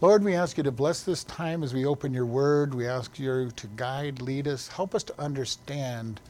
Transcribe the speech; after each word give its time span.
Lord, 0.00 0.22
we 0.22 0.36
ask 0.36 0.56
you 0.56 0.62
to 0.62 0.70
bless 0.70 1.02
this 1.02 1.24
time 1.24 1.64
as 1.64 1.74
we 1.74 1.84
open 1.84 2.14
your 2.14 2.24
word. 2.24 2.72
We 2.72 2.86
ask 2.86 3.18
you 3.18 3.50
to 3.50 3.66
guide, 3.74 4.22
lead 4.22 4.46
us, 4.46 4.68
help 4.68 4.94
us 4.94 5.02
to 5.02 5.20
understand 5.20 6.20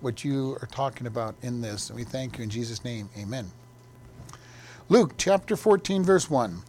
what 0.00 0.24
you 0.24 0.58
are 0.60 0.68
talking 0.72 1.06
about 1.06 1.36
in 1.40 1.60
this. 1.60 1.88
And 1.88 1.96
we 1.96 2.02
thank 2.02 2.36
you 2.36 2.42
in 2.42 2.50
Jesus' 2.50 2.82
name. 2.84 3.08
Amen. 3.16 3.52
Luke 4.88 5.14
chapter 5.18 5.54
14, 5.54 6.02
verse 6.02 6.28
1. 6.28 6.62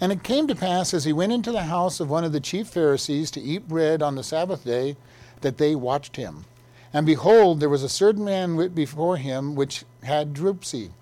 And 0.00 0.10
it 0.10 0.22
came 0.22 0.46
to 0.46 0.54
pass 0.54 0.94
as 0.94 1.04
he 1.04 1.12
went 1.12 1.32
into 1.32 1.52
the 1.52 1.64
house 1.64 2.00
of 2.00 2.08
one 2.08 2.24
of 2.24 2.32
the 2.32 2.40
chief 2.40 2.68
Pharisees 2.68 3.30
to 3.32 3.40
eat 3.42 3.68
bread 3.68 4.00
on 4.00 4.14
the 4.14 4.22
Sabbath 4.22 4.64
day 4.64 4.96
that 5.42 5.58
they 5.58 5.74
watched 5.74 6.16
him. 6.16 6.46
And 6.94 7.04
behold, 7.04 7.60
there 7.60 7.68
was 7.68 7.82
a 7.82 7.90
certain 7.90 8.24
man 8.24 8.68
before 8.68 9.18
him 9.18 9.54
which 9.54 9.84
had 10.02 10.32
dropsy. 10.32 10.92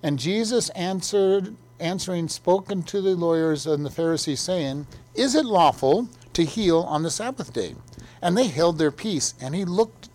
And 0.00 0.16
Jesus 0.16 0.68
answered, 0.70 1.56
answering, 1.80 2.28
spoke 2.28 2.70
unto 2.70 3.00
the 3.00 3.14
lawyers 3.14 3.66
and 3.66 3.84
the 3.84 3.90
Pharisees, 3.90 4.40
saying, 4.40 4.86
Is 5.14 5.34
it 5.34 5.44
lawful 5.44 6.08
to 6.32 6.44
heal 6.44 6.80
on 6.80 7.02
the 7.02 7.10
Sabbath 7.10 7.52
day? 7.52 7.74
And 8.20 8.36
they 8.36 8.48
held 8.48 8.78
their 8.78 8.90
peace. 8.90 9.34
And 9.40 9.54
he 9.54 9.64
looked, 9.64 10.08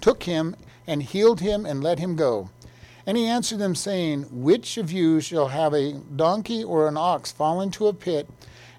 took 0.00 0.24
him, 0.24 0.56
and 0.86 1.02
healed 1.02 1.40
him, 1.40 1.66
and 1.66 1.82
let 1.82 1.98
him 1.98 2.16
go. 2.16 2.50
And 3.06 3.16
he 3.16 3.26
answered 3.26 3.58
them, 3.58 3.74
saying, 3.74 4.24
Which 4.30 4.76
of 4.76 4.92
you 4.92 5.20
shall 5.20 5.48
have 5.48 5.72
a 5.72 5.92
donkey 5.92 6.62
or 6.62 6.88
an 6.88 6.96
ox 6.96 7.32
fall 7.32 7.60
into 7.60 7.86
a 7.86 7.94
pit, 7.94 8.28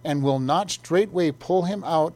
and 0.03 0.23
will 0.23 0.39
not 0.39 0.71
straightway 0.71 1.31
pull 1.31 1.63
him 1.63 1.83
out 1.83 2.13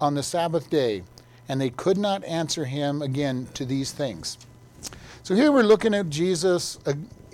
on 0.00 0.14
the 0.14 0.22
Sabbath 0.22 0.70
day? 0.70 1.02
And 1.48 1.60
they 1.60 1.70
could 1.70 1.98
not 1.98 2.24
answer 2.24 2.64
him 2.64 3.02
again 3.02 3.48
to 3.54 3.64
these 3.64 3.92
things. 3.92 4.38
So 5.22 5.34
here 5.34 5.52
we're 5.52 5.62
looking 5.62 5.92
at 5.92 6.08
Jesus 6.08 6.78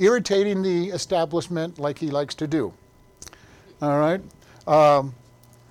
irritating 0.03 0.63
the 0.63 0.89
establishment 0.89 1.79
like 1.79 1.99
he 1.99 2.11
likes 2.11 2.35
to 2.37 2.47
do. 2.47 2.73
All 3.81 3.99
right. 3.99 4.21
Um, 4.67 5.15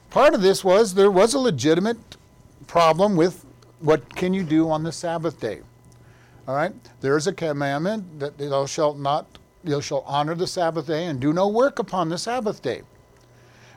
part 0.10 0.34
of 0.34 0.42
this 0.42 0.64
was 0.64 0.94
there 0.94 1.12
was 1.12 1.34
a 1.34 1.40
legitimate 1.40 2.18
problem 2.68 3.16
with 3.16 3.46
what 3.80 4.16
can 4.16 4.34
you 4.34 4.44
do 4.44 4.70
on 4.70 4.84
the 4.84 4.92
Sabbath 4.92 5.40
day. 5.40 5.62
All 6.48 6.56
right. 6.56 6.74
There 7.02 7.18
is 7.18 7.28
a 7.28 7.34
commandment 7.34 8.20
that 8.20 8.38
thou 8.38 8.66
shalt 8.66 8.98
not, 8.98 9.40
thou 9.64 9.80
shalt 9.80 10.06
honor 10.08 10.36
the 10.36 10.48
Sabbath 10.48 10.88
day 10.88 11.06
and 11.06 11.20
do 11.20 11.34
no 11.34 11.48
work 11.48 11.80
upon 11.80 12.10
the 12.10 12.18
Sabbath 12.18 12.62
day. 12.62 12.82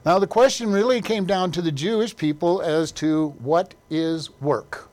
Now 0.04 0.18
the 0.18 0.26
question 0.26 0.70
really 0.70 1.00
came 1.00 1.24
down 1.24 1.50
to 1.52 1.62
the 1.62 1.72
Jewish 1.72 2.14
people 2.14 2.60
as 2.60 2.92
to 2.92 3.30
what 3.38 3.74
is 3.88 4.30
work. 4.40 4.90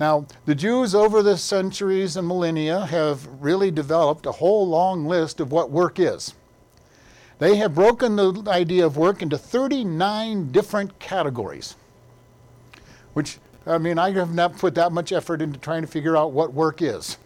Now, 0.00 0.26
the 0.46 0.54
Jews 0.54 0.94
over 0.94 1.22
the 1.22 1.36
centuries 1.36 2.16
and 2.16 2.26
millennia 2.26 2.86
have 2.86 3.26
really 3.38 3.70
developed 3.70 4.24
a 4.24 4.32
whole 4.32 4.66
long 4.66 5.04
list 5.04 5.40
of 5.40 5.52
what 5.52 5.70
work 5.70 5.98
is. 5.98 6.32
They 7.38 7.56
have 7.56 7.74
broken 7.74 8.16
the 8.16 8.42
idea 8.48 8.86
of 8.86 8.96
work 8.96 9.20
into 9.20 9.36
39 9.36 10.52
different 10.52 10.98
categories, 10.98 11.76
which, 13.12 13.38
I 13.66 13.76
mean, 13.76 13.98
I 13.98 14.12
have 14.12 14.34
not 14.34 14.56
put 14.56 14.74
that 14.76 14.90
much 14.90 15.12
effort 15.12 15.42
into 15.42 15.58
trying 15.58 15.82
to 15.82 15.88
figure 15.88 16.16
out 16.16 16.32
what 16.32 16.54
work 16.54 16.80
is. 16.80 17.18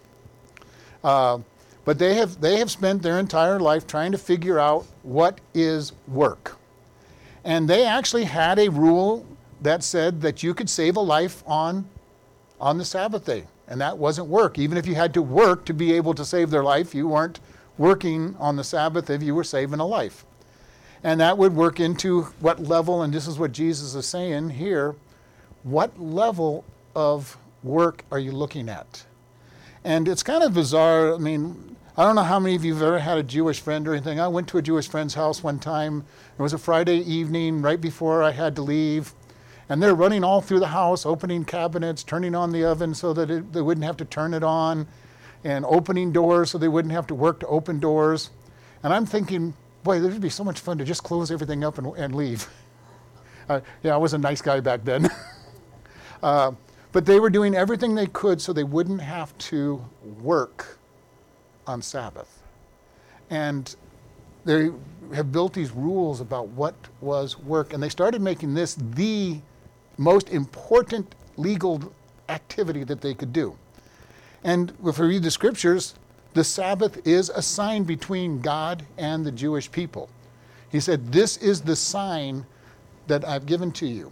Uh, 1.01 1.39
but 1.85 1.97
they 1.97 2.15
have, 2.15 2.41
they 2.41 2.57
have 2.57 2.69
spent 2.69 3.01
their 3.01 3.19
entire 3.19 3.59
life 3.59 3.87
trying 3.87 4.11
to 4.11 4.17
figure 4.17 4.59
out 4.59 4.85
what 5.01 5.39
is 5.53 5.93
work. 6.09 6.57
And 7.45 7.69
they 7.69 7.85
actually 7.85 8.25
had 8.25 8.59
a 8.59 8.67
rule 8.67 9.25
that 9.61 9.81
said 9.81 10.19
that 10.21 10.43
you 10.43 10.53
could 10.53 10.69
save 10.69 10.97
a 10.97 11.01
life 11.01 11.41
on 11.47 11.87
on 12.59 12.77
the 12.77 12.85
Sabbath 12.85 13.25
day. 13.25 13.45
And 13.67 13.81
that 13.81 13.97
wasn't 13.97 14.27
work. 14.27 14.59
Even 14.59 14.77
if 14.77 14.85
you 14.85 14.95
had 14.95 15.13
to 15.15 15.21
work 15.21 15.65
to 15.65 15.73
be 15.73 15.93
able 15.93 16.13
to 16.13 16.25
save 16.25 16.49
their 16.49 16.63
life, 16.63 16.93
you 16.93 17.07
weren't 17.07 17.39
working 17.77 18.35
on 18.39 18.55
the 18.55 18.63
Sabbath 18.63 19.09
if 19.09 19.23
you 19.23 19.33
were 19.33 19.43
saving 19.43 19.79
a 19.79 19.85
life. 19.85 20.25
And 21.03 21.19
that 21.19 21.37
would 21.37 21.55
work 21.55 21.79
into 21.79 22.23
what 22.39 22.59
level, 22.59 23.01
and 23.01 23.13
this 23.13 23.27
is 23.27 23.37
what 23.37 23.51
Jesus 23.51 23.95
is 23.95 24.05
saying 24.05 24.51
here 24.51 24.95
what 25.65 25.99
level 25.99 26.63
of 26.95 27.37
work 27.63 28.05
are 28.11 28.19
you 28.19 28.31
looking 28.31 28.69
at? 28.69 29.03
And 29.83 30.07
it's 30.07 30.21
kind 30.21 30.43
of 30.43 30.53
bizarre. 30.53 31.15
I 31.15 31.17
mean, 31.17 31.75
I 31.97 32.03
don't 32.03 32.15
know 32.15 32.23
how 32.23 32.39
many 32.39 32.55
of 32.55 32.63
you 32.63 32.75
have 32.75 32.83
ever 32.83 32.99
had 32.99 33.17
a 33.17 33.23
Jewish 33.23 33.59
friend 33.59 33.87
or 33.87 33.93
anything. 33.93 34.19
I 34.19 34.27
went 34.27 34.47
to 34.49 34.59
a 34.59 34.61
Jewish 34.61 34.87
friend's 34.87 35.15
house 35.15 35.41
one 35.41 35.57
time. 35.57 36.05
It 36.37 36.41
was 36.41 36.53
a 36.53 36.59
Friday 36.59 36.99
evening 36.99 37.63
right 37.63 37.81
before 37.81 38.21
I 38.21 38.29
had 38.29 38.55
to 38.57 38.61
leave. 38.61 39.13
And 39.67 39.81
they're 39.81 39.95
running 39.95 40.23
all 40.23 40.41
through 40.41 40.59
the 40.59 40.67
house, 40.67 41.05
opening 41.05 41.43
cabinets, 41.43 42.03
turning 42.03 42.35
on 42.35 42.51
the 42.51 42.63
oven 42.65 42.93
so 42.93 43.13
that 43.13 43.31
it, 43.31 43.53
they 43.53 43.61
wouldn't 43.61 43.85
have 43.85 43.97
to 43.97 44.05
turn 44.05 44.33
it 44.33 44.43
on, 44.43 44.87
and 45.43 45.65
opening 45.65 46.11
doors 46.11 46.51
so 46.51 46.57
they 46.57 46.67
wouldn't 46.67 46.93
have 46.93 47.07
to 47.07 47.15
work 47.15 47.39
to 47.39 47.47
open 47.47 47.79
doors. 47.79 48.29
And 48.83 48.93
I'm 48.93 49.05
thinking, 49.05 49.53
boy, 49.83 49.99
this 49.99 50.11
would 50.13 50.21
be 50.21 50.29
so 50.29 50.43
much 50.43 50.59
fun 50.59 50.77
to 50.77 50.85
just 50.85 51.03
close 51.03 51.31
everything 51.31 51.63
up 51.63 51.77
and, 51.77 51.87
and 51.97 52.15
leave. 52.15 52.47
Uh, 53.47 53.59
yeah, 53.83 53.93
I 53.93 53.97
was 53.97 54.15
a 54.15 54.17
nice 54.17 54.41
guy 54.41 54.59
back 54.59 54.83
then. 54.83 55.07
uh, 56.23 56.51
but 56.91 57.05
they 57.05 57.19
were 57.19 57.29
doing 57.29 57.53
everything 57.53 57.93
they 57.93 58.07
could 58.07 58.41
so 58.41 58.51
they 58.53 58.63
wouldn't 58.63 59.01
have 59.01 59.37
to 59.37 59.85
work 60.19 60.79
on 61.67 61.79
Sabbath. 61.83 62.41
And 63.29 63.75
they 64.45 64.71
have 65.13 65.31
built 65.31 65.53
these 65.53 65.71
rules 65.71 66.21
about 66.21 66.47
what 66.47 66.73
was 67.01 67.37
work, 67.37 67.73
and 67.73 67.83
they 67.83 67.89
started 67.89 68.19
making 68.19 68.53
this 68.53 68.75
the 68.75 69.39
most 69.97 70.29
important 70.29 71.15
legal 71.37 71.93
activity 72.29 72.83
that 72.83 73.01
they 73.01 73.13
could 73.13 73.33
do. 73.33 73.55
And 74.43 74.73
if 74.85 74.99
we 74.99 75.07
read 75.07 75.23
the 75.23 75.31
scriptures, 75.31 75.95
the 76.33 76.43
Sabbath 76.43 77.05
is 77.07 77.29
a 77.29 77.41
sign 77.41 77.83
between 77.83 78.41
God 78.41 78.85
and 78.97 79.25
the 79.25 79.31
Jewish 79.31 79.71
people. 79.71 80.09
He 80.69 80.79
said, 80.79 81.11
This 81.11 81.37
is 81.37 81.61
the 81.61 81.75
sign 81.75 82.45
that 83.07 83.25
I've 83.27 83.45
given 83.45 83.71
to 83.73 83.87
you. 83.87 84.11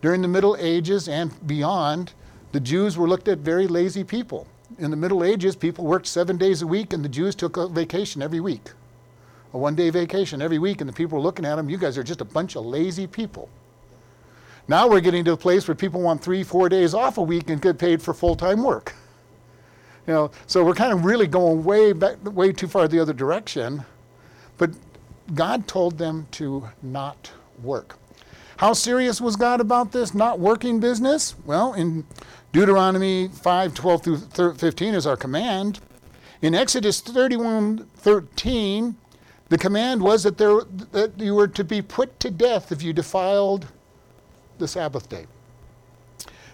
During 0.00 0.22
the 0.22 0.28
Middle 0.28 0.56
Ages 0.58 1.08
and 1.08 1.46
beyond, 1.46 2.14
the 2.52 2.60
Jews 2.60 2.96
were 2.96 3.08
looked 3.08 3.28
at 3.28 3.38
very 3.38 3.66
lazy 3.66 4.02
people. 4.02 4.46
In 4.78 4.90
the 4.90 4.96
Middle 4.96 5.22
Ages, 5.22 5.54
people 5.56 5.84
worked 5.84 6.06
seven 6.06 6.38
days 6.38 6.62
a 6.62 6.66
week, 6.66 6.92
and 6.92 7.04
the 7.04 7.08
Jews 7.08 7.34
took 7.34 7.56
a 7.56 7.68
vacation 7.68 8.22
every 8.22 8.40
week, 8.40 8.70
a 9.52 9.58
one 9.58 9.74
day 9.74 9.90
vacation 9.90 10.40
every 10.40 10.58
week, 10.58 10.80
and 10.80 10.88
the 10.88 10.94
people 10.94 11.18
were 11.18 11.24
looking 11.24 11.44
at 11.44 11.56
them, 11.56 11.68
you 11.68 11.76
guys 11.76 11.98
are 11.98 12.02
just 12.02 12.20
a 12.20 12.24
bunch 12.24 12.56
of 12.56 12.64
lazy 12.64 13.06
people. 13.06 13.48
Now 14.70 14.86
we're 14.86 15.00
getting 15.00 15.24
to 15.24 15.32
a 15.32 15.36
place 15.36 15.66
where 15.66 15.74
people 15.74 16.00
want 16.00 16.22
three, 16.22 16.44
four 16.44 16.68
days 16.68 16.94
off 16.94 17.18
a 17.18 17.22
week 17.22 17.50
and 17.50 17.60
get 17.60 17.76
paid 17.76 18.00
for 18.00 18.14
full 18.14 18.36
time 18.36 18.62
work. 18.62 18.94
You 20.06 20.12
know, 20.12 20.30
so 20.46 20.64
we're 20.64 20.74
kind 20.74 20.92
of 20.92 21.04
really 21.04 21.26
going 21.26 21.64
way 21.64 21.92
back, 21.92 22.18
way 22.22 22.52
too 22.52 22.68
far 22.68 22.86
the 22.86 23.00
other 23.00 23.12
direction. 23.12 23.84
But 24.58 24.70
God 25.34 25.66
told 25.66 25.98
them 25.98 26.28
to 26.32 26.68
not 26.84 27.32
work. 27.60 27.98
How 28.58 28.72
serious 28.72 29.20
was 29.20 29.34
God 29.34 29.60
about 29.60 29.90
this 29.90 30.14
not 30.14 30.38
working 30.38 30.78
business? 30.78 31.34
Well, 31.44 31.72
in 31.72 32.06
Deuteronomy 32.52 33.26
5 33.26 33.74
12 33.74 34.04
through 34.04 34.54
15 34.54 34.94
is 34.94 35.04
our 35.04 35.16
command. 35.16 35.80
In 36.42 36.54
Exodus 36.54 37.00
31 37.00 37.88
13, 37.96 38.94
the 39.48 39.58
command 39.58 40.00
was 40.00 40.22
that, 40.22 40.38
there, 40.38 40.60
that 40.92 41.18
you 41.18 41.34
were 41.34 41.48
to 41.48 41.64
be 41.64 41.82
put 41.82 42.20
to 42.20 42.30
death 42.30 42.70
if 42.70 42.84
you 42.84 42.92
defiled 42.92 43.66
the 44.60 44.68
Sabbath 44.68 45.08
day. 45.08 45.26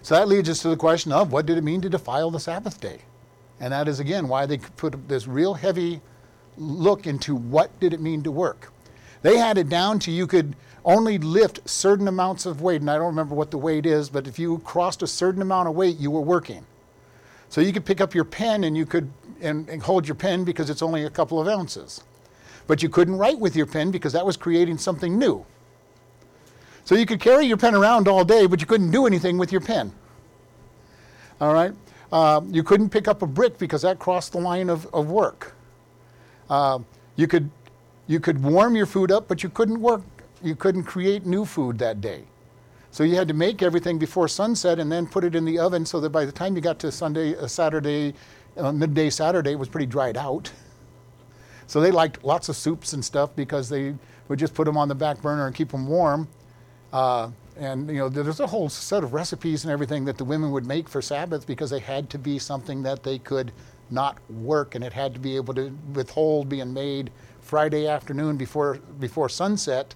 So 0.01 0.15
that 0.15 0.27
leads 0.27 0.49
us 0.49 0.61
to 0.61 0.69
the 0.69 0.77
question 0.77 1.11
of 1.11 1.31
what 1.31 1.45
did 1.45 1.57
it 1.57 1.63
mean 1.63 1.81
to 1.81 1.89
defile 1.89 2.31
the 2.31 2.39
Sabbath 2.39 2.81
day? 2.81 3.01
And 3.59 3.73
that 3.73 3.87
is 3.87 3.99
again 3.99 4.27
why 4.27 4.45
they 4.45 4.57
put 4.57 5.07
this 5.07 5.27
real 5.27 5.53
heavy 5.53 6.01
look 6.57 7.05
into 7.05 7.35
what 7.35 7.77
did 7.79 7.93
it 7.93 8.01
mean 8.01 8.23
to 8.23 8.31
work. 8.31 8.71
They 9.21 9.37
had 9.37 9.57
it 9.57 9.69
down 9.69 9.99
to 9.99 10.11
you 10.11 10.27
could 10.27 10.55
only 10.85 11.17
lift 11.17 11.67
certain 11.69 12.07
amounts 12.07 12.45
of 12.45 12.61
weight, 12.61 12.81
and 12.81 12.89
I 12.89 12.95
don't 12.95 13.07
remember 13.07 13.35
what 13.35 13.51
the 13.51 13.57
weight 13.57 13.85
is, 13.85 14.09
but 14.09 14.27
if 14.27 14.39
you 14.39 14.59
crossed 14.59 15.01
a 15.03 15.07
certain 15.07 15.41
amount 15.41 15.67
of 15.67 15.75
weight, 15.75 15.97
you 15.97 16.09
were 16.09 16.21
working. 16.21 16.65
So 17.49 17.61
you 17.61 17.73
could 17.73 17.85
pick 17.85 17.99
up 17.99 18.15
your 18.15 18.23
pen 18.23 18.63
and 18.63 18.77
you 18.77 18.85
could 18.85 19.11
and, 19.41 19.67
and 19.69 19.81
hold 19.81 20.07
your 20.07 20.15
pen 20.15 20.43
because 20.43 20.69
it's 20.69 20.81
only 20.81 21.03
a 21.03 21.09
couple 21.09 21.39
of 21.39 21.47
ounces. 21.47 22.03
But 22.65 22.81
you 22.81 22.89
couldn't 22.89 23.17
write 23.17 23.39
with 23.39 23.55
your 23.55 23.65
pen 23.65 23.91
because 23.91 24.13
that 24.13 24.25
was 24.25 24.37
creating 24.37 24.77
something 24.77 25.17
new. 25.17 25.45
So 26.87 26.95
you 26.95 27.05
could 27.05 27.19
carry 27.19 27.45
your 27.45 27.57
pen 27.57 27.75
around 27.75 28.07
all 28.07 28.23
day, 28.23 28.45
but 28.45 28.61
you 28.61 28.65
couldn't 28.65 28.91
do 28.91 29.05
anything 29.05 29.37
with 29.37 29.51
your 29.51 29.59
pen. 29.59 29.91
All 31.41 31.53
right? 31.53 31.73
Uh, 32.13 32.39
you 32.47 32.63
couldn't 32.63 32.91
pick 32.91 33.09
up 33.09 33.21
a 33.21 33.27
brick 33.27 33.57
because 33.57 33.81
that 33.81 33.99
crossed 33.99 34.31
the 34.31 34.39
line 34.39 34.69
of, 34.69 34.87
of 34.93 35.11
work. 35.11 35.53
Uh, 36.49 36.79
you, 37.17 37.27
could, 37.27 37.51
you 38.07 38.21
could 38.21 38.41
warm 38.41 38.73
your 38.73 38.85
food 38.85 39.11
up, 39.11 39.27
but 39.27 39.43
you 39.43 39.49
couldn't 39.49 39.81
work. 39.81 40.01
You 40.41 40.55
couldn't 40.55 40.85
create 40.85 41.25
new 41.25 41.43
food 41.43 41.77
that 41.79 41.99
day. 41.99 42.23
So 42.91 43.03
you 43.03 43.17
had 43.17 43.27
to 43.27 43.33
make 43.33 43.61
everything 43.61 43.99
before 43.99 44.29
sunset 44.29 44.79
and 44.79 44.89
then 44.89 45.07
put 45.07 45.25
it 45.25 45.35
in 45.35 45.43
the 45.43 45.59
oven 45.59 45.85
so 45.85 45.99
that 45.99 46.11
by 46.11 46.23
the 46.23 46.31
time 46.31 46.55
you 46.55 46.61
got 46.61 46.79
to 46.79 46.89
Sunday, 46.89 47.35
uh, 47.35 47.47
Saturday, 47.47 48.13
uh, 48.55 48.71
midday 48.71 49.09
Saturday, 49.09 49.51
it 49.51 49.59
was 49.59 49.67
pretty 49.67 49.87
dried 49.87 50.15
out. 50.15 50.49
So 51.67 51.81
they 51.81 51.91
liked 51.91 52.23
lots 52.23 52.47
of 52.47 52.55
soups 52.55 52.93
and 52.93 53.03
stuff 53.03 53.35
because 53.35 53.67
they 53.67 53.93
would 54.29 54.39
just 54.39 54.53
put 54.53 54.63
them 54.63 54.77
on 54.77 54.87
the 54.87 54.95
back 54.95 55.21
burner 55.21 55.47
and 55.47 55.53
keep 55.53 55.71
them 55.71 55.85
warm. 55.85 56.29
Uh, 56.93 57.31
and 57.57 57.87
you 57.89 57.95
know, 57.95 58.09
there's 58.09 58.39
a 58.39 58.47
whole 58.47 58.69
set 58.69 59.03
of 59.03 59.13
recipes 59.13 59.63
and 59.63 59.71
everything 59.71 60.05
that 60.05 60.17
the 60.17 60.23
women 60.23 60.51
would 60.51 60.65
make 60.65 60.87
for 60.87 61.01
Sabbath 61.01 61.47
because 61.47 61.69
they 61.69 61.79
had 61.79 62.09
to 62.11 62.19
be 62.19 62.39
something 62.39 62.83
that 62.83 63.03
they 63.03 63.17
could 63.19 63.51
not 63.89 64.17
work, 64.29 64.75
and 64.75 64.83
it 64.83 64.93
had 64.93 65.13
to 65.13 65.19
be 65.19 65.35
able 65.35 65.53
to 65.53 65.71
withhold 65.93 66.49
being 66.49 66.73
made 66.73 67.09
Friday 67.41 67.87
afternoon 67.87 68.37
before 68.37 68.75
before 68.99 69.29
sunset, 69.29 69.95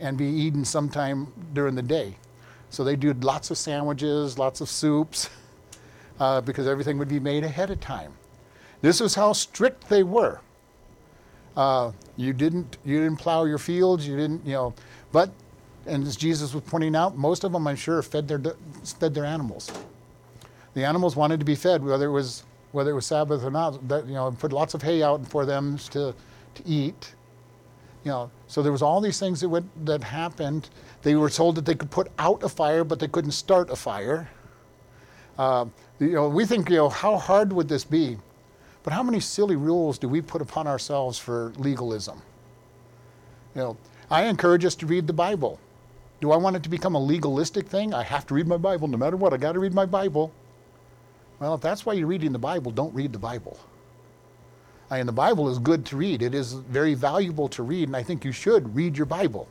and 0.00 0.18
be 0.18 0.26
eaten 0.26 0.64
sometime 0.64 1.32
during 1.52 1.74
the 1.74 1.82
day. 1.82 2.16
So 2.70 2.84
they 2.84 2.96
did 2.96 3.24
lots 3.24 3.50
of 3.50 3.58
sandwiches, 3.58 4.38
lots 4.38 4.60
of 4.60 4.68
soups, 4.68 5.30
uh, 6.20 6.40
because 6.40 6.66
everything 6.66 6.98
would 6.98 7.08
be 7.08 7.20
made 7.20 7.44
ahead 7.44 7.70
of 7.70 7.80
time. 7.80 8.12
This 8.80 9.00
is 9.00 9.14
how 9.14 9.32
strict 9.32 9.88
they 9.88 10.02
were. 10.02 10.40
Uh, 11.56 11.92
you 12.16 12.32
didn't 12.32 12.78
you 12.84 12.98
didn't 12.98 13.18
plow 13.18 13.44
your 13.44 13.58
fields. 13.58 14.06
You 14.06 14.16
didn't 14.16 14.44
you 14.44 14.52
know, 14.52 14.74
but 15.12 15.30
and 15.86 16.06
as 16.06 16.16
Jesus 16.16 16.54
was 16.54 16.62
pointing 16.64 16.94
out, 16.94 17.16
most 17.16 17.44
of 17.44 17.52
them 17.52 17.66
I'm 17.66 17.76
sure 17.76 18.02
fed 18.02 18.28
their 18.28 18.40
fed 18.84 19.14
their 19.14 19.24
animals. 19.24 19.70
The 20.74 20.84
animals 20.84 21.16
wanted 21.16 21.40
to 21.40 21.46
be 21.46 21.54
fed, 21.54 21.84
whether 21.84 22.06
it 22.06 22.12
was 22.12 22.44
whether 22.72 22.90
it 22.90 22.94
was 22.94 23.06
Sabbath 23.06 23.44
or 23.44 23.50
not. 23.50 23.88
That 23.88 24.06
you 24.06 24.14
know, 24.14 24.30
put 24.32 24.52
lots 24.52 24.74
of 24.74 24.82
hay 24.82 25.02
out 25.02 25.26
for 25.26 25.44
them 25.44 25.78
to 25.90 26.14
to 26.54 26.62
eat. 26.66 27.14
You 28.04 28.10
know, 28.10 28.30
so 28.48 28.62
there 28.62 28.72
was 28.72 28.82
all 28.82 29.00
these 29.00 29.20
things 29.20 29.40
that 29.40 29.48
went, 29.48 29.86
that 29.86 30.02
happened. 30.02 30.68
They 31.02 31.14
were 31.14 31.30
told 31.30 31.54
that 31.54 31.64
they 31.64 31.76
could 31.76 31.90
put 31.90 32.10
out 32.18 32.42
a 32.42 32.48
fire, 32.48 32.82
but 32.82 32.98
they 32.98 33.06
couldn't 33.06 33.30
start 33.30 33.70
a 33.70 33.76
fire. 33.76 34.28
Uh, 35.38 35.66
you 36.00 36.12
know, 36.14 36.28
we 36.28 36.44
think, 36.44 36.68
you 36.68 36.76
know, 36.76 36.88
how 36.88 37.16
hard 37.16 37.52
would 37.52 37.68
this 37.68 37.84
be? 37.84 38.18
But 38.82 38.92
how 38.92 39.04
many 39.04 39.20
silly 39.20 39.54
rules 39.54 39.98
do 39.98 40.08
we 40.08 40.20
put 40.20 40.42
upon 40.42 40.66
ourselves 40.66 41.16
for 41.16 41.52
legalism? 41.56 42.20
You 43.54 43.60
know, 43.60 43.76
I 44.10 44.24
encourage 44.24 44.64
us 44.64 44.74
to 44.76 44.86
read 44.86 45.06
the 45.06 45.12
Bible. 45.12 45.60
Do 46.22 46.30
I 46.30 46.36
want 46.36 46.54
it 46.54 46.62
to 46.62 46.68
become 46.68 46.94
a 46.94 47.00
legalistic 47.00 47.66
thing? 47.66 47.92
I 47.92 48.04
have 48.04 48.28
to 48.28 48.34
read 48.34 48.46
my 48.46 48.56
Bible 48.56 48.86
no 48.86 48.96
matter 48.96 49.16
what. 49.16 49.34
I 49.34 49.38
got 49.38 49.52
to 49.52 49.58
read 49.58 49.74
my 49.74 49.84
Bible. 49.84 50.32
Well, 51.40 51.52
if 51.54 51.60
that's 51.60 51.84
why 51.84 51.94
you're 51.94 52.06
reading 52.06 52.30
the 52.30 52.38
Bible, 52.38 52.70
don't 52.70 52.94
read 52.94 53.12
the 53.12 53.18
Bible. 53.18 53.58
I 54.88 54.98
mean, 54.98 55.06
the 55.06 55.12
Bible 55.12 55.48
is 55.48 55.58
good 55.58 55.84
to 55.86 55.96
read. 55.96 56.22
It 56.22 56.32
is 56.32 56.52
very 56.52 56.94
valuable 56.94 57.48
to 57.48 57.64
read, 57.64 57.88
and 57.88 57.96
I 57.96 58.04
think 58.04 58.24
you 58.24 58.30
should 58.30 58.72
read 58.72 58.96
your 58.96 59.06
Bible. 59.06 59.48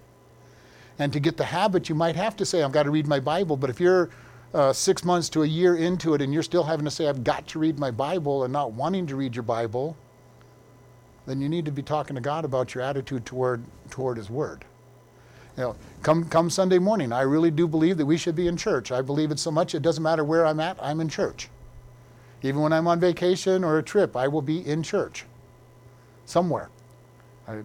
And 0.98 1.12
to 1.12 1.20
get 1.20 1.36
the 1.36 1.44
habit, 1.44 1.90
you 1.90 1.96
might 1.96 2.16
have 2.16 2.38
to 2.38 2.46
say, 2.46 2.64
I've 2.64 2.72
got 2.72 2.84
to 2.84 2.92
read 2.92 3.06
my 3.06 3.20
Bible. 3.20 3.58
But 3.58 3.70
if 3.70 3.82
you're 3.82 4.10
uh, 4.54 4.72
six 4.72 5.04
months 5.04 5.28
to 5.32 5.44
a 5.44 5.48
year 5.48 5.76
into 5.76 6.14
it 6.14 6.22
and 6.22 6.34
you're 6.34 6.42
still 6.42 6.64
having 6.64 6.86
to 6.86 6.92
say, 6.92 7.10
I've 7.10 7.26
got 7.26 7.48
to 7.48 7.60
read 7.60 7.80
my 7.80 7.92
Bible 7.92 8.46
and 8.46 8.54
not 8.54 8.72
wanting 8.72 9.08
to 9.08 9.18
read 9.18 9.36
your 9.36 9.44
Bible, 9.44 9.98
then 11.26 11.42
you 11.42 11.50
need 11.50 11.66
to 11.66 11.72
be 11.72 11.82
talking 11.82 12.16
to 12.16 12.22
God 12.22 12.46
about 12.46 12.74
your 12.74 12.82
attitude 12.82 13.26
toward, 13.26 13.62
toward 13.90 14.16
His 14.16 14.30
Word. 14.30 14.64
You 15.58 15.64
know, 15.64 15.76
come, 16.02 16.26
come 16.26 16.50
Sunday 16.50 16.80
morning, 16.80 17.12
I 17.12 17.22
really 17.22 17.52
do 17.52 17.68
believe 17.68 17.98
that 17.98 18.06
we 18.06 18.18
should 18.18 18.36
be 18.36 18.48
in 18.48 18.58
church. 18.58 18.92
I 18.92 19.02
believe 19.02 19.32
it 19.32 19.40
so 19.40 19.52
much, 19.52 19.76
it 19.76 19.82
doesn't 19.82 20.04
matter 20.04 20.24
where 20.24 20.46
I'm 20.46 20.60
at, 20.60 20.78
I'm 20.82 21.02
in 21.02 21.10
church. 21.10 21.50
Even 22.42 22.62
when 22.62 22.74
I'm 22.74 22.88
on 22.88 23.00
vacation 23.00 23.64
or 23.64 23.78
a 23.78 23.84
trip, 23.84 24.16
I 24.16 24.28
will 24.28 24.42
be 24.42 24.66
in 24.66 24.82
church 24.82 25.26
somewhere. 26.26 26.70
I, 27.48 27.62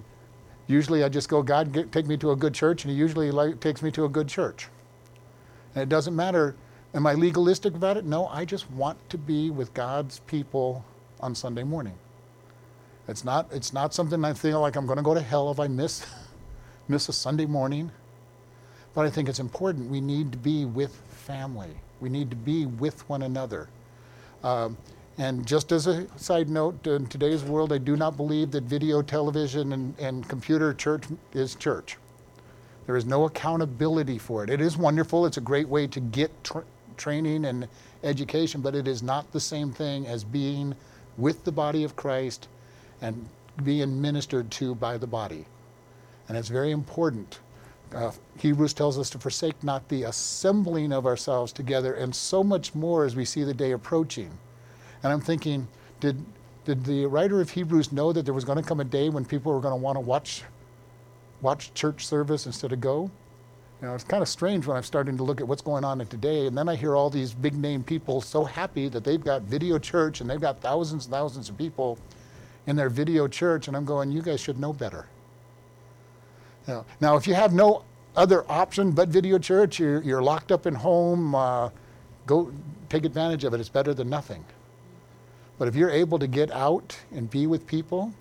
usually 0.66 1.04
I 1.04 1.08
just 1.08 1.28
go, 1.28 1.42
God, 1.42 1.72
get, 1.72 1.92
take 1.92 2.06
me 2.06 2.16
to 2.18 2.32
a 2.32 2.36
good 2.36 2.54
church, 2.54 2.84
and 2.84 2.90
He 2.90 2.98
usually 2.98 3.30
like, 3.30 3.60
takes 3.60 3.82
me 3.82 3.90
to 3.92 4.04
a 4.04 4.08
good 4.08 4.28
church. 4.28 4.68
And 5.74 5.82
it 5.82 5.88
doesn't 5.88 6.16
matter 6.16 6.56
Am 6.96 7.06
I 7.06 7.12
legalistic 7.12 7.74
about 7.74 7.98
it? 7.98 8.06
No, 8.06 8.26
I 8.28 8.46
just 8.46 8.70
want 8.70 8.96
to 9.10 9.18
be 9.18 9.50
with 9.50 9.74
God's 9.74 10.20
people 10.20 10.82
on 11.20 11.34
Sunday 11.34 11.62
morning. 11.62 11.92
It's 13.06 13.22
not, 13.22 13.52
it's 13.52 13.74
not 13.74 13.92
something 13.92 14.24
I 14.24 14.32
feel 14.32 14.62
like 14.62 14.76
I'm 14.76 14.86
going 14.86 14.96
to 14.96 15.02
go 15.02 15.12
to 15.12 15.20
hell 15.20 15.50
if 15.50 15.60
I 15.60 15.68
miss, 15.68 16.06
miss 16.88 17.08
a 17.08 17.12
Sunday 17.12 17.46
morning. 17.46 17.90
But 18.94 19.06
I 19.06 19.10
think 19.10 19.28
it's 19.28 19.40
important. 19.40 19.90
We 19.90 20.00
need 20.00 20.32
to 20.32 20.38
be 20.38 20.64
with 20.64 20.94
family. 21.10 21.70
We 22.00 22.08
need 22.08 22.30
to 22.30 22.36
be 22.36 22.66
with 22.66 23.08
one 23.08 23.22
another. 23.22 23.68
Um, 24.42 24.76
and 25.18 25.46
just 25.46 25.72
as 25.72 25.86
a 25.86 26.06
side 26.18 26.48
note, 26.48 26.86
in 26.86 27.06
today's 27.06 27.42
world, 27.42 27.72
I 27.72 27.78
do 27.78 27.96
not 27.96 28.16
believe 28.16 28.50
that 28.52 28.64
video, 28.64 29.02
television, 29.02 29.72
and, 29.72 29.98
and 29.98 30.28
computer 30.28 30.74
church 30.74 31.04
is 31.32 31.54
church. 31.54 31.96
There 32.86 32.96
is 32.96 33.06
no 33.06 33.24
accountability 33.24 34.18
for 34.18 34.44
it. 34.44 34.50
It 34.50 34.60
is 34.60 34.76
wonderful. 34.76 35.26
It's 35.26 35.38
a 35.38 35.42
great 35.42 35.68
way 35.68 35.86
to 35.88 36.00
get 36.00 36.30
tr- 36.44 36.60
training 36.96 37.46
and 37.46 37.66
education, 38.04 38.60
but 38.60 38.74
it 38.74 38.86
is 38.86 39.02
not 39.02 39.32
the 39.32 39.40
same 39.40 39.72
thing 39.72 40.06
as 40.06 40.22
being 40.22 40.74
with 41.16 41.44
the 41.44 41.52
body 41.52 41.82
of 41.82 41.96
Christ 41.96 42.48
and 43.00 43.28
being 43.64 44.00
ministered 44.00 44.50
to 44.52 44.74
by 44.74 44.98
the 44.98 45.06
body. 45.06 45.46
And 46.28 46.36
it's 46.36 46.48
very 46.48 46.72
important. 46.72 47.40
Uh, 47.94 48.10
Hebrews 48.38 48.74
tells 48.74 48.98
us 48.98 49.10
to 49.10 49.18
forsake 49.18 49.62
not 49.62 49.88
the 49.88 50.04
assembling 50.04 50.92
of 50.92 51.06
ourselves 51.06 51.52
together, 51.52 51.94
and 51.94 52.14
so 52.14 52.42
much 52.42 52.74
more 52.74 53.04
as 53.04 53.14
we 53.14 53.24
see 53.24 53.44
the 53.44 53.54
day 53.54 53.72
approaching. 53.72 54.30
And 55.02 55.12
I'm 55.12 55.20
thinking, 55.20 55.68
did, 56.00 56.24
did 56.64 56.84
the 56.84 57.06
writer 57.06 57.40
of 57.40 57.50
Hebrews 57.50 57.92
know 57.92 58.12
that 58.12 58.24
there 58.24 58.34
was 58.34 58.44
going 58.44 58.60
to 58.60 58.68
come 58.68 58.80
a 58.80 58.84
day 58.84 59.08
when 59.08 59.24
people 59.24 59.52
were 59.52 59.60
going 59.60 59.72
to 59.72 59.80
want 59.80 59.96
to 59.96 60.00
watch, 60.00 60.42
watch 61.42 61.72
church 61.74 62.06
service 62.06 62.46
instead 62.46 62.72
of 62.72 62.80
go? 62.80 63.10
You 63.80 63.88
know, 63.88 63.94
it's 63.94 64.04
kind 64.04 64.22
of 64.22 64.28
strange 64.28 64.66
when 64.66 64.76
I'm 64.76 64.82
starting 64.82 65.16
to 65.18 65.22
look 65.22 65.40
at 65.40 65.46
what's 65.46 65.62
going 65.62 65.84
on 65.84 65.98
today, 66.06 66.46
and 66.46 66.56
then 66.58 66.68
I 66.68 66.74
hear 66.74 66.96
all 66.96 67.10
these 67.10 67.34
big 67.34 67.54
name 67.54 67.84
people 67.84 68.20
so 68.20 68.42
happy 68.42 68.88
that 68.88 69.04
they've 69.04 69.22
got 69.22 69.42
video 69.42 69.78
church 69.78 70.20
and 70.20 70.28
they've 70.28 70.40
got 70.40 70.60
thousands 70.60 71.04
and 71.04 71.12
thousands 71.12 71.50
of 71.50 71.58
people 71.58 71.98
in 72.66 72.74
their 72.74 72.88
video 72.88 73.28
church, 73.28 73.68
and 73.68 73.76
I'm 73.76 73.84
going, 73.84 74.10
you 74.10 74.22
guys 74.22 74.40
should 74.40 74.58
know 74.58 74.72
better. 74.72 75.06
You 76.66 76.74
know, 76.74 76.86
now, 77.00 77.16
if 77.16 77.26
you 77.26 77.34
have 77.34 77.52
no 77.52 77.84
other 78.16 78.50
option 78.50 78.90
but 78.90 79.08
video 79.08 79.38
church, 79.38 79.78
you're, 79.78 80.02
you're 80.02 80.22
locked 80.22 80.50
up 80.50 80.66
in 80.66 80.74
home, 80.74 81.34
uh, 81.34 81.70
go 82.26 82.52
take 82.88 83.04
advantage 83.04 83.44
of 83.44 83.54
it. 83.54 83.60
It's 83.60 83.68
better 83.68 83.94
than 83.94 84.08
nothing. 84.08 84.44
But 85.58 85.68
if 85.68 85.76
you're 85.76 85.90
able 85.90 86.18
to 86.18 86.26
get 86.26 86.50
out 86.50 86.98
and 87.12 87.30
be 87.30 87.46
with 87.46 87.66
people, 87.66 88.12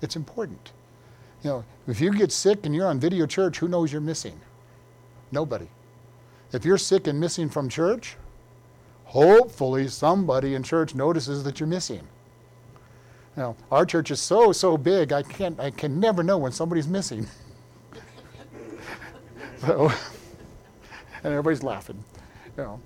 it's 0.00 0.16
important. 0.16 0.72
You 1.42 1.50
know, 1.50 1.64
if 1.86 2.00
you 2.00 2.12
get 2.12 2.32
sick 2.32 2.66
and 2.66 2.74
you're 2.74 2.86
on 2.86 2.98
video 2.98 3.26
church, 3.26 3.58
who 3.58 3.68
knows 3.68 3.92
you're 3.92 4.00
missing? 4.00 4.38
Nobody. 5.30 5.68
If 6.52 6.64
you're 6.64 6.78
sick 6.78 7.06
and 7.06 7.18
missing 7.20 7.48
from 7.48 7.68
church, 7.68 8.16
hopefully 9.04 9.88
somebody 9.88 10.54
in 10.54 10.62
church 10.62 10.94
notices 10.94 11.44
that 11.44 11.60
you're 11.60 11.66
missing. 11.66 12.06
Now, 13.36 13.54
our 13.70 13.86
church 13.86 14.10
is 14.10 14.20
so 14.20 14.52
so 14.52 14.76
big, 14.76 15.12
I 15.12 15.22
can't 15.22 15.60
I 15.60 15.70
can 15.70 16.00
never 16.00 16.22
know 16.22 16.38
when 16.38 16.52
somebody's 16.52 16.88
missing. 16.88 17.26
so, 19.60 19.90
and 21.24 21.32
everybody's 21.32 21.62
laughing. 21.62 22.02
You 22.56 22.62
know, 22.64 22.80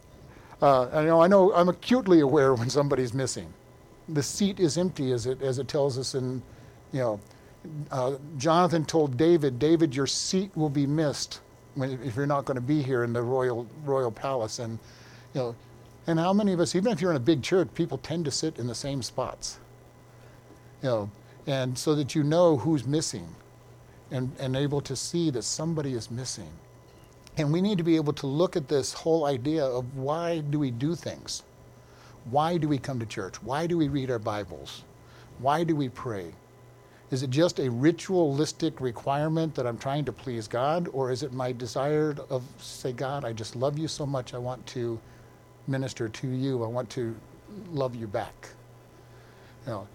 uh, 0.60 0.88
I 0.92 1.04
know 1.04 1.22
I 1.22 1.26
know 1.26 1.52
I'm 1.54 1.68
acutely 1.68 2.20
aware 2.20 2.54
when 2.54 2.70
somebody's 2.70 3.14
missing. 3.14 3.52
The 4.08 4.22
seat 4.22 4.60
is 4.60 4.78
empty, 4.78 5.12
as 5.12 5.26
it 5.26 5.42
as 5.42 5.58
it 5.58 5.68
tells 5.68 5.98
us 5.98 6.14
in, 6.14 6.42
you 6.92 7.00
know, 7.00 7.20
uh, 7.90 8.16
Jonathan 8.36 8.84
told 8.84 9.16
David, 9.16 9.58
David, 9.58 9.94
your 9.94 10.06
seat 10.06 10.50
will 10.56 10.70
be 10.70 10.86
missed 10.86 11.40
when, 11.74 11.90
if 12.02 12.16
you're 12.16 12.26
not 12.26 12.44
going 12.44 12.56
to 12.56 12.60
be 12.60 12.82
here 12.82 13.04
in 13.04 13.12
the 13.12 13.22
royal 13.22 13.66
royal 13.84 14.10
palace 14.10 14.58
and 14.58 14.78
you 15.34 15.40
know 15.40 15.54
and 16.06 16.18
how 16.18 16.32
many 16.32 16.52
of 16.52 16.60
us 16.60 16.74
even 16.74 16.92
if 16.92 17.00
you're 17.00 17.10
in 17.10 17.16
a 17.16 17.20
big 17.20 17.42
church 17.42 17.68
people 17.74 17.98
tend 17.98 18.24
to 18.24 18.30
sit 18.30 18.58
in 18.58 18.66
the 18.66 18.74
same 18.74 19.02
spots 19.02 19.58
you 20.82 20.88
know 20.88 21.10
and 21.46 21.76
so 21.76 21.94
that 21.94 22.14
you 22.14 22.22
know 22.22 22.56
who's 22.56 22.86
missing 22.86 23.26
and, 24.10 24.30
and 24.38 24.56
able 24.56 24.80
to 24.80 24.94
see 24.94 25.30
that 25.30 25.42
somebody 25.42 25.94
is 25.94 26.10
missing 26.10 26.50
and 27.36 27.52
we 27.52 27.60
need 27.60 27.78
to 27.78 27.84
be 27.84 27.96
able 27.96 28.12
to 28.14 28.26
look 28.26 28.56
at 28.56 28.68
this 28.68 28.92
whole 28.92 29.24
idea 29.24 29.64
of 29.64 29.96
why 29.96 30.40
do 30.40 30.58
we 30.58 30.70
do 30.70 30.94
things? 30.94 31.42
Why 32.30 32.56
do 32.56 32.68
we 32.68 32.78
come 32.78 33.00
to 33.00 33.06
church? 33.06 33.42
Why 33.42 33.66
do 33.66 33.76
we 33.76 33.88
read 33.88 34.10
our 34.10 34.18
bibles? 34.18 34.84
Why 35.38 35.64
do 35.64 35.74
we 35.74 35.88
pray? 35.88 36.34
Is 37.10 37.22
it 37.22 37.30
just 37.30 37.58
a 37.58 37.70
ritualistic 37.70 38.80
requirement 38.80 39.54
that 39.54 39.66
I'm 39.66 39.76
trying 39.76 40.04
to 40.06 40.12
please 40.12 40.48
God, 40.48 40.88
or 40.92 41.10
is 41.10 41.22
it 41.22 41.32
my 41.32 41.52
desire 41.52 42.16
of, 42.30 42.42
say, 42.58 42.92
God, 42.92 43.24
I 43.24 43.32
just 43.32 43.56
love 43.56 43.78
you 43.78 43.88
so 43.88 44.06
much, 44.06 44.34
I 44.34 44.38
want 44.38 44.64
to 44.68 44.98
minister 45.66 46.08
to 46.08 46.28
you, 46.28 46.64
I 46.64 46.68
want 46.68 46.88
to 46.90 47.14
love 47.70 47.94
you 47.94 48.06
back? 48.06 48.48
You 49.66 49.72
know, 49.72 49.88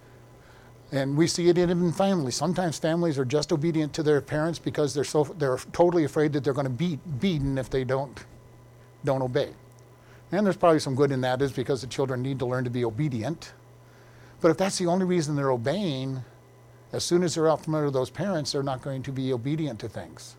and 0.90 1.16
we 1.16 1.26
see 1.26 1.48
it 1.48 1.58
in 1.58 1.92
families. 1.92 2.34
Sometimes 2.34 2.78
families 2.78 3.18
are 3.18 3.24
just 3.24 3.52
obedient 3.52 3.92
to 3.94 4.02
their 4.02 4.20
parents 4.20 4.58
because 4.58 4.94
they're 4.94 5.04
so 5.04 5.24
they're 5.24 5.58
totally 5.72 6.04
afraid 6.04 6.32
that 6.32 6.44
they're 6.44 6.54
going 6.54 6.64
to 6.64 6.70
be 6.70 6.98
beaten 7.20 7.58
if 7.58 7.68
they 7.68 7.84
don't 7.84 8.24
don't 9.04 9.22
obey. 9.22 9.50
And 10.32 10.44
there's 10.44 10.56
probably 10.56 10.80
some 10.80 10.94
good 10.94 11.10
in 11.10 11.20
that 11.22 11.40
is 11.42 11.52
because 11.52 11.80
the 11.80 11.86
children 11.86 12.22
need 12.22 12.38
to 12.38 12.46
learn 12.46 12.64
to 12.64 12.70
be 12.70 12.84
obedient. 12.84 13.52
But 14.40 14.50
if 14.50 14.56
that's 14.56 14.78
the 14.78 14.86
only 14.86 15.04
reason 15.04 15.36
they're 15.36 15.50
obeying, 15.50 16.22
as 16.92 17.04
soon 17.04 17.22
as 17.22 17.34
they're 17.34 17.48
out 17.48 17.64
from 17.64 17.74
under 17.74 17.90
those 17.90 18.10
parents, 18.10 18.52
they're 18.52 18.62
not 18.62 18.82
going 18.82 19.02
to 19.04 19.12
be 19.12 19.32
obedient 19.32 19.80
to 19.80 19.88
things. 19.88 20.36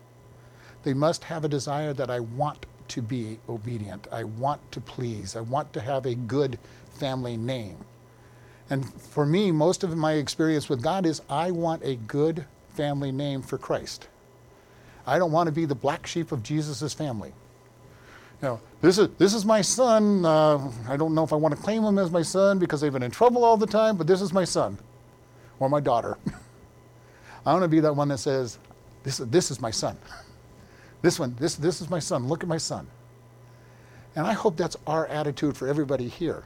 They 0.82 0.94
must 0.94 1.24
have 1.24 1.44
a 1.44 1.48
desire 1.48 1.92
that 1.92 2.10
I 2.10 2.20
want 2.20 2.66
to 2.88 3.02
be 3.02 3.38
obedient. 3.48 4.08
I 4.10 4.24
want 4.24 4.60
to 4.72 4.80
please. 4.80 5.36
I 5.36 5.40
want 5.40 5.72
to 5.74 5.80
have 5.80 6.06
a 6.06 6.14
good 6.14 6.58
family 6.94 7.36
name. 7.36 7.76
And 8.70 8.92
for 8.94 9.26
me, 9.26 9.50
most 9.50 9.82
of 9.82 9.96
my 9.96 10.12
experience 10.12 10.68
with 10.68 10.80
God 10.80 11.04
is 11.04 11.20
I 11.28 11.50
want 11.50 11.82
a 11.84 11.96
good 11.96 12.44
family 12.70 13.10
name 13.10 13.42
for 13.42 13.58
Christ. 13.58 14.08
I 15.06 15.18
don't 15.18 15.32
want 15.32 15.48
to 15.48 15.52
be 15.52 15.64
the 15.64 15.74
black 15.74 16.06
sheep 16.06 16.30
of 16.30 16.42
Jesus' 16.42 16.94
family. 16.94 17.32
You 18.40 18.48
know, 18.48 18.60
this 18.80 18.96
is, 18.96 19.08
this 19.18 19.34
is 19.34 19.44
my 19.44 19.60
son. 19.60 20.24
Uh, 20.24 20.70
I 20.88 20.96
don't 20.96 21.14
know 21.14 21.24
if 21.24 21.32
I 21.32 21.36
want 21.36 21.54
to 21.54 21.60
claim 21.60 21.82
him 21.82 21.98
as 21.98 22.10
my 22.10 22.22
son 22.22 22.58
because 22.58 22.80
they've 22.80 22.92
been 22.92 23.02
in 23.02 23.10
trouble 23.10 23.44
all 23.44 23.56
the 23.56 23.66
time, 23.66 23.96
but 23.96 24.06
this 24.06 24.22
is 24.22 24.32
my 24.32 24.44
son 24.44 24.78
or 25.58 25.68
my 25.68 25.80
daughter. 25.80 26.16
I 27.46 27.52
want 27.52 27.64
to 27.64 27.68
be 27.68 27.80
that 27.80 27.94
one 27.94 28.08
that 28.08 28.18
says, 28.18 28.58
this, 29.02 29.18
this 29.18 29.50
is 29.50 29.60
my 29.60 29.70
son. 29.70 29.96
This 31.02 31.18
one, 31.18 31.34
this, 31.38 31.54
this 31.54 31.80
is 31.80 31.88
my 31.88 31.98
son. 31.98 32.28
Look 32.28 32.42
at 32.42 32.48
my 32.50 32.58
son. 32.58 32.86
And 34.14 34.26
I 34.26 34.34
hope 34.34 34.58
that's 34.58 34.76
our 34.86 35.06
attitude 35.06 35.56
for 35.56 35.66
everybody 35.66 36.08
here. 36.08 36.44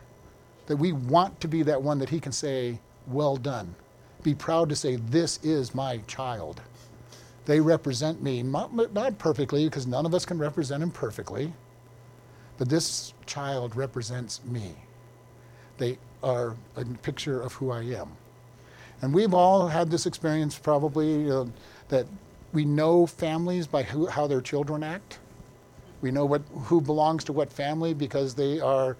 That 0.66 0.76
we 0.76 0.92
want 0.92 1.40
to 1.40 1.48
be 1.48 1.62
that 1.62 1.82
one 1.82 1.98
that 1.98 2.08
he 2.08 2.20
can 2.20 2.32
say, 2.32 2.80
Well 3.06 3.36
done. 3.36 3.74
Be 4.22 4.34
proud 4.34 4.68
to 4.70 4.76
say, 4.76 4.96
This 4.96 5.38
is 5.42 5.74
my 5.74 5.98
child. 6.06 6.60
They 7.46 7.60
represent 7.60 8.22
me, 8.22 8.42
not, 8.42 8.74
not 8.94 9.18
perfectly, 9.18 9.64
because 9.64 9.86
none 9.86 10.06
of 10.06 10.14
us 10.14 10.24
can 10.24 10.38
represent 10.38 10.82
him 10.82 10.90
perfectly, 10.90 11.52
but 12.56 12.68
this 12.68 13.12
child 13.26 13.76
represents 13.76 14.42
me. 14.44 14.74
They 15.76 15.98
are 16.22 16.56
a 16.76 16.84
picture 16.84 17.42
of 17.42 17.52
who 17.52 17.70
I 17.70 17.82
am. 17.82 18.08
And 19.02 19.12
we've 19.12 19.34
all 19.34 19.68
had 19.68 19.90
this 19.90 20.06
experience 20.06 20.58
probably 20.58 21.30
uh, 21.30 21.44
that 21.88 22.06
we 22.54 22.64
know 22.64 23.06
families 23.06 23.66
by 23.66 23.82
who, 23.82 24.06
how 24.06 24.26
their 24.26 24.40
children 24.40 24.82
act. 24.82 25.18
We 26.00 26.10
know 26.10 26.24
what, 26.24 26.42
who 26.52 26.80
belongs 26.80 27.24
to 27.24 27.32
what 27.32 27.52
family 27.52 27.92
because 27.92 28.34
they 28.34 28.60
are 28.60 28.96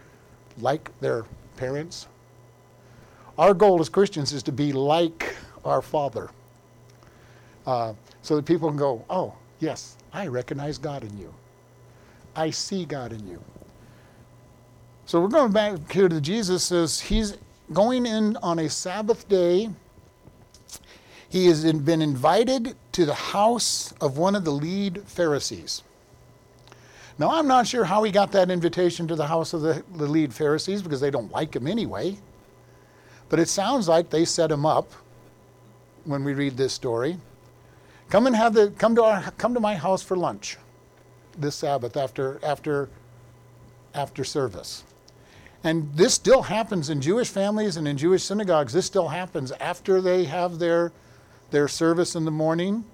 like 0.58 0.90
their 1.00 1.24
parents. 1.56 2.06
Our 3.38 3.54
goal 3.54 3.80
as 3.80 3.88
Christians 3.88 4.32
is 4.32 4.42
to 4.44 4.52
be 4.52 4.72
like 4.72 5.34
our 5.64 5.82
Father. 5.82 6.30
Uh, 7.66 7.94
so 8.22 8.36
that 8.36 8.44
people 8.44 8.68
can 8.68 8.76
go, 8.76 9.04
oh, 9.08 9.34
yes, 9.58 9.96
I 10.12 10.26
recognize 10.26 10.78
God 10.78 11.02
in 11.02 11.16
you. 11.18 11.34
I 12.36 12.50
see 12.50 12.84
God 12.84 13.12
in 13.12 13.26
you. 13.26 13.42
So 15.06 15.20
we're 15.20 15.28
going 15.28 15.52
back 15.52 15.90
here 15.90 16.08
to 16.08 16.20
Jesus 16.20 16.64
says 16.64 17.00
he's 17.00 17.36
going 17.72 18.06
in 18.06 18.36
on 18.38 18.58
a 18.58 18.68
Sabbath 18.68 19.28
day. 19.28 19.70
He 21.28 21.46
has 21.46 21.64
been 21.72 22.00
invited 22.00 22.76
to 22.92 23.04
the 23.04 23.14
house 23.14 23.92
of 24.00 24.18
one 24.18 24.34
of 24.34 24.44
the 24.44 24.52
lead 24.52 25.02
Pharisees. 25.06 25.82
Now, 27.18 27.30
I'm 27.30 27.46
not 27.46 27.66
sure 27.66 27.84
how 27.84 28.02
he 28.02 28.10
got 28.10 28.32
that 28.32 28.50
invitation 28.50 29.06
to 29.08 29.14
the 29.14 29.26
house 29.26 29.52
of 29.52 29.60
the, 29.60 29.84
the 29.94 30.06
lead 30.06 30.34
Pharisees 30.34 30.82
because 30.82 31.00
they 31.00 31.10
don't 31.10 31.30
like 31.30 31.54
him 31.54 31.66
anyway. 31.66 32.18
But 33.28 33.38
it 33.38 33.48
sounds 33.48 33.88
like 33.88 34.10
they 34.10 34.24
set 34.24 34.50
him 34.50 34.66
up 34.66 34.92
when 36.04 36.24
we 36.24 36.34
read 36.34 36.56
this 36.56 36.72
story. 36.72 37.18
Come 38.10 38.26
and 38.26 38.36
have 38.36 38.54
the 38.54 38.70
come 38.78 38.94
to 38.96 39.02
our 39.02 39.22
come 39.38 39.54
to 39.54 39.60
my 39.60 39.74
house 39.74 40.02
for 40.02 40.16
lunch 40.16 40.58
this 41.38 41.56
Sabbath 41.56 41.96
after 41.96 42.38
after 42.44 42.88
after 43.94 44.24
service. 44.24 44.84
And 45.62 45.90
this 45.94 46.12
still 46.12 46.42
happens 46.42 46.90
in 46.90 47.00
Jewish 47.00 47.30
families 47.30 47.78
and 47.78 47.88
in 47.88 47.96
Jewish 47.96 48.22
synagogues. 48.22 48.72
This 48.72 48.84
still 48.84 49.08
happens 49.08 49.50
after 49.52 50.00
they 50.00 50.24
have 50.24 50.58
their 50.58 50.92
their 51.50 51.68
service 51.68 52.14
in 52.14 52.24
the 52.24 52.30
morning. 52.30 52.84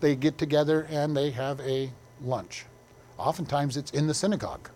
They 0.00 0.14
get 0.14 0.38
together 0.38 0.86
and 0.90 1.16
they 1.16 1.30
have 1.30 1.60
a 1.60 1.90
lunch. 2.22 2.66
Oftentimes 3.18 3.76
it's 3.76 3.90
in 3.92 4.06
the 4.06 4.14
synagogue, 4.14 4.70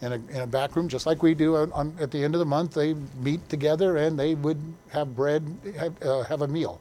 in 0.00 0.12
a, 0.12 0.16
in 0.16 0.40
a 0.40 0.46
back 0.46 0.76
room, 0.76 0.88
just 0.88 1.06
like 1.06 1.22
we 1.22 1.34
do 1.34 1.56
on, 1.56 1.72
on, 1.72 1.96
at 2.00 2.10
the 2.10 2.22
end 2.22 2.34
of 2.34 2.38
the 2.38 2.46
month. 2.46 2.74
They 2.74 2.94
meet 2.94 3.48
together 3.48 3.96
and 3.96 4.18
they 4.18 4.34
would 4.34 4.60
have 4.90 5.14
bread, 5.14 5.56
have, 5.78 6.02
uh, 6.02 6.22
have 6.24 6.42
a 6.42 6.48
meal 6.48 6.80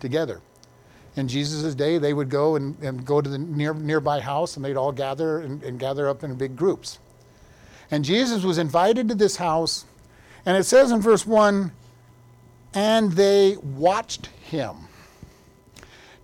together 0.00 0.40
in 1.18 1.26
Jesus' 1.26 1.74
day, 1.74 1.98
they 1.98 2.14
would 2.14 2.30
go 2.30 2.54
and, 2.56 2.78
and 2.80 3.04
go 3.04 3.20
to 3.20 3.28
the 3.28 3.38
near, 3.38 3.74
nearby 3.74 4.20
house 4.20 4.56
and 4.56 4.64
they'd 4.64 4.76
all 4.76 4.92
gather 4.92 5.40
and, 5.40 5.62
and 5.64 5.78
gather 5.78 6.08
up 6.08 6.22
in 6.22 6.34
big 6.36 6.56
groups. 6.56 7.00
And 7.90 8.04
Jesus 8.04 8.44
was 8.44 8.58
invited 8.58 9.08
to 9.08 9.14
this 9.14 9.36
house, 9.36 9.84
and 10.46 10.56
it 10.56 10.64
says 10.64 10.92
in 10.92 11.00
verse 11.00 11.26
1 11.26 11.72
and 12.74 13.12
they 13.12 13.56
watched 13.56 14.26
him. 14.26 14.87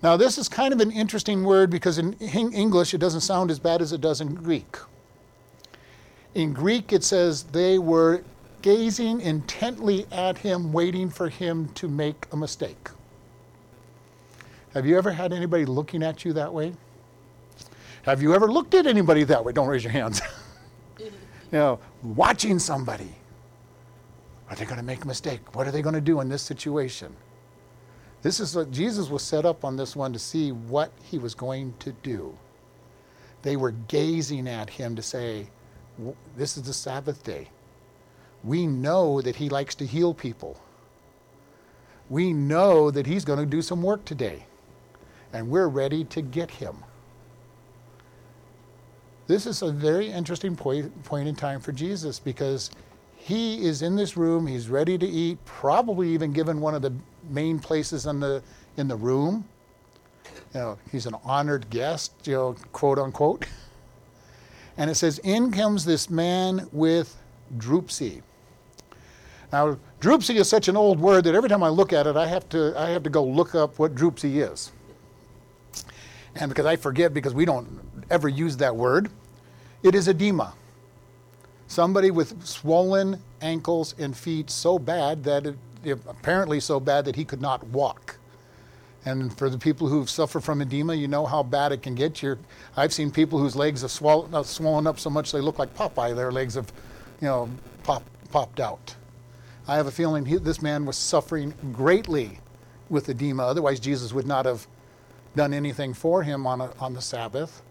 Now, 0.05 0.19
this 0.19 0.37
is 0.37 0.51
kind 0.51 0.75
of 0.75 0.81
an 0.81 0.91
interesting 0.91 1.45
word 1.45 1.71
because 1.71 1.97
in 1.97 2.13
English 2.13 2.93
it 2.93 2.99
doesn't 2.99 3.23
sound 3.23 3.51
as 3.51 3.59
bad 3.59 3.81
as 3.81 3.95
it 3.95 4.03
does 4.03 4.21
in 4.21 4.35
Greek. 4.35 4.77
In 6.35 6.53
Greek, 6.53 6.93
it 6.93 7.03
says 7.03 7.45
they 7.45 7.79
were 7.79 8.23
gazing 8.61 9.23
intently 9.23 10.07
at 10.13 10.37
him, 10.37 10.75
waiting 10.75 11.09
for 11.09 11.31
him 11.31 11.69
to 11.77 11.89
make 11.89 12.27
a 12.33 12.37
mistake. 12.37 12.91
Have 14.75 14.85
you 14.85 14.99
ever 14.99 15.11
had 15.11 15.33
anybody 15.33 15.65
looking 15.65 16.03
at 16.03 16.23
you 16.23 16.35
that 16.35 16.53
way? 16.53 16.75
Have 18.03 18.21
you 18.21 18.35
ever 18.35 18.53
looked 18.53 18.75
at 18.75 18.87
anybody 18.87 19.25
that 19.25 19.43
way? 19.43 19.55
Don't 19.55 19.69
raise 19.69 19.85
your 19.85 19.93
hands. 19.93 20.21
you 20.99 21.11
know, 21.51 21.81
watching 22.03 22.59
somebody. 22.59 23.15
Are 24.51 24.57
they 24.57 24.67
going 24.67 24.77
to 24.77 24.85
make 24.85 25.03
a 25.03 25.07
mistake? 25.07 25.57
What 25.57 25.67
are 25.67 25.71
they 25.71 25.81
going 25.81 25.95
to 25.95 26.01
do 26.03 26.21
in 26.21 26.29
this 26.29 26.43
situation? 26.43 27.17
This 28.25 28.40
is 28.40 28.57
what 28.57 28.71
Jesus 28.71 29.11
was 29.11 29.23
set 29.23 29.45
up 29.45 29.66
on 29.66 29.76
this 29.76 29.95
one 29.95 30.14
to 30.14 30.19
see 30.19 30.50
what 30.50 30.90
he 31.02 31.19
was 31.19 31.35
going 31.35 31.75
to 31.81 31.93
do. 31.93 32.35
They 33.43 33.54
were 33.54 33.73
gazing 33.73 34.49
at 34.49 34.71
him 34.71 34.97
to 34.97 35.02
say, 35.02 35.50
This 36.35 36.57
is 36.57 36.62
the 36.62 36.73
Sabbath 36.73 37.23
day. 37.23 37.50
We 38.43 38.66
know 38.66 39.21
that 39.21 39.37
he 39.37 39.50
likes 39.50 39.75
to 39.75 39.87
heal 39.87 40.14
people. 40.14 40.59
We 42.09 42.33
know 42.33 42.90
that 42.90 43.07
he's 43.07 43.26
going 43.26 43.40
to 43.40 43.47
do 43.47 43.61
some 43.61 43.83
work 43.83 44.07
today 44.07 44.47
and 45.35 45.50
we're 45.50 45.69
ready 45.69 46.04
to 46.04 46.23
get 46.23 46.50
him. 46.50 46.83
This 49.26 49.47
is 49.47 49.61
a 49.61 49.71
very 49.71 50.11
interesting 50.11 50.57
point, 50.57 51.04
point 51.04 51.28
in 51.28 51.35
time 51.35 51.61
for 51.61 51.73
Jesus 51.73 52.21
because 52.21 52.71
he 53.16 53.66
is 53.66 53.83
in 53.83 53.97
this 53.97 54.16
room, 54.16 54.47
he's 54.47 54.71
ready 54.71 54.97
to 54.97 55.07
eat, 55.07 55.45
probably 55.45 56.09
even 56.09 56.33
given 56.33 56.62
one 56.62 56.75
of 56.75 56.81
the 56.81 56.95
main 57.31 57.59
places 57.59 58.07
in 58.07 58.21
the, 58.21 58.43
in 58.76 58.88
the 58.88 58.97
room. 58.97 59.45
You 60.54 60.61
know, 60.61 60.78
he's 60.90 61.07
an 61.07 61.14
honored 61.25 61.69
guest, 61.71 62.12
you 62.25 62.35
know, 62.35 62.57
quote 62.73 62.99
unquote. 62.99 63.47
And 64.76 64.90
it 64.90 64.95
says, 64.97 65.19
In 65.21 65.52
comes 65.52 65.85
this 65.85 66.11
man 66.11 66.69
with 66.73 67.16
dropsy. 67.57 68.23
Now, 69.52 69.78
dropsy 70.00 70.37
is 70.37 70.49
such 70.49 70.69
an 70.69 70.76
old 70.76 70.99
word 70.99 71.25
that 71.25 71.35
every 71.35 71.49
time 71.49 71.62
I 71.62 71.69
look 71.69 71.93
at 71.93 72.07
it, 72.07 72.16
I 72.16 72.26
have 72.26 72.49
to, 72.50 72.75
I 72.76 72.90
have 72.90 73.04
to 73.04 73.11
go 73.11 73.25
look 73.25 73.54
up 73.54 73.78
what 73.78 73.95
dropsy 73.95 74.40
is 74.40 74.73
and 76.37 76.49
because 76.49 76.66
I 76.66 76.76
forget 76.76 77.14
because 77.14 77.35
we 77.35 77.45
don't 77.45 77.81
ever 78.11 78.28
use 78.28 78.57
that 78.59 78.75
word, 78.75 79.11
it 79.83 79.95
is 79.95 80.09
edema. 80.09 80.54
Somebody 81.66 82.11
with 82.11 82.45
swollen 82.45 83.21
ankles 83.40 83.95
and 83.99 84.16
feet 84.16 84.50
so 84.50 84.78
bad 84.78 85.25
that 85.25 85.47
it, 85.47 85.57
apparently 85.91 86.61
so 86.61 86.81
bad 86.81 87.05
that 87.05 87.17
he 87.17 87.25
could 87.25 87.41
not 87.41 87.64
walk. 87.69 88.19
And 89.07 89.37
for 89.37 89.50
the 89.50 89.59
people 89.59 89.88
who've 89.88 90.09
suffered 90.09 90.43
from 90.43 90.62
edema, 90.62 90.95
you 90.95 91.09
know 91.09 91.26
how 91.26 91.43
bad 91.43 91.73
it 91.73 91.83
can 91.83 91.95
get. 91.95 92.23
you 92.23 92.38
I've 92.76 92.93
seen 92.93 93.11
people 93.11 93.38
whose 93.38 93.55
legs 93.55 93.83
have 93.83 93.91
swollen, 93.91 94.35
uh, 94.35 94.43
swollen 94.43 94.87
up 94.87 94.99
so 94.99 95.11
much 95.11 95.31
they 95.31 95.41
look 95.41 95.59
like 95.59 95.75
Popeye. 95.75 96.17
Their 96.17 96.33
legs 96.33 96.55
have, 96.55 96.73
you 97.21 97.29
know, 97.29 97.50
pop, 97.83 98.03
popped 98.31 98.61
out. 98.61 98.95
I 99.69 99.76
have 99.76 99.87
a 99.87 99.91
feeling 99.91 100.25
he, 100.25 100.37
this 100.37 100.62
man 100.62 100.87
was 100.87 100.97
suffering 100.97 101.55
greatly 101.73 102.38
with 102.88 103.09
edema. 103.09 103.45
Otherwise, 103.45 103.81
Jesus 103.81 104.12
would 104.12 104.26
not 104.26 104.47
have 104.47 104.67
done 105.37 105.53
anything 105.53 105.93
for 105.93 106.23
him 106.23 106.47
on, 106.47 106.61
a, 106.61 106.71
on 106.81 106.95
the 106.95 107.00
Sabbath. 107.00 107.62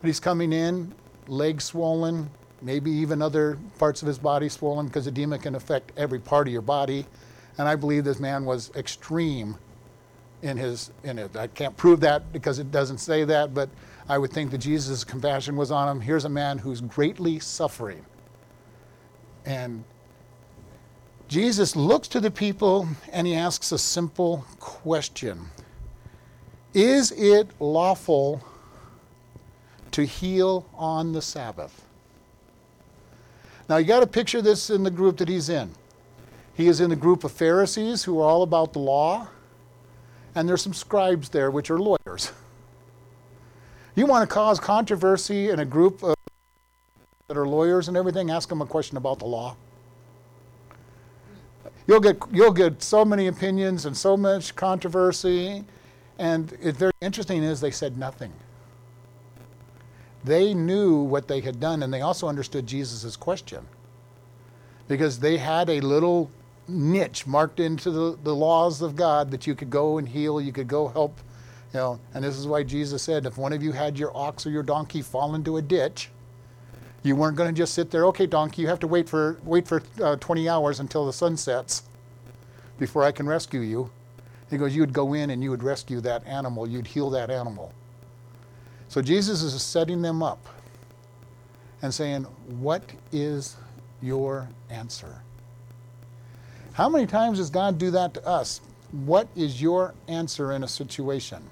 But 0.00 0.06
he's 0.06 0.20
coming 0.20 0.52
in, 0.52 0.94
legs 1.26 1.64
swollen, 1.64 2.30
maybe 2.60 2.90
even 2.90 3.22
other 3.22 3.58
parts 3.78 4.02
of 4.02 4.08
his 4.08 4.18
body 4.18 4.48
swollen 4.48 4.86
because 4.86 5.06
edema 5.06 5.38
can 5.38 5.54
affect 5.54 5.92
every 5.96 6.18
part 6.18 6.46
of 6.46 6.52
your 6.52 6.62
body. 6.62 7.06
And 7.58 7.68
I 7.68 7.74
believe 7.74 8.04
this 8.04 8.20
man 8.20 8.44
was 8.44 8.70
extreme 8.76 9.56
in 10.42 10.56
his 10.56 10.92
in 11.02 11.18
it. 11.18 11.36
I 11.36 11.48
can't 11.48 11.76
prove 11.76 12.00
that 12.00 12.32
because 12.32 12.58
it 12.60 12.70
doesn't 12.70 12.98
say 12.98 13.24
that, 13.24 13.52
but 13.52 13.68
I 14.08 14.16
would 14.16 14.32
think 14.32 14.52
that 14.52 14.58
Jesus' 14.58 15.04
compassion 15.04 15.56
was 15.56 15.70
on 15.70 15.88
him. 15.88 16.00
Here's 16.00 16.24
a 16.24 16.28
man 16.30 16.58
who's 16.58 16.80
greatly 16.80 17.40
suffering. 17.40 18.04
And 19.44 19.84
Jesus 21.26 21.74
looks 21.76 22.08
to 22.08 22.20
the 22.20 22.30
people 22.30 22.88
and 23.12 23.26
he 23.26 23.34
asks 23.34 23.72
a 23.72 23.78
simple 23.78 24.46
question. 24.60 25.46
Is 26.72 27.12
it 27.12 27.48
lawful 27.60 28.42
to 29.90 30.04
heal 30.04 30.66
on 30.74 31.12
the 31.12 31.20
Sabbath? 31.20 31.84
Now 33.68 33.76
you 33.76 33.86
got 33.86 34.00
to 34.00 34.06
picture 34.06 34.40
this 34.40 34.70
in 34.70 34.84
the 34.84 34.90
group 34.90 35.18
that 35.18 35.28
he's 35.28 35.48
in. 35.48 35.70
He 36.58 36.66
is 36.66 36.80
in 36.80 36.90
the 36.90 36.96
group 36.96 37.22
of 37.22 37.30
Pharisees 37.30 38.02
who 38.02 38.20
are 38.20 38.28
all 38.28 38.42
about 38.42 38.72
the 38.72 38.80
law, 38.80 39.28
and 40.34 40.48
there's 40.48 40.60
some 40.60 40.74
scribes 40.74 41.28
there 41.28 41.52
which 41.52 41.70
are 41.70 41.78
lawyers. 41.78 42.32
You 43.94 44.06
want 44.06 44.28
to 44.28 44.34
cause 44.34 44.58
controversy 44.58 45.50
in 45.50 45.60
a 45.60 45.64
group 45.64 46.02
of 46.02 46.16
that 47.28 47.36
are 47.36 47.46
lawyers 47.46 47.86
and 47.86 47.96
everything, 47.96 48.30
ask 48.30 48.48
them 48.48 48.60
a 48.60 48.66
question 48.66 48.96
about 48.96 49.20
the 49.20 49.24
law. 49.24 49.56
You'll 51.86 52.00
get, 52.00 52.18
you'll 52.32 52.52
get 52.52 52.82
so 52.82 53.04
many 53.04 53.28
opinions 53.28 53.86
and 53.86 53.96
so 53.96 54.16
much 54.16 54.56
controversy 54.56 55.64
and 56.18 56.52
it's 56.60 56.76
very 56.76 56.92
interesting 57.00 57.44
is 57.44 57.60
they 57.60 57.70
said 57.70 57.96
nothing. 57.96 58.32
They 60.24 60.54
knew 60.54 61.02
what 61.02 61.28
they 61.28 61.40
had 61.40 61.60
done, 61.60 61.84
and 61.84 61.94
they 61.94 62.00
also 62.00 62.26
understood 62.26 62.66
Jesus' 62.66 63.14
question. 63.16 63.64
Because 64.88 65.20
they 65.20 65.36
had 65.36 65.70
a 65.70 65.80
little 65.80 66.28
niche 66.68 67.26
marked 67.26 67.60
into 67.60 67.90
the, 67.90 68.18
the 68.22 68.34
laws 68.34 68.82
of 68.82 68.96
God 68.96 69.30
that 69.30 69.46
you 69.46 69.54
could 69.54 69.70
go 69.70 69.98
and 69.98 70.08
heal, 70.08 70.40
you 70.40 70.52
could 70.52 70.68
go 70.68 70.88
help 70.88 71.20
You 71.72 71.80
know, 71.80 72.00
and 72.14 72.24
this 72.24 72.36
is 72.36 72.46
why 72.46 72.62
Jesus 72.62 73.02
said, 73.02 73.26
if 73.26 73.38
one 73.38 73.52
of 73.52 73.62
you 73.62 73.72
had 73.72 73.98
your 73.98 74.16
ox 74.16 74.46
or 74.46 74.50
your 74.50 74.62
donkey 74.62 75.02
fall 75.02 75.34
into 75.34 75.56
a 75.56 75.62
ditch, 75.62 76.10
you 77.02 77.16
weren't 77.16 77.36
going 77.36 77.52
to 77.52 77.56
just 77.56 77.74
sit 77.74 77.90
there. 77.90 78.06
Okay, 78.06 78.26
donkey, 78.26 78.62
you 78.62 78.68
have 78.68 78.80
to 78.80 78.86
wait 78.86 79.08
for 79.08 79.38
wait 79.44 79.68
for 79.68 79.82
uh, 80.02 80.16
20 80.16 80.48
hours 80.48 80.80
until 80.80 81.06
the 81.06 81.12
sun 81.12 81.36
sets 81.36 81.82
before 82.78 83.04
I 83.04 83.12
can 83.12 83.26
rescue 83.26 83.60
you. 83.60 83.90
He 84.50 84.56
goes, 84.56 84.74
you 84.74 84.82
would 84.82 84.92
go 84.92 85.14
in 85.14 85.30
and 85.30 85.42
you 85.42 85.50
would 85.50 85.62
rescue 85.62 86.00
that 86.02 86.26
animal. 86.26 86.68
You'd 86.68 86.86
heal 86.86 87.10
that 87.10 87.30
animal. 87.30 87.72
So 88.88 89.02
Jesus 89.02 89.42
is 89.42 89.62
setting 89.62 90.02
them 90.02 90.22
up 90.22 90.46
and 91.82 91.92
saying, 91.92 92.24
What 92.58 92.82
is 93.12 93.56
your 94.00 94.48
answer? 94.70 95.22
How 96.78 96.88
many 96.88 97.06
times 97.06 97.38
does 97.38 97.50
God 97.50 97.76
do 97.76 97.90
that 97.90 98.14
to 98.14 98.24
us? 98.24 98.60
What 98.92 99.26
is 99.34 99.60
your 99.60 99.94
answer 100.06 100.52
in 100.52 100.62
a 100.62 100.68
situation? 100.68 101.42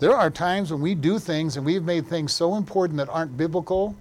There 0.00 0.14
are 0.14 0.28
times 0.28 0.70
when 0.70 0.82
we 0.82 0.94
do 0.94 1.18
things 1.18 1.56
and 1.56 1.64
we've 1.64 1.82
made 1.82 2.06
things 2.06 2.34
so 2.34 2.56
important 2.56 2.98
that 2.98 3.08
aren't 3.08 3.38
biblical, 3.38 3.96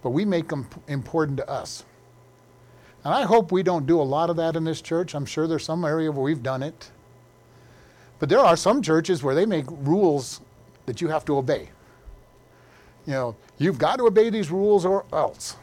but 0.00 0.10
we 0.10 0.24
make 0.24 0.46
them 0.46 0.68
important 0.86 1.38
to 1.38 1.50
us. 1.50 1.84
And 3.02 3.12
I 3.12 3.22
hope 3.22 3.50
we 3.50 3.64
don't 3.64 3.84
do 3.84 4.00
a 4.00 4.02
lot 4.02 4.30
of 4.30 4.36
that 4.36 4.54
in 4.54 4.62
this 4.62 4.80
church. 4.80 5.12
I'm 5.12 5.26
sure 5.26 5.48
there's 5.48 5.64
some 5.64 5.84
area 5.84 6.12
where 6.12 6.22
we've 6.22 6.40
done 6.40 6.62
it. 6.62 6.92
But 8.20 8.28
there 8.28 8.38
are 8.38 8.56
some 8.56 8.80
churches 8.80 9.24
where 9.24 9.34
they 9.34 9.44
make 9.44 9.66
rules 9.68 10.40
that 10.86 11.00
you 11.00 11.08
have 11.08 11.24
to 11.24 11.36
obey. 11.36 11.70
You 13.06 13.12
know, 13.12 13.36
you've 13.58 13.78
got 13.78 13.96
to 13.96 14.04
obey 14.04 14.30
these 14.30 14.52
rules 14.52 14.86
or 14.86 15.04
else. 15.12 15.56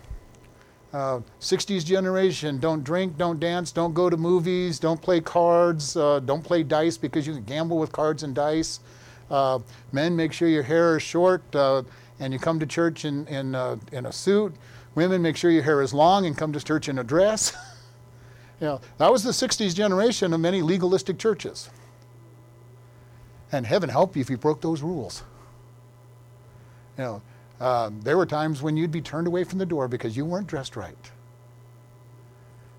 Uh, 0.95 1.19
60s 1.41 1.83
generation 1.83 2.57
don't 2.57 2.81
drink, 2.81 3.17
don't 3.17 3.37
dance, 3.37 3.73
don't 3.73 3.93
go 3.93 4.09
to 4.09 4.15
movies, 4.15 4.79
don't 4.79 5.01
play 5.01 5.19
cards, 5.19 5.97
uh, 5.97 6.21
don't 6.21 6.41
play 6.41 6.63
dice 6.63 6.95
because 6.95 7.27
you 7.27 7.33
can 7.33 7.43
gamble 7.43 7.77
with 7.77 7.91
cards 7.91 8.23
and 8.23 8.33
dice. 8.33 8.79
Uh, 9.29 9.59
men, 9.91 10.15
make 10.15 10.31
sure 10.31 10.47
your 10.47 10.63
hair 10.63 10.95
is 10.95 11.03
short 11.03 11.43
uh, 11.53 11.83
and 12.21 12.31
you 12.31 12.39
come 12.39 12.61
to 12.61 12.65
church 12.65 13.03
in, 13.03 13.27
in, 13.27 13.55
uh, 13.55 13.75
in 13.91 14.05
a 14.05 14.11
suit. 14.13 14.55
Women, 14.95 15.21
make 15.21 15.35
sure 15.35 15.51
your 15.51 15.63
hair 15.63 15.81
is 15.81 15.93
long 15.93 16.27
and 16.27 16.37
come 16.37 16.53
to 16.53 16.63
church 16.63 16.87
in 16.87 16.97
a 16.97 17.03
dress. 17.03 17.51
you 18.61 18.67
know, 18.67 18.79
that 18.97 19.11
was 19.11 19.21
the 19.21 19.31
60s 19.31 19.75
generation 19.75 20.31
of 20.31 20.39
many 20.39 20.61
legalistic 20.61 21.19
churches. 21.19 21.69
And 23.51 23.65
heaven 23.65 23.89
help 23.89 24.15
you 24.15 24.21
if 24.21 24.29
you 24.29 24.37
broke 24.37 24.61
those 24.61 24.81
rules. 24.81 25.23
You 26.97 27.03
know, 27.03 27.21
um, 27.59 28.01
there 28.01 28.17
were 28.17 28.25
times 28.25 28.61
when 28.61 28.75
you'd 28.77 28.91
be 28.91 29.01
turned 29.01 29.27
away 29.27 29.43
from 29.43 29.59
the 29.59 29.65
door 29.65 29.87
because 29.87 30.17
you 30.17 30.25
weren't 30.25 30.47
dressed 30.47 30.75
right. 30.75 31.11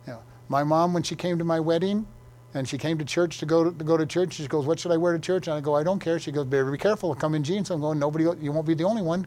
You 0.07 0.15
know, 0.15 0.23
my 0.49 0.63
mom, 0.65 0.93
when 0.93 1.03
she 1.03 1.17
came 1.17 1.39
to 1.39 1.45
my 1.45 1.61
wedding, 1.61 2.07
and 2.55 2.67
she 2.67 2.79
came 2.79 2.97
to 2.99 3.05
church 3.05 3.39
to 3.39 3.47
go 3.47 3.65
to, 3.65 3.79
to, 3.79 3.85
go 3.85 3.97
to 3.97 4.07
church. 4.07 4.35
She 4.35 4.47
goes, 4.47 4.67
"What 4.67 4.79
should 4.79 4.93
I 4.93 4.97
wear 4.97 5.13
to 5.13 5.19
church?" 5.19 5.47
And 5.47 5.57
I 5.57 5.61
go, 5.61 5.75
"I 5.75 5.83
don't 5.83 5.99
care." 5.99 6.19
She 6.19 6.33
goes, 6.33 6.47
"Better 6.47 6.71
be 6.71 6.79
careful. 6.79 7.15
Come 7.15 7.35
in 7.35 7.43
jeans." 7.43 7.71
I'm 7.71 7.81
going, 7.81 7.99
"Nobody, 7.99 8.25
you 8.41 8.53
won't 8.53 8.67
be 8.67 8.75
the 8.75 8.85
only 8.85 9.03
one." 9.03 9.27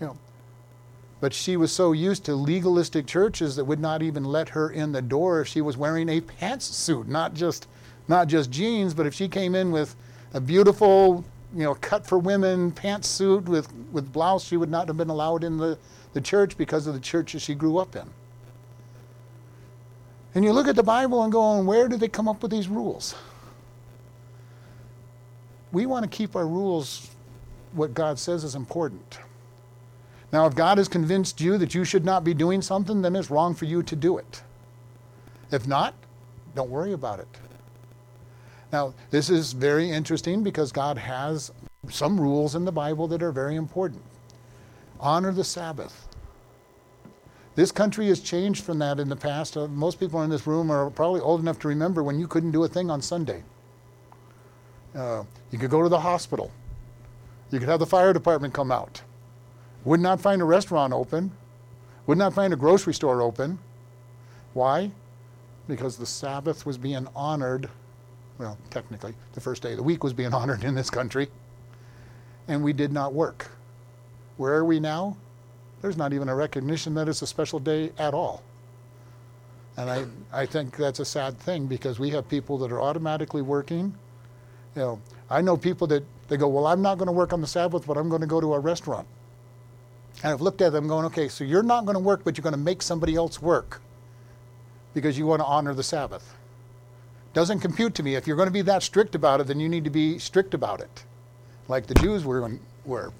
You 0.00 0.06
know, 0.08 0.16
but 1.20 1.32
she 1.32 1.56
was 1.56 1.72
so 1.72 1.92
used 1.92 2.24
to 2.24 2.36
legalistic 2.36 3.06
churches 3.06 3.56
that 3.56 3.64
would 3.64 3.80
not 3.80 4.02
even 4.02 4.24
let 4.24 4.50
her 4.50 4.70
in 4.70 4.92
the 4.92 5.02
door 5.02 5.40
if 5.40 5.48
she 5.48 5.60
was 5.60 5.76
wearing 5.76 6.08
a 6.08 6.20
pantsuit, 6.20 7.08
not 7.08 7.34
just 7.34 7.66
not 8.08 8.28
just 8.28 8.50
jeans, 8.50 8.94
but 8.94 9.06
if 9.06 9.14
she 9.14 9.28
came 9.28 9.54
in 9.54 9.72
with 9.72 9.96
a 10.34 10.40
beautiful, 10.40 11.24
you 11.56 11.62
know, 11.62 11.74
cut 11.76 12.06
for 12.06 12.18
women 12.18 12.70
pantsuit 12.70 13.44
with, 13.44 13.72
with 13.90 14.12
blouse, 14.12 14.44
she 14.44 14.58
would 14.58 14.70
not 14.70 14.88
have 14.88 14.98
been 14.98 15.08
allowed 15.08 15.42
in 15.42 15.56
the, 15.56 15.78
the 16.12 16.20
church 16.20 16.58
because 16.58 16.86
of 16.86 16.92
the 16.92 17.00
churches 17.00 17.40
she 17.40 17.54
grew 17.54 17.78
up 17.78 17.96
in. 17.96 18.08
And 20.34 20.44
you 20.44 20.52
look 20.52 20.68
at 20.68 20.76
the 20.76 20.82
Bible 20.82 21.22
and 21.22 21.32
go, 21.32 21.40
oh, 21.40 21.58
and 21.58 21.66
where 21.66 21.88
do 21.88 21.96
they 21.96 22.08
come 22.08 22.28
up 22.28 22.42
with 22.42 22.50
these 22.50 22.68
rules? 22.68 23.14
We 25.72 25.86
want 25.86 26.04
to 26.04 26.14
keep 26.14 26.36
our 26.36 26.46
rules 26.46 27.10
what 27.72 27.94
God 27.94 28.18
says 28.18 28.44
is 28.44 28.54
important. 28.54 29.18
Now, 30.32 30.46
if 30.46 30.54
God 30.54 30.76
has 30.76 30.88
convinced 30.88 31.40
you 31.40 31.56
that 31.56 31.74
you 31.74 31.84
should 31.84 32.04
not 32.04 32.22
be 32.22 32.34
doing 32.34 32.60
something, 32.60 33.00
then 33.00 33.16
it's 33.16 33.30
wrong 33.30 33.54
for 33.54 33.64
you 33.64 33.82
to 33.82 33.96
do 33.96 34.18
it. 34.18 34.42
If 35.50 35.66
not, 35.66 35.94
don't 36.54 36.68
worry 36.68 36.92
about 36.92 37.18
it. 37.20 37.28
Now, 38.72 38.94
this 39.10 39.30
is 39.30 39.52
very 39.52 39.90
interesting 39.90 40.42
because 40.42 40.72
God 40.72 40.98
has 40.98 41.52
some 41.88 42.20
rules 42.20 42.54
in 42.54 42.64
the 42.64 42.72
Bible 42.72 43.06
that 43.08 43.22
are 43.22 43.32
very 43.32 43.56
important. 43.56 44.02
Honor 44.98 45.32
the 45.32 45.44
Sabbath. 45.44 46.08
This 47.54 47.72
country 47.72 48.06
has 48.08 48.20
changed 48.20 48.64
from 48.64 48.78
that 48.80 49.00
in 49.00 49.08
the 49.08 49.16
past. 49.16 49.56
Uh, 49.56 49.66
most 49.68 49.98
people 49.98 50.22
in 50.22 50.30
this 50.30 50.46
room 50.46 50.70
are 50.70 50.90
probably 50.90 51.20
old 51.20 51.40
enough 51.40 51.58
to 51.60 51.68
remember 51.68 52.02
when 52.02 52.18
you 52.18 52.26
couldn't 52.26 52.50
do 52.50 52.64
a 52.64 52.68
thing 52.68 52.90
on 52.90 53.00
Sunday. 53.00 53.42
Uh, 54.94 55.24
you 55.50 55.58
could 55.58 55.70
go 55.70 55.82
to 55.82 55.88
the 55.88 56.00
hospital. 56.00 56.50
You 57.50 57.58
could 57.58 57.68
have 57.68 57.78
the 57.78 57.86
fire 57.86 58.12
department 58.12 58.52
come 58.52 58.72
out. 58.72 59.00
Would 59.84 60.00
not 60.00 60.20
find 60.20 60.42
a 60.42 60.44
restaurant 60.44 60.92
open. 60.92 61.30
Would 62.06 62.18
not 62.18 62.34
find 62.34 62.52
a 62.52 62.56
grocery 62.56 62.92
store 62.92 63.22
open. 63.22 63.58
Why? 64.52 64.90
Because 65.68 65.96
the 65.96 66.06
Sabbath 66.06 66.66
was 66.66 66.76
being 66.76 67.06
honored 67.14 67.70
well, 68.38 68.58
technically, 68.70 69.14
the 69.32 69.40
first 69.40 69.62
day 69.62 69.72
of 69.72 69.76
the 69.76 69.82
week 69.82 70.04
was 70.04 70.12
being 70.12 70.34
honored 70.34 70.64
in 70.64 70.74
this 70.74 70.90
country, 70.90 71.28
and 72.48 72.62
we 72.62 72.72
did 72.72 72.92
not 72.92 73.12
work. 73.12 73.50
Where 74.36 74.54
are 74.54 74.64
we 74.64 74.80
now? 74.80 75.16
There's 75.82 75.96
not 75.96 76.12
even 76.12 76.28
a 76.28 76.34
recognition 76.34 76.94
that 76.94 77.08
it's 77.08 77.22
a 77.22 77.26
special 77.26 77.58
day 77.58 77.92
at 77.98 78.14
all. 78.14 78.42
And 79.76 79.90
I, 79.90 80.06
I 80.32 80.46
think 80.46 80.76
that's 80.76 81.00
a 81.00 81.04
sad 81.04 81.38
thing 81.38 81.66
because 81.66 81.98
we 81.98 82.10
have 82.10 82.28
people 82.28 82.56
that 82.58 82.72
are 82.72 82.80
automatically 82.80 83.42
working. 83.42 83.94
You 84.74 84.82
know, 84.82 85.00
I 85.28 85.42
know 85.42 85.56
people 85.56 85.86
that 85.88 86.02
they 86.28 86.36
go, 86.36 86.48
well, 86.48 86.66
I'm 86.66 86.80
not 86.80 86.96
going 86.96 87.06
to 87.06 87.12
work 87.12 87.32
on 87.32 87.40
the 87.40 87.46
Sabbath, 87.46 87.86
but 87.86 87.96
I'm 87.96 88.08
going 88.08 88.22
to 88.22 88.26
go 88.26 88.40
to 88.40 88.54
a 88.54 88.58
restaurant. 88.58 89.06
And 90.22 90.32
I've 90.32 90.40
looked 90.40 90.62
at 90.62 90.72
them 90.72 90.88
going, 90.88 91.04
okay, 91.06 91.28
so 91.28 91.44
you're 91.44 91.62
not 91.62 91.84
going 91.84 91.94
to 91.94 92.00
work, 92.00 92.22
but 92.24 92.36
you're 92.36 92.42
going 92.42 92.54
to 92.54 92.58
make 92.58 92.80
somebody 92.80 93.16
else 93.16 93.40
work 93.42 93.82
because 94.94 95.18
you 95.18 95.26
want 95.26 95.40
to 95.40 95.46
honor 95.46 95.74
the 95.74 95.82
Sabbath. 95.82 96.34
Doesn't 97.36 97.60
compute 97.60 97.94
to 97.96 98.02
me. 98.02 98.14
If 98.14 98.26
you're 98.26 98.34
going 98.34 98.46
to 98.48 98.50
be 98.50 98.62
that 98.62 98.82
strict 98.82 99.14
about 99.14 99.42
it, 99.42 99.46
then 99.46 99.60
you 99.60 99.68
need 99.68 99.84
to 99.84 99.90
be 99.90 100.18
strict 100.18 100.54
about 100.54 100.80
it, 100.80 101.04
like 101.68 101.86
the 101.86 101.92
Jews 101.92 102.24
were. 102.24 102.50
were. 102.86 103.12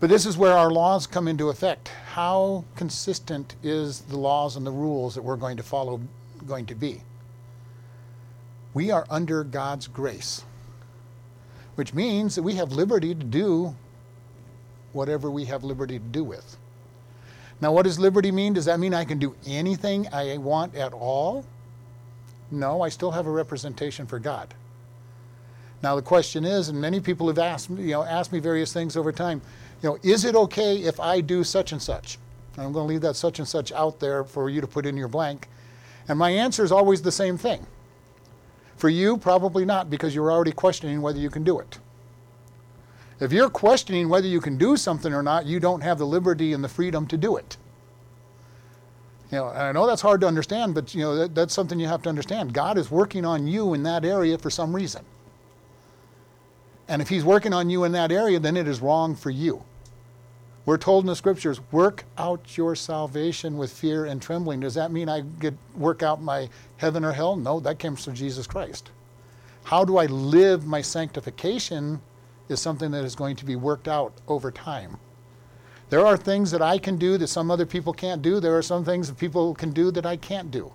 But 0.00 0.10
this 0.10 0.26
is 0.26 0.36
where 0.36 0.52
our 0.52 0.70
laws 0.70 1.06
come 1.06 1.26
into 1.26 1.48
effect. 1.48 1.88
How 2.12 2.62
consistent 2.76 3.56
is 3.62 4.02
the 4.02 4.18
laws 4.18 4.54
and 4.56 4.66
the 4.66 4.70
rules 4.70 5.14
that 5.14 5.22
we're 5.22 5.36
going 5.36 5.56
to 5.56 5.62
follow 5.62 5.98
going 6.46 6.66
to 6.66 6.74
be? 6.74 7.00
We 8.74 8.90
are 8.90 9.06
under 9.08 9.44
God's 9.44 9.88
grace, 9.88 10.44
which 11.76 11.94
means 11.94 12.34
that 12.34 12.42
we 12.42 12.56
have 12.56 12.70
liberty 12.70 13.14
to 13.14 13.24
do 13.24 13.74
whatever 14.92 15.30
we 15.30 15.46
have 15.46 15.64
liberty 15.64 15.98
to 15.98 16.04
do 16.04 16.22
with. 16.22 16.58
Now, 17.62 17.72
what 17.72 17.84
does 17.84 17.98
liberty 17.98 18.30
mean? 18.30 18.52
Does 18.52 18.66
that 18.66 18.78
mean 18.78 18.92
I 18.92 19.06
can 19.06 19.18
do 19.18 19.34
anything 19.46 20.06
I 20.12 20.36
want 20.36 20.74
at 20.74 20.92
all? 20.92 21.46
No, 22.50 22.82
I 22.82 22.88
still 22.88 23.10
have 23.10 23.26
a 23.26 23.30
representation 23.30 24.06
for 24.06 24.18
God. 24.18 24.54
Now 25.82 25.96
the 25.96 26.02
question 26.02 26.44
is, 26.44 26.68
and 26.68 26.80
many 26.80 27.00
people 27.00 27.26
have 27.28 27.38
asked, 27.38 27.70
you 27.70 27.92
know, 27.92 28.02
asked 28.02 28.32
me 28.32 28.38
various 28.38 28.72
things 28.72 28.96
over 28.96 29.12
time, 29.12 29.40
you 29.82 29.88
know, 29.88 29.98
is 30.02 30.24
it 30.24 30.34
okay 30.34 30.76
if 30.76 31.00
I 31.00 31.20
do 31.20 31.42
such 31.42 31.72
and 31.72 31.80
such? 31.80 32.18
And 32.56 32.66
I'm 32.66 32.72
going 32.72 32.86
to 32.86 32.92
leave 32.92 33.00
that 33.02 33.16
such 33.16 33.38
and 33.38 33.48
such 33.48 33.72
out 33.72 34.00
there 34.00 34.24
for 34.24 34.50
you 34.50 34.60
to 34.60 34.66
put 34.66 34.84
in 34.84 34.96
your 34.96 35.08
blank. 35.08 35.48
And 36.08 36.18
my 36.18 36.30
answer 36.30 36.64
is 36.64 36.72
always 36.72 37.00
the 37.00 37.12
same 37.12 37.38
thing. 37.38 37.66
For 38.76 38.88
you, 38.88 39.16
probably 39.16 39.64
not, 39.64 39.88
because 39.88 40.14
you're 40.14 40.32
already 40.32 40.52
questioning 40.52 41.00
whether 41.00 41.18
you 41.18 41.30
can 41.30 41.44
do 41.44 41.60
it. 41.60 41.78
If 43.20 43.32
you're 43.32 43.50
questioning 43.50 44.08
whether 44.08 44.26
you 44.26 44.40
can 44.40 44.56
do 44.56 44.76
something 44.76 45.12
or 45.12 45.22
not, 45.22 45.46
you 45.46 45.60
don't 45.60 45.82
have 45.82 45.98
the 45.98 46.06
liberty 46.06 46.52
and 46.52 46.64
the 46.64 46.68
freedom 46.68 47.06
to 47.08 47.16
do 47.16 47.36
it. 47.36 47.56
You 49.30 49.38
know, 49.38 49.48
I 49.48 49.72
know 49.72 49.86
that's 49.86 50.02
hard 50.02 50.20
to 50.22 50.26
understand, 50.26 50.74
but 50.74 50.94
you 50.94 51.02
know 51.02 51.16
that, 51.16 51.34
that's 51.34 51.54
something 51.54 51.78
you 51.78 51.86
have 51.86 52.02
to 52.02 52.08
understand. 52.08 52.52
God 52.52 52.78
is 52.78 52.90
working 52.90 53.24
on 53.24 53.46
you 53.46 53.74
in 53.74 53.82
that 53.84 54.04
area 54.04 54.36
for 54.38 54.50
some 54.50 54.74
reason. 54.74 55.04
And 56.88 57.00
if 57.00 57.08
He's 57.08 57.24
working 57.24 57.52
on 57.52 57.70
you 57.70 57.84
in 57.84 57.92
that 57.92 58.10
area, 58.10 58.40
then 58.40 58.56
it 58.56 58.66
is 58.66 58.80
wrong 58.80 59.14
for 59.14 59.30
you. 59.30 59.62
We're 60.66 60.78
told 60.78 61.04
in 61.04 61.06
the 61.06 61.16
scriptures, 61.16 61.60
work 61.72 62.04
out 62.18 62.56
your 62.56 62.76
salvation 62.76 63.56
with 63.56 63.72
fear 63.72 64.04
and 64.04 64.20
trembling. 64.20 64.60
Does 64.60 64.74
that 64.74 64.92
mean 64.92 65.08
I 65.08 65.20
get 65.20 65.54
work 65.74 66.02
out 66.02 66.20
my 66.20 66.48
heaven 66.76 67.04
or 67.04 67.12
hell? 67.12 67.36
No, 67.36 67.60
that 67.60 67.78
comes 67.78 68.04
from 68.04 68.14
Jesus 68.14 68.46
Christ. 68.46 68.90
How 69.64 69.84
do 69.84 69.96
I 69.96 70.06
live 70.06 70.66
my 70.66 70.82
sanctification 70.82 72.00
is 72.50 72.60
something 72.60 72.90
that 72.90 73.04
is 73.04 73.14
going 73.14 73.36
to 73.36 73.44
be 73.44 73.56
worked 73.56 73.88
out 73.88 74.12
over 74.28 74.50
time. 74.50 74.98
There 75.90 76.06
are 76.06 76.16
things 76.16 76.52
that 76.52 76.62
I 76.62 76.78
can 76.78 76.96
do 76.96 77.18
that 77.18 77.26
some 77.26 77.50
other 77.50 77.66
people 77.66 77.92
can't 77.92 78.22
do. 78.22 78.38
There 78.38 78.56
are 78.56 78.62
some 78.62 78.84
things 78.84 79.08
that 79.08 79.18
people 79.18 79.54
can 79.54 79.72
do 79.72 79.90
that 79.90 80.06
I 80.06 80.16
can't 80.16 80.50
do. 80.50 80.72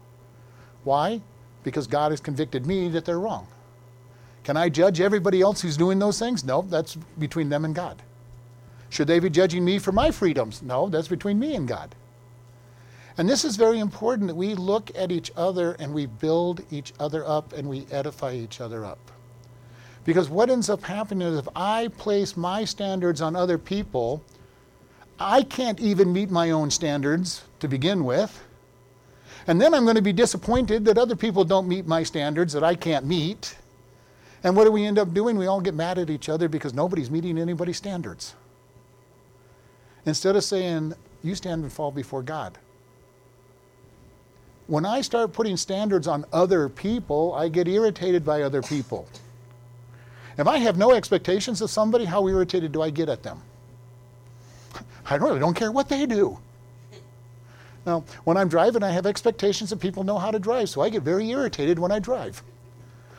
Why? 0.84 1.22
Because 1.64 1.88
God 1.88 2.12
has 2.12 2.20
convicted 2.20 2.66
me 2.66 2.90
that 2.90 3.06
they're 3.06 3.20
wrong. 3.20 3.48
Can 4.44 4.58
I 4.58 4.70
judge 4.70 5.00
everybody 5.00 5.42
else 5.42 5.62
who's 5.62 5.78
doing 5.78 6.00
those 6.00 6.20
things? 6.20 6.44
No, 6.44 6.62
that's 6.62 6.96
between 7.18 7.50
them 7.50 7.66
and 7.66 7.74
God. 7.74 8.04
Should 8.90 9.08
they 9.08 9.20
be 9.20 9.30
judging 9.30 9.66
me 9.66 9.80
for 9.80 9.92
my 9.92 10.12
freedoms? 10.12 10.62
No, 10.62 10.90
that's 10.90 11.08
between 11.08 11.40
me 11.40 11.56
and 11.56 11.68
God. 11.68 11.96
And 13.18 13.30
this 13.30 13.46
is 13.46 13.56
very 13.56 13.80
important 13.80 14.28
that 14.28 14.36
we 14.36 14.54
look 14.54 14.92
at 14.96 15.12
each 15.12 15.32
other 15.38 15.74
and 15.80 15.94
we 15.94 16.06
build 16.06 16.62
each 16.70 16.94
other 17.00 17.26
up 17.26 17.54
and 17.54 17.68
we 17.70 17.88
edify 17.90 18.34
each 18.34 18.60
other 18.60 18.84
up. 18.84 19.00
Because 20.04 20.30
what 20.30 20.50
ends 20.50 20.70
up 20.70 20.84
happening 20.84 21.28
is 21.28 21.40
if 21.40 21.48
I 21.56 21.88
place 21.98 22.36
my 22.36 22.66
standards 22.66 23.22
on 23.22 23.36
other 23.36 23.58
people, 23.58 24.22
I 25.20 25.44
can't 25.44 25.80
even 25.80 26.12
meet 26.12 26.30
my 26.30 26.52
own 26.52 26.70
standards 26.72 27.44
to 27.60 27.68
begin 27.68 28.04
with. 28.04 28.42
And 29.48 29.62
then 29.62 29.74
I'm 29.74 29.84
going 29.84 29.96
to 29.96 30.02
be 30.02 30.14
disappointed 30.14 30.86
that 30.86 30.98
other 30.98 31.16
people 31.16 31.46
don't 31.46 31.68
meet 31.68 31.86
my 31.86 32.04
standards 32.04 32.54
that 32.54 32.64
I 32.64 32.76
can't 32.76 33.06
meet. 33.06 33.56
And 34.44 34.56
what 34.56 34.66
do 34.66 34.72
we 34.72 34.86
end 34.86 35.00
up 35.00 35.14
doing? 35.14 35.38
We 35.38 35.48
all 35.48 35.62
get 35.62 35.74
mad 35.74 35.98
at 35.98 36.10
each 36.10 36.30
other 36.30 36.48
because 36.48 36.74
nobody's 36.74 37.12
meeting 37.12 37.38
anybody's 37.38 37.78
standards. 37.78 38.36
Instead 40.06 40.36
of 40.36 40.44
saying, 40.44 40.94
you 41.24 41.36
stand 41.36 41.64
and 41.64 41.72
fall 41.72 41.92
before 41.92 42.22
God. 42.22 42.58
When 44.68 44.86
I 44.86 45.02
start 45.02 45.32
putting 45.32 45.58
standards 45.58 46.08
on 46.08 46.26
other 46.34 46.70
people, 46.70 47.34
I 47.34 47.50
get 47.50 47.68
irritated 47.68 48.26
by 48.26 48.42
other 48.42 48.62
people. 48.62 49.08
If 50.38 50.48
I 50.48 50.58
have 50.58 50.78
no 50.78 50.92
expectations 50.92 51.62
of 51.62 51.70
somebody, 51.70 52.06
how 52.06 52.28
irritated 52.28 52.72
do 52.72 52.82
I 52.82 52.90
get 52.90 53.10
at 53.10 53.24
them? 53.24 53.42
I 55.06 55.16
really 55.16 55.40
don't 55.40 55.54
care 55.54 55.72
what 55.72 55.90
they 55.90 56.06
do. 56.06 56.40
Now, 57.86 58.04
when 58.24 58.38
I'm 58.38 58.50
driving, 58.50 58.82
I 58.82 58.90
have 58.90 59.06
expectations 59.06 59.70
that 59.70 59.80
people 59.80 60.04
know 60.04 60.18
how 60.18 60.32
to 60.32 60.40
drive, 60.40 60.70
so 60.70 60.82
I 60.82 60.90
get 60.90 61.04
very 61.04 61.30
irritated 61.30 61.78
when 61.78 61.92
I 61.92 62.00
drive 62.00 62.42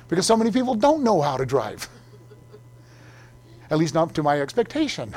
because 0.09 0.27
so 0.27 0.37
many 0.37 0.51
people 0.51 0.75
don't 0.75 1.03
know 1.03 1.21
how 1.21 1.37
to 1.37 1.47
drive. 1.47 1.89
At 3.71 3.79
least 3.79 3.95
not 3.95 4.15
to 4.15 4.23
my 4.23 4.41
expectation. 4.41 5.15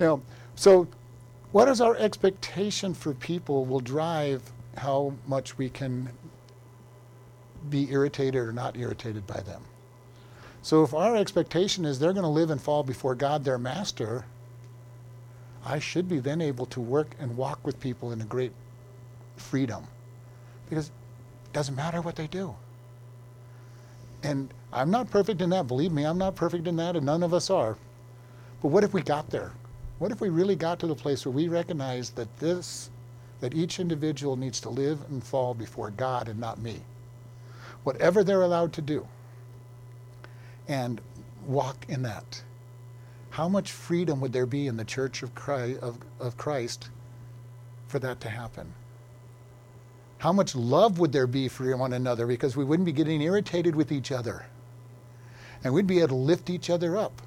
You 0.00 0.06
know, 0.06 0.22
so 0.54 0.88
what 1.52 1.68
is 1.68 1.80
our 1.80 1.96
expectation 1.96 2.94
for 2.94 3.12
people 3.14 3.64
will 3.64 3.80
drive 3.80 4.42
how 4.76 5.14
much 5.26 5.58
we 5.58 5.68
can 5.68 6.08
be 7.68 7.90
irritated 7.90 8.36
or 8.36 8.52
not 8.52 8.76
irritated 8.76 9.26
by 9.26 9.40
them. 9.40 9.62
So 10.62 10.82
if 10.82 10.94
our 10.94 11.16
expectation 11.16 11.84
is 11.84 11.98
they're 11.98 12.12
going 12.12 12.22
to 12.22 12.28
live 12.28 12.50
and 12.50 12.60
fall 12.60 12.82
before 12.82 13.14
God, 13.14 13.44
their 13.44 13.58
master, 13.58 14.24
I 15.64 15.78
should 15.78 16.08
be 16.08 16.18
then 16.18 16.40
able 16.40 16.66
to 16.66 16.80
work 16.80 17.14
and 17.20 17.36
walk 17.36 17.64
with 17.64 17.78
people 17.78 18.12
in 18.12 18.20
a 18.20 18.24
great 18.24 18.52
freedom. 19.36 19.86
Because 20.68 20.88
it 20.88 21.52
doesn't 21.52 21.76
matter 21.76 22.00
what 22.00 22.16
they 22.16 22.26
do. 22.26 22.54
And 24.22 24.52
I'm 24.72 24.90
not 24.90 25.10
perfect 25.10 25.40
in 25.40 25.50
that, 25.50 25.66
believe 25.66 25.92
me, 25.92 26.04
I'm 26.04 26.18
not 26.18 26.34
perfect 26.34 26.66
in 26.66 26.76
that, 26.76 26.96
and 26.96 27.04
none 27.04 27.22
of 27.22 27.34
us 27.34 27.50
are. 27.50 27.76
But 28.60 28.68
what 28.68 28.84
if 28.84 28.94
we 28.94 29.02
got 29.02 29.30
there? 29.30 29.52
What 29.98 30.12
if 30.12 30.20
we 30.20 30.30
really 30.30 30.56
got 30.56 30.78
to 30.80 30.86
the 30.86 30.94
place 30.94 31.24
where 31.24 31.32
we 31.32 31.48
recognize 31.48 32.10
that 32.10 32.38
this, 32.38 32.90
that 33.40 33.54
each 33.54 33.78
individual 33.78 34.36
needs 34.36 34.60
to 34.60 34.68
live 34.68 35.00
and 35.10 35.22
fall 35.22 35.54
before 35.54 35.90
God 35.90 36.28
and 36.28 36.40
not 36.40 36.60
me? 36.60 36.80
Whatever 37.84 38.24
they're 38.24 38.42
allowed 38.42 38.72
to 38.74 38.82
do 38.82 39.06
and 40.68 41.00
walk 41.46 41.84
in 41.88 42.02
that. 42.02 42.42
How 43.32 43.48
much 43.48 43.72
freedom 43.72 44.20
would 44.20 44.34
there 44.34 44.44
be 44.44 44.66
in 44.66 44.76
the 44.76 44.84
church 44.84 45.22
of 45.22 45.34
Christ, 45.34 45.80
of, 45.80 45.96
of 46.20 46.36
Christ 46.36 46.90
for 47.88 47.98
that 47.98 48.20
to 48.20 48.28
happen? 48.28 48.74
How 50.18 50.34
much 50.34 50.54
love 50.54 50.98
would 50.98 51.12
there 51.12 51.26
be 51.26 51.48
for 51.48 51.74
one 51.78 51.94
another 51.94 52.26
because 52.26 52.56
we 52.56 52.64
wouldn't 52.64 52.84
be 52.84 52.92
getting 52.92 53.22
irritated 53.22 53.74
with 53.74 53.90
each 53.90 54.12
other. 54.12 54.44
And 55.64 55.72
we'd 55.72 55.86
be 55.86 56.00
able 56.00 56.08
to 56.08 56.14
lift 56.14 56.50
each 56.50 56.68
other 56.68 56.94
up. 56.94 57.22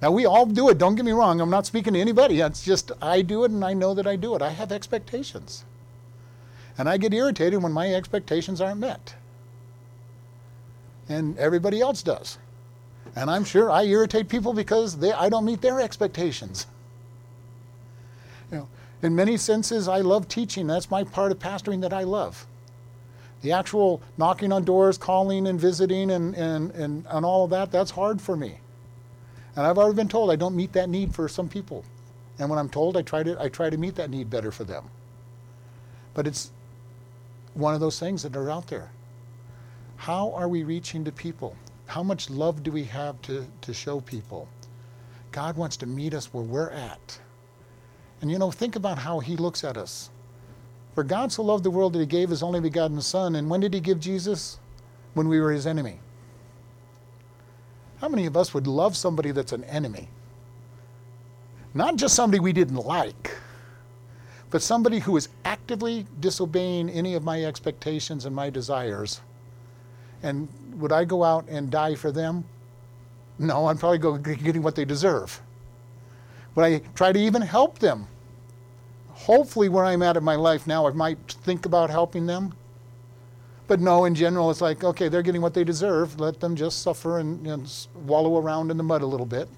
Now, 0.00 0.12
we 0.12 0.26
all 0.26 0.46
do 0.46 0.68
it, 0.68 0.78
don't 0.78 0.94
get 0.94 1.04
me 1.04 1.10
wrong. 1.10 1.40
I'm 1.40 1.50
not 1.50 1.66
speaking 1.66 1.94
to 1.94 2.00
anybody. 2.00 2.40
It's 2.40 2.64
just 2.64 2.92
I 3.02 3.22
do 3.22 3.42
it 3.42 3.50
and 3.50 3.64
I 3.64 3.72
know 3.72 3.94
that 3.94 4.06
I 4.06 4.14
do 4.14 4.36
it. 4.36 4.42
I 4.42 4.50
have 4.50 4.70
expectations. 4.70 5.64
And 6.78 6.88
I 6.88 6.98
get 6.98 7.12
irritated 7.12 7.64
when 7.64 7.72
my 7.72 7.92
expectations 7.92 8.60
aren't 8.60 8.78
met. 8.78 9.16
And 11.08 11.36
everybody 11.36 11.80
else 11.80 12.04
does. 12.04 12.38
And 13.16 13.30
I'm 13.30 13.44
sure 13.44 13.70
I 13.70 13.84
irritate 13.84 14.28
people 14.28 14.52
because 14.52 14.98
they, 14.98 15.10
I 15.10 15.30
don't 15.30 15.46
meet 15.46 15.62
their 15.62 15.80
expectations. 15.80 16.66
You 18.52 18.58
know, 18.58 18.68
in 19.02 19.16
many 19.16 19.38
senses, 19.38 19.88
I 19.88 20.00
love 20.02 20.28
teaching. 20.28 20.66
That's 20.66 20.90
my 20.90 21.02
part 21.02 21.32
of 21.32 21.38
pastoring 21.38 21.80
that 21.80 21.94
I 21.94 22.02
love. 22.02 22.46
The 23.40 23.52
actual 23.52 24.02
knocking 24.18 24.52
on 24.52 24.64
doors, 24.64 24.98
calling 24.98 25.46
and 25.46 25.58
visiting, 25.58 26.10
and, 26.10 26.34
and, 26.34 26.70
and, 26.72 27.06
and 27.08 27.24
all 27.24 27.44
of 27.44 27.50
that, 27.50 27.72
that's 27.72 27.90
hard 27.90 28.20
for 28.20 28.36
me. 28.36 28.58
And 29.56 29.66
I've 29.66 29.78
already 29.78 29.96
been 29.96 30.08
told 30.08 30.30
I 30.30 30.36
don't 30.36 30.54
meet 30.54 30.74
that 30.74 30.90
need 30.90 31.14
for 31.14 31.26
some 31.26 31.48
people. 31.48 31.84
And 32.38 32.50
when 32.50 32.58
I'm 32.58 32.68
told, 32.68 32.98
I 32.98 33.02
try 33.02 33.22
to, 33.22 33.40
I 33.40 33.48
try 33.48 33.70
to 33.70 33.78
meet 33.78 33.94
that 33.94 34.10
need 34.10 34.28
better 34.28 34.52
for 34.52 34.64
them. 34.64 34.84
But 36.12 36.26
it's 36.26 36.50
one 37.54 37.72
of 37.72 37.80
those 37.80 37.98
things 37.98 38.22
that 38.24 38.36
are 38.36 38.50
out 38.50 38.66
there. 38.66 38.90
How 39.96 40.32
are 40.32 40.48
we 40.48 40.62
reaching 40.62 41.04
to 41.04 41.12
people? 41.12 41.56
How 41.86 42.02
much 42.02 42.28
love 42.30 42.62
do 42.62 42.70
we 42.70 42.84
have 42.84 43.20
to, 43.22 43.46
to 43.62 43.72
show 43.72 44.00
people? 44.00 44.48
God 45.32 45.56
wants 45.56 45.76
to 45.78 45.86
meet 45.86 46.14
us 46.14 46.32
where 46.32 46.44
we're 46.44 46.70
at. 46.70 47.18
And 48.20 48.30
you 48.30 48.38
know, 48.38 48.50
think 48.50 48.76
about 48.76 48.98
how 48.98 49.20
he 49.20 49.36
looks 49.36 49.64
at 49.64 49.76
us. 49.76 50.10
For 50.94 51.04
God 51.04 51.30
so 51.30 51.42
loved 51.42 51.64
the 51.64 51.70
world 51.70 51.92
that 51.92 52.00
he 52.00 52.06
gave 52.06 52.30
his 52.30 52.42
only 52.42 52.60
begotten 52.60 53.00
Son. 53.00 53.36
And 53.36 53.50
when 53.50 53.60
did 53.60 53.74
he 53.74 53.80
give 53.80 54.00
Jesus? 54.00 54.58
When 55.14 55.28
we 55.28 55.40
were 55.40 55.52
his 55.52 55.66
enemy. 55.66 56.00
How 57.98 58.08
many 58.08 58.26
of 58.26 58.36
us 58.36 58.52
would 58.52 58.66
love 58.66 58.96
somebody 58.96 59.30
that's 59.30 59.52
an 59.52 59.64
enemy? 59.64 60.08
Not 61.74 61.96
just 61.96 62.14
somebody 62.14 62.40
we 62.40 62.52
didn't 62.52 62.76
like, 62.76 63.36
but 64.50 64.62
somebody 64.62 64.98
who 64.98 65.16
is 65.16 65.28
actively 65.44 66.06
disobeying 66.20 66.88
any 66.90 67.14
of 67.14 67.24
my 67.24 67.44
expectations 67.44 68.24
and 68.24 68.34
my 68.34 68.48
desires. 68.48 69.20
And 70.22 70.48
would 70.76 70.92
I 70.92 71.04
go 71.04 71.24
out 71.24 71.48
and 71.48 71.70
die 71.70 71.94
for 71.94 72.12
them? 72.12 72.44
No, 73.38 73.68
I'm 73.68 73.78
probably 73.78 73.98
go 73.98 74.16
getting 74.16 74.62
what 74.62 74.74
they 74.74 74.84
deserve. 74.84 75.40
Would 76.54 76.64
I 76.64 76.78
try 76.94 77.12
to 77.12 77.18
even 77.18 77.42
help 77.42 77.78
them? 77.78 78.08
Hopefully, 79.10 79.68
where 79.68 79.84
I'm 79.84 80.02
at 80.02 80.16
in 80.16 80.24
my 80.24 80.36
life 80.36 80.66
now, 80.66 80.86
I 80.86 80.92
might 80.92 81.18
think 81.44 81.66
about 81.66 81.90
helping 81.90 82.26
them. 82.26 82.54
But 83.66 83.80
no, 83.80 84.04
in 84.04 84.14
general, 84.14 84.50
it's 84.50 84.60
like, 84.60 84.84
okay, 84.84 85.08
they're 85.08 85.22
getting 85.22 85.42
what 85.42 85.54
they 85.54 85.64
deserve. 85.64 86.20
Let 86.20 86.40
them 86.40 86.54
just 86.54 86.82
suffer 86.82 87.18
and, 87.18 87.46
and 87.46 87.86
wallow 87.94 88.38
around 88.38 88.70
in 88.70 88.76
the 88.76 88.82
mud 88.82 89.02
a 89.02 89.06
little 89.06 89.26
bit. 89.26 89.48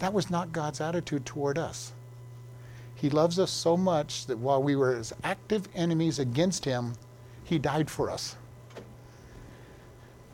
That 0.00 0.12
was 0.12 0.30
not 0.30 0.52
God's 0.52 0.80
attitude 0.80 1.24
toward 1.24 1.56
us. 1.56 1.92
He 2.94 3.10
loves 3.10 3.38
us 3.38 3.50
so 3.50 3.76
much 3.76 4.26
that 4.26 4.38
while 4.38 4.62
we 4.62 4.76
were 4.76 4.96
as 4.96 5.12
active 5.22 5.68
enemies 5.74 6.18
against 6.18 6.64
Him, 6.64 6.94
He 7.44 7.58
died 7.58 7.90
for 7.90 8.10
us. 8.10 8.36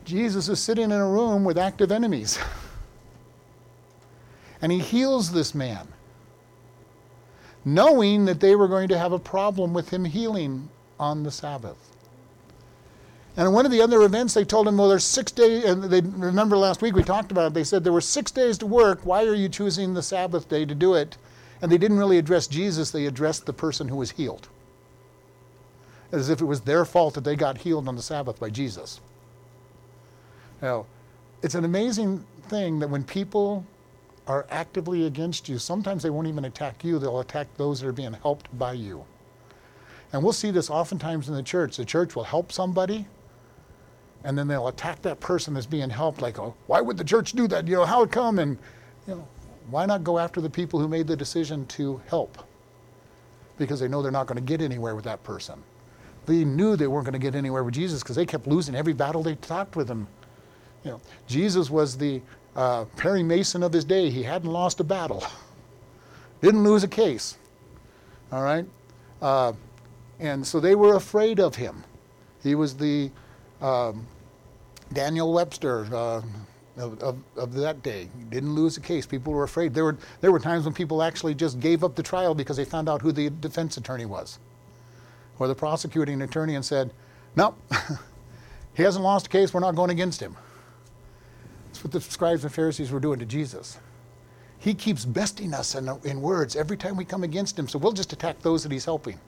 Jesus 0.05 0.49
is 0.49 0.59
sitting 0.59 0.85
in 0.85 0.91
a 0.91 1.07
room 1.07 1.43
with 1.43 1.57
active 1.57 1.91
enemies. 1.91 2.39
and 4.61 4.71
he 4.71 4.79
heals 4.79 5.31
this 5.31 5.55
man, 5.55 5.87
knowing 7.65 8.25
that 8.25 8.39
they 8.39 8.55
were 8.55 8.67
going 8.67 8.87
to 8.89 8.97
have 8.97 9.11
a 9.11 9.19
problem 9.19 9.73
with 9.73 9.89
him 9.89 10.05
healing 10.05 10.69
on 10.99 11.23
the 11.23 11.31
Sabbath. 11.31 11.77
And 13.37 13.47
in 13.47 13.53
one 13.53 13.65
of 13.65 13.71
the 13.71 13.81
other 13.81 14.01
events, 14.01 14.33
they 14.33 14.43
told 14.43 14.67
him, 14.67 14.77
well, 14.77 14.89
there's 14.89 15.05
six 15.05 15.31
days, 15.31 15.63
and 15.63 15.83
they 15.83 16.01
remember 16.01 16.57
last 16.57 16.81
week 16.81 16.95
we 16.95 17.03
talked 17.03 17.31
about 17.31 17.47
it. 17.47 17.53
They 17.53 17.63
said 17.63 17.83
there 17.83 17.93
were 17.93 18.01
six 18.01 18.29
days 18.29 18.57
to 18.57 18.65
work. 18.65 18.99
Why 19.05 19.23
are 19.25 19.33
you 19.33 19.47
choosing 19.47 19.93
the 19.93 20.03
Sabbath 20.03 20.49
day 20.49 20.65
to 20.65 20.75
do 20.75 20.95
it? 20.95 21.17
And 21.61 21.71
they 21.71 21.77
didn't 21.77 21.99
really 21.99 22.17
address 22.17 22.47
Jesus, 22.47 22.91
they 22.91 23.05
addressed 23.05 23.45
the 23.45 23.53
person 23.53 23.87
who 23.87 23.97
was 23.97 24.11
healed. 24.11 24.49
As 26.11 26.29
if 26.29 26.41
it 26.41 26.45
was 26.45 26.61
their 26.61 26.83
fault 26.83 27.13
that 27.13 27.23
they 27.23 27.35
got 27.35 27.59
healed 27.59 27.87
on 27.87 27.95
the 27.95 28.01
Sabbath 28.01 28.39
by 28.39 28.49
Jesus. 28.49 28.99
Now, 30.61 30.85
it's 31.41 31.55
an 31.55 31.65
amazing 31.65 32.23
thing 32.43 32.79
that 32.79 32.89
when 32.89 33.03
people 33.03 33.65
are 34.27 34.45
actively 34.49 35.07
against 35.07 35.49
you, 35.49 35.57
sometimes 35.57 36.03
they 36.03 36.09
won't 36.09 36.27
even 36.27 36.45
attack 36.45 36.83
you, 36.83 36.99
they'll 36.99 37.19
attack 37.19 37.47
those 37.57 37.81
that 37.81 37.87
are 37.87 37.93
being 37.93 38.13
helped 38.13 38.55
by 38.57 38.73
you. 38.73 39.03
And 40.13 40.21
we'll 40.21 40.33
see 40.33 40.51
this 40.51 40.69
oftentimes 40.69 41.29
in 41.29 41.35
the 41.35 41.43
church. 41.43 41.77
The 41.77 41.85
church 41.85 42.15
will 42.15 42.23
help 42.23 42.51
somebody, 42.51 43.07
and 44.23 44.37
then 44.37 44.47
they'll 44.47 44.67
attack 44.67 45.01
that 45.01 45.19
person 45.19 45.53
that's 45.53 45.65
being 45.65 45.89
helped, 45.89 46.21
like, 46.21 46.37
oh, 46.37 46.53
why 46.67 46.81
would 46.81 46.97
the 46.97 47.03
church 47.03 47.31
do 47.31 47.47
that? 47.47 47.67
You 47.67 47.77
know, 47.77 47.85
how 47.85 48.03
it 48.03 48.11
come? 48.11 48.37
And, 48.37 48.57
you 49.07 49.15
know, 49.15 49.27
why 49.69 49.85
not 49.85 50.03
go 50.03 50.19
after 50.19 50.41
the 50.41 50.49
people 50.49 50.79
who 50.79 50.87
made 50.87 51.07
the 51.07 51.15
decision 51.15 51.65
to 51.67 52.01
help? 52.07 52.45
Because 53.57 53.79
they 53.79 53.87
know 53.87 54.01
they're 54.01 54.11
not 54.11 54.27
going 54.27 54.37
to 54.37 54.43
get 54.43 54.61
anywhere 54.61 54.95
with 54.95 55.05
that 55.05 55.23
person. 55.23 55.63
They 56.25 56.43
knew 56.43 56.75
they 56.75 56.87
weren't 56.87 57.05
going 57.05 57.13
to 57.13 57.19
get 57.19 57.33
anywhere 57.33 57.63
with 57.63 57.73
Jesus 57.73 58.03
because 58.03 58.15
they 58.15 58.25
kept 58.25 58.45
losing 58.45 58.75
every 58.75 58.93
battle 58.93 59.23
they 59.23 59.35
talked 59.35 59.75
with 59.75 59.89
him 59.89 60.07
you 60.83 60.91
know, 60.91 61.01
Jesus 61.27 61.69
was 61.69 61.97
the 61.97 62.21
uh, 62.55 62.85
Perry 62.97 63.23
Mason 63.23 63.63
of 63.63 63.71
his 63.73 63.85
day. 63.85 64.09
He 64.09 64.23
hadn't 64.23 64.49
lost 64.49 64.79
a 64.79 64.83
battle, 64.83 65.23
didn't 66.41 66.63
lose 66.63 66.83
a 66.83 66.87
case. 66.87 67.37
All 68.31 68.43
right? 68.43 68.65
Uh, 69.21 69.53
and 70.19 70.45
so 70.45 70.59
they 70.59 70.75
were 70.75 70.95
afraid 70.95 71.39
of 71.39 71.55
him. 71.55 71.83
He 72.43 72.55
was 72.55 72.75
the 72.75 73.11
um, 73.61 74.07
Daniel 74.93 75.33
Webster 75.33 75.85
uh, 75.93 76.21
of, 76.77 77.01
of, 77.01 77.17
of, 77.35 77.53
that 77.53 77.83
day. 77.83 78.09
He 78.17 78.23
didn't 78.25 78.53
lose 78.53 78.77
a 78.77 78.81
case. 78.81 79.05
People 79.05 79.33
were 79.33 79.43
afraid. 79.43 79.73
There 79.73 79.83
were, 79.83 79.97
there 80.21 80.31
were 80.31 80.39
times 80.39 80.65
when 80.65 80.73
people 80.73 81.03
actually 81.03 81.35
just 81.35 81.59
gave 81.59 81.83
up 81.83 81.95
the 81.95 82.03
trial 82.03 82.33
because 82.33 82.57
they 82.57 82.65
found 82.65 82.89
out 82.89 83.01
who 83.01 83.11
the 83.11 83.29
defense 83.29 83.77
attorney 83.77 84.05
was 84.05 84.39
or 85.39 85.47
the 85.47 85.55
prosecuting 85.55 86.21
attorney 86.21 86.55
and 86.55 86.63
said, 86.63 86.91
no, 87.35 87.55
he 88.75 88.83
hasn't 88.83 89.03
lost 89.03 89.27
a 89.27 89.29
case. 89.29 89.53
We're 89.53 89.59
not 89.59 89.75
going 89.75 89.89
against 89.89 90.21
him. 90.21 90.35
What 91.83 91.91
the 91.91 92.01
scribes 92.01 92.43
and 92.43 92.53
Pharisees 92.53 92.91
were 92.91 92.99
doing 92.99 93.19
to 93.19 93.25
Jesus. 93.25 93.77
He 94.59 94.73
keeps 94.75 95.05
besting 95.05 95.53
us 95.53 95.73
in, 95.73 95.89
in 96.03 96.21
words 96.21 96.55
every 96.55 96.77
time 96.77 96.95
we 96.95 97.05
come 97.05 97.23
against 97.23 97.57
him, 97.57 97.67
so 97.67 97.79
we'll 97.79 97.91
just 97.93 98.13
attack 98.13 98.39
those 98.41 98.61
that 98.63 98.71
he's 98.71 98.85
helping. 98.85 99.19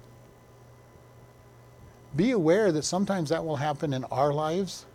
Be 2.16 2.32
aware 2.32 2.72
that 2.72 2.84
sometimes 2.84 3.30
that 3.30 3.44
will 3.44 3.56
happen 3.56 3.94
in 3.94 4.04
our 4.06 4.32
lives. 4.32 4.86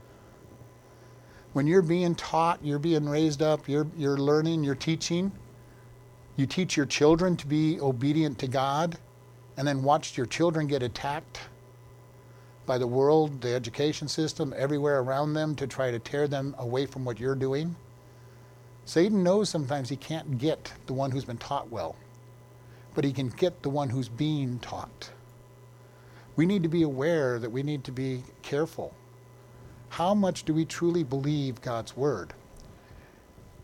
When 1.55 1.67
you're 1.67 1.83
being 1.83 2.15
taught, 2.15 2.61
you're 2.63 2.79
being 2.79 3.09
raised 3.09 3.43
up, 3.43 3.69
you're, 3.69 3.89
you're 3.97 4.19
learning, 4.19 4.63
you're 4.63 4.77
teaching, 4.77 5.33
you 6.37 6.47
teach 6.47 6.77
your 6.77 6.87
children 6.87 7.37
to 7.37 7.47
be 7.49 7.81
obedient 7.81 8.39
to 8.39 8.47
God, 8.47 8.97
and 9.57 9.67
then 9.67 9.83
watch 9.83 10.17
your 10.17 10.27
children 10.27 10.69
get 10.69 10.85
attacked 10.85 11.41
by 12.69 12.79
the 12.79 12.87
world, 12.87 13.41
the 13.41 13.53
education 13.53 14.07
system, 14.07 14.55
everywhere 14.57 15.01
around 15.01 15.33
them 15.33 15.57
to 15.57 15.67
try 15.67 15.91
to 15.91 15.99
tear 15.99 16.29
them 16.29 16.55
away 16.59 16.85
from 16.85 17.03
what 17.03 17.19
you're 17.19 17.35
doing. 17.35 17.75
Satan 18.85 19.25
knows 19.25 19.49
sometimes 19.49 19.89
he 19.89 19.97
can't 19.97 20.39
get 20.39 20.73
the 20.87 20.93
one 20.93 21.11
who's 21.11 21.25
been 21.25 21.39
taught 21.39 21.71
well, 21.71 21.97
but 22.95 23.05
he 23.05 23.13
can 23.13 23.31
get 23.31 23.63
the 23.63 23.71
one 23.71 23.89
who's 23.89 24.11
being 24.11 24.59
taught. 24.59 25.11
We 26.37 26.45
need 26.45 26.63
to 26.63 26.69
be 26.69 26.83
aware 26.83 27.39
that 27.39 27.51
we 27.51 27.63
need 27.63 27.85
to 27.85 27.93
be 27.93 28.23
careful. 28.43 28.95
How 29.89 30.13
much 30.15 30.45
do 30.45 30.53
we 30.53 30.67
truly 30.67 31.03
believe 31.03 31.63
God's 31.63 31.97
word? 31.97 32.35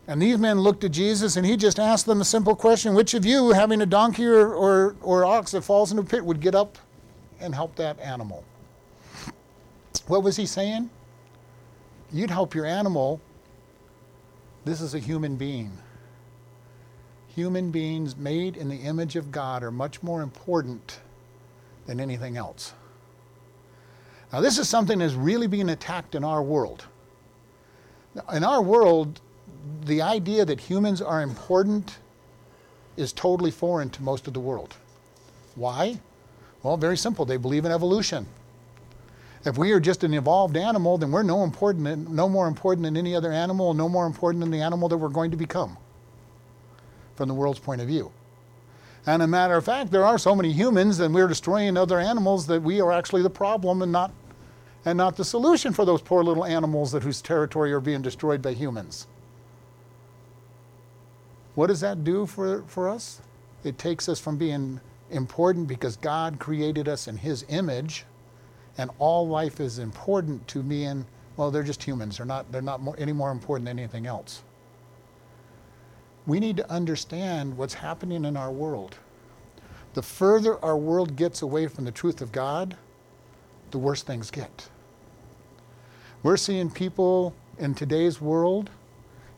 And 0.07 0.19
these 0.19 0.39
men 0.39 0.59
looked 0.59 0.83
at 0.83 0.91
Jesus 0.91 1.37
and 1.37 1.45
he 1.45 1.57
just 1.57 1.79
asked 1.79 2.07
them 2.07 2.21
a 2.21 2.25
simple 2.25 2.55
question 2.55 2.95
Which 2.95 3.13
of 3.13 3.23
you, 3.23 3.51
having 3.51 3.81
a 3.81 3.85
donkey 3.85 4.25
or, 4.25 4.53
or, 4.53 4.95
or 5.01 5.25
ox 5.25 5.51
that 5.51 5.61
falls 5.61 5.91
into 5.91 6.01
a 6.01 6.05
pit, 6.05 6.25
would 6.25 6.41
get 6.41 6.55
up 6.55 6.79
and 7.39 7.53
help 7.53 7.75
that 7.75 7.99
animal? 7.99 8.43
What 10.07 10.23
was 10.23 10.35
he 10.37 10.45
saying? 10.45 10.89
You'd 12.11 12.29
help 12.29 12.53
your 12.53 12.65
animal. 12.65 13.19
This 14.63 14.81
is 14.81 14.93
a 14.93 14.99
human 14.99 15.35
being. 15.35 15.71
Human 17.35 17.71
beings 17.71 18.15
made 18.15 18.55
in 18.55 18.69
the 18.69 18.77
image 18.77 19.15
of 19.15 19.31
God 19.31 19.63
are 19.63 19.71
much 19.71 20.01
more 20.01 20.21
important 20.21 20.99
than 21.85 21.99
anything 21.99 22.37
else. 22.37 22.73
Now, 24.31 24.41
this 24.41 24.57
is 24.57 24.69
something 24.69 24.99
that's 24.99 25.13
really 25.13 25.47
being 25.47 25.69
attacked 25.69 26.15
in 26.15 26.23
our 26.23 26.41
world. 26.41 26.85
In 28.33 28.43
our 28.43 28.61
world, 28.61 29.21
the 29.85 30.01
idea 30.01 30.45
that 30.45 30.59
humans 30.59 31.01
are 31.01 31.21
important 31.21 31.97
is 32.95 33.11
totally 33.11 33.51
foreign 33.51 33.89
to 33.91 34.03
most 34.03 34.27
of 34.27 34.33
the 34.33 34.39
world. 34.39 34.75
Why? 35.55 35.99
Well, 36.63 36.77
very 36.77 36.97
simple. 36.97 37.25
They 37.25 37.37
believe 37.37 37.65
in 37.65 37.71
evolution. 37.71 38.25
If 39.45 39.59
we 39.59 39.71
are 39.73 39.79
just 39.79 40.03
an 40.03 40.13
evolved 40.15 40.57
animal, 40.57 40.97
then 40.97 41.11
we're 41.11 41.21
no 41.21 41.43
important, 41.43 42.09
no 42.09 42.27
more 42.27 42.47
important 42.47 42.83
than 42.83 42.97
any 42.97 43.15
other 43.15 43.31
animal, 43.31 43.75
no 43.75 43.87
more 43.87 44.07
important 44.07 44.41
than 44.41 44.49
the 44.49 44.61
animal 44.61 44.89
that 44.89 44.97
we're 44.97 45.09
going 45.09 45.29
to 45.31 45.37
become, 45.37 45.77
from 47.15 47.27
the 47.27 47.35
world's 47.35 47.59
point 47.59 47.79
of 47.79 47.87
view. 47.87 48.11
And 49.05 49.21
a 49.21 49.27
matter 49.27 49.55
of 49.55 49.63
fact, 49.63 49.91
there 49.91 50.03
are 50.03 50.17
so 50.17 50.35
many 50.35 50.51
humans, 50.51 50.99
and 50.99 51.13
we're 51.13 51.27
destroying 51.27 51.77
other 51.77 51.99
animals 51.99 52.47
that 52.47 52.63
we 52.63 52.81
are 52.81 52.91
actually 52.91 53.21
the 53.21 53.29
problem 53.29 53.83
and 53.83 53.91
not, 53.91 54.11
and 54.83 54.97
not 54.97 55.15
the 55.15 55.23
solution 55.23 55.73
for 55.73 55.85
those 55.85 56.01
poor 56.01 56.23
little 56.23 56.43
animals 56.43 56.91
that 56.91 57.03
whose 57.03 57.21
territory 57.21 57.71
are 57.71 57.79
being 57.79 58.01
destroyed 58.01 58.41
by 58.41 58.53
humans. 58.53 59.05
What 61.53 61.67
does 61.67 61.81
that 61.81 62.03
do 62.03 62.25
for, 62.25 62.63
for 62.63 62.89
us? 62.89 63.21
It 63.63 63.77
takes 63.77 64.09
us 64.09 64.19
from 64.19 64.37
being 64.37 64.81
important 65.11 65.67
because 65.67 65.97
God 65.97 66.39
created 66.39 66.87
us 66.87 67.07
in 67.07 67.17
His 67.17 67.45
image, 67.47 68.05
and 68.77 68.89
all 68.99 69.27
life 69.27 69.59
is 69.59 69.79
important 69.79 70.47
to 70.49 70.63
me. 70.63 70.85
And 70.85 71.05
well, 71.37 71.51
they're 71.51 71.63
just 71.63 71.83
humans. 71.83 72.17
They're 72.17 72.25
not, 72.25 72.51
they're 72.51 72.61
not 72.61 72.81
more, 72.81 72.95
any 72.97 73.13
more 73.13 73.31
important 73.31 73.67
than 73.67 73.79
anything 73.79 74.05
else. 74.05 74.43
We 76.25 76.39
need 76.39 76.57
to 76.57 76.69
understand 76.71 77.57
what's 77.57 77.75
happening 77.75 78.25
in 78.25 78.35
our 78.35 78.51
world. 78.51 78.97
The 79.93 80.01
further 80.01 80.63
our 80.63 80.77
world 80.77 81.15
gets 81.15 81.41
away 81.41 81.67
from 81.67 81.85
the 81.85 81.91
truth 81.91 82.21
of 82.21 82.31
God, 82.31 82.75
the 83.71 83.77
worse 83.77 84.03
things 84.03 84.31
get. 84.31 84.69
We're 86.23 86.37
seeing 86.37 86.69
people 86.69 87.33
in 87.59 87.75
today's 87.75 88.19
world, 88.19 88.69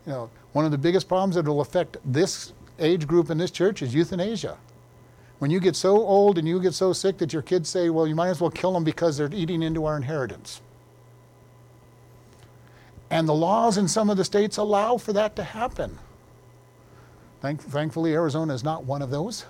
you 0.06 0.14
know, 0.14 0.30
one 0.54 0.66
of 0.66 0.72
the 0.72 0.78
biggest 0.78 1.08
problems 1.08 1.36
that 1.36 1.46
will 1.46 1.62
affect 1.62 1.98
this 2.06 2.54
age 2.80 3.06
group 3.06 3.30
in 3.30 3.38
this 3.38 3.52
church 3.52 3.82
is 3.82 3.94
euthanasia. 3.94 4.58
When 5.40 5.52
you 5.52 5.60
get 5.60 5.76
so 5.76 5.98
old 5.98 6.38
and 6.38 6.48
you 6.48 6.60
get 6.60 6.74
so 6.74 6.94
sick 6.94 7.18
that 7.20 7.32
your 7.32 7.44
kids 7.44 7.70
say, 7.70 7.90
well, 7.90 8.08
you 8.08 8.16
might 8.16 8.30
as 8.30 8.42
well 8.42 8.50
kill 8.50 8.74
them 8.74 8.84
because 8.84 9.18
they're 9.18 9.30
eating 9.32 9.62
into 9.62 9.86
our 9.86 9.96
inheritance. 9.96 10.62
And 13.10 13.28
the 13.28 13.36
laws 13.36 13.78
in 13.78 13.88
some 13.88 14.10
of 14.10 14.18
the 14.18 14.26
states 14.26 14.58
allow 14.58 14.98
for 14.98 15.14
that 15.14 15.36
to 15.36 15.44
happen. 15.44 15.98
Thank, 17.42 17.62
thankfully, 17.62 18.14
Arizona 18.14 18.54
is 18.54 18.64
not 18.64 18.84
one 18.84 19.02
of 19.02 19.12
those. 19.12 19.46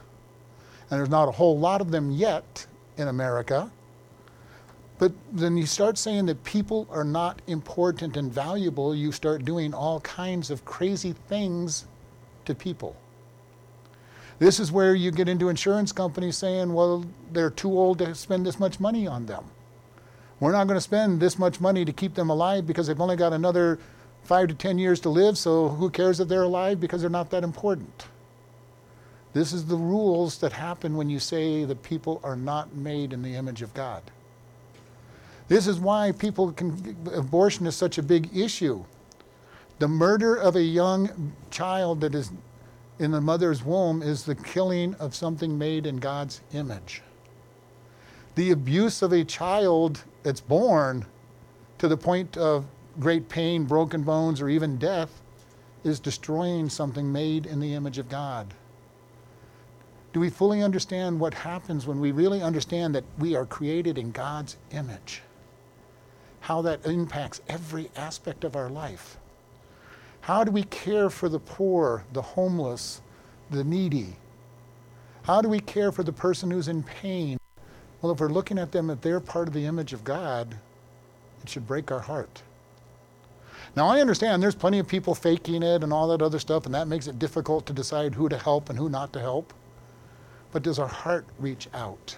And 0.90 1.00
there's 1.00 1.10
not 1.10 1.28
a 1.28 1.32
whole 1.32 1.58
lot 1.58 1.82
of 1.82 1.90
them 1.90 2.12
yet 2.12 2.68
in 2.98 3.08
America. 3.08 3.72
But 5.00 5.12
then 5.32 5.58
you 5.58 5.66
start 5.66 5.98
saying 5.98 6.26
that 6.26 6.44
people 6.44 6.88
are 6.90 7.04
not 7.04 7.42
important 7.48 8.18
and 8.18 8.32
valuable, 8.32 8.96
you 8.96 9.12
start 9.12 9.46
doing 9.46 9.74
all 9.74 10.00
kinds 10.02 10.50
of 10.50 10.66
crazy 10.66 11.14
things 11.28 11.86
to 12.46 12.56
people. 12.56 12.96
This 14.40 14.60
is 14.60 14.72
where 14.72 14.94
you 14.94 15.12
get 15.12 15.28
into 15.28 15.50
insurance 15.50 15.92
companies 15.92 16.38
saying, 16.38 16.72
well, 16.74 17.06
they're 17.32 17.50
too 17.50 17.72
old 17.72 18.00
to 18.00 18.14
spend 18.14 18.46
this 18.46 18.60
much 18.60 18.80
money 18.80 19.08
on 19.08 19.26
them. 19.26 19.46
We're 20.40 20.52
not 20.52 20.68
going 20.68 20.78
to 20.78 20.82
spend 20.82 21.20
this 21.20 21.40
much 21.40 21.60
money 21.60 21.84
to 21.86 21.92
keep 21.92 22.14
them 22.14 22.30
alive 22.30 22.68
because 22.68 22.86
they've 22.86 23.02
only 23.02 23.16
got 23.16 23.34
another 23.34 23.80
five 24.24 24.50
to 24.50 24.54
ten 24.54 24.78
years 24.78 25.00
to 25.00 25.10
live, 25.10 25.38
so 25.38 25.70
who 25.70 25.90
cares 25.90 26.20
if 26.20 26.28
they're 26.28 26.44
alive 26.44 26.80
because 26.80 27.02
they're 27.02 27.10
not 27.10 27.32
that 27.32 27.44
important. 27.44 28.06
This 29.34 29.54
is 29.54 29.66
the 29.66 29.76
rules 29.76 30.38
that 30.40 30.54
happen 30.54 30.96
when 30.96 31.10
you 31.10 31.20
say 31.20 31.64
that 31.64 31.82
people 31.82 32.20
are 32.24 32.36
not 32.36 32.76
made 32.76 33.14
in 33.14 33.22
the 33.22 33.36
image 33.36 33.62
of 33.62 33.74
God. 33.74 34.04
This 35.48 35.66
is 35.66 35.80
why 35.80 36.12
people 36.12 36.52
can, 36.52 36.98
abortion 37.14 37.66
is 37.66 37.76
such 37.76 37.98
a 37.98 38.04
big 38.04 38.36
issue. 38.36 38.84
The 39.80 39.88
murder 39.88 40.36
of 40.36 40.56
a 40.56 40.62
young 40.62 41.34
child 41.52 42.02
that 42.02 42.14
is 42.14 42.32
in 43.00 43.12
the 43.12 43.22
mother's 43.22 43.64
womb 43.64 44.02
is 44.02 44.24
the 44.24 44.36
killing 44.36 44.96
of 44.96 45.16
something 45.16 45.58
made 45.58 45.86
in 45.86 45.98
God's 45.98 46.42
image. 46.54 47.02
The 48.36 48.52
abuse 48.52 49.02
of 49.02 49.12
a 49.12 49.24
child 49.24 50.04
that's 50.24 50.42
born 50.42 51.06
to 51.78 51.88
the 51.88 51.98
point 51.98 52.38
of 52.38 52.66
great 53.00 53.30
pain, 53.30 53.66
broken 53.66 54.04
bones, 54.04 54.42
or 54.42 54.50
even 54.50 54.78
death 54.78 55.22
is 55.84 56.00
destroying 56.00 56.70
something 56.70 57.12
made 57.12 57.46
in 57.46 57.60
the 57.60 57.74
image 57.74 57.98
of 57.98 58.10
God. 58.10 58.54
Do 60.14 60.20
we 60.20 60.30
fully 60.30 60.64
understand 60.64 61.20
what 61.20 61.34
happens 61.34 61.86
when 61.86 62.00
we 62.00 62.12
really 62.12 62.42
understand 62.42 62.96
that 62.96 63.04
we 63.20 63.36
are 63.36 63.46
created 63.46 63.98
in 63.98 64.12
God's 64.12 64.58
image? 64.72 65.22
how 66.48 66.62
that 66.62 66.86
impacts 66.86 67.42
every 67.50 67.92
aspect 67.98 68.46
of 68.46 68.56
our 68.56 68.70
life. 68.70 69.18
How 70.28 70.44
do 70.44 70.52
we 70.52 70.64
care 70.64 71.10
for 71.10 71.30
the 71.30 71.40
poor, 71.40 72.04
the 72.12 72.22
homeless, 72.22 73.00
the 73.50 73.64
needy? 73.64 74.18
How 75.24 75.42
do 75.42 75.48
we 75.48 75.62
care 75.62 75.90
for 75.90 76.04
the 76.04 76.12
person 76.12 76.52
who's 76.52 76.68
in 76.68 76.84
pain? 76.84 77.38
Well, 78.02 78.12
if 78.12 78.20
we're 78.20 78.28
looking 78.28 78.60
at 78.60 78.74
them, 78.74 78.90
if 78.90 79.00
they're 79.00 79.22
part 79.22 79.48
of 79.48 79.54
the 79.54 79.66
image 79.66 79.94
of 79.94 80.04
God, 80.04 80.58
it 81.42 81.48
should 81.48 81.66
break 81.66 81.94
our 81.94 82.02
heart. 82.02 82.44
Now, 83.74 83.88
I 83.88 84.02
understand 84.02 84.44
there's 84.44 84.54
plenty 84.54 84.80
of 84.80 84.88
people 84.90 85.16
faking 85.16 85.64
it 85.64 85.82
and 85.82 85.94
all 85.94 86.10
that 86.10 86.22
other 86.22 86.40
stuff, 86.40 86.66
and 86.66 86.76
that 86.76 86.90
makes 86.90 87.08
it 87.08 87.20
difficult 87.20 87.66
to 87.68 87.72
decide 87.72 88.14
who 88.14 88.28
to 88.28 88.38
help 88.38 88.70
and 88.70 88.78
who 88.78 88.90
not 88.90 89.14
to 89.14 89.22
help. 89.22 89.54
But 90.52 90.62
does 90.62 90.78
our 90.78 90.90
heart 90.90 91.26
reach 91.40 91.70
out 91.74 92.18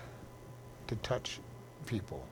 to 0.88 0.96
touch 0.96 1.40
people? 1.86 2.26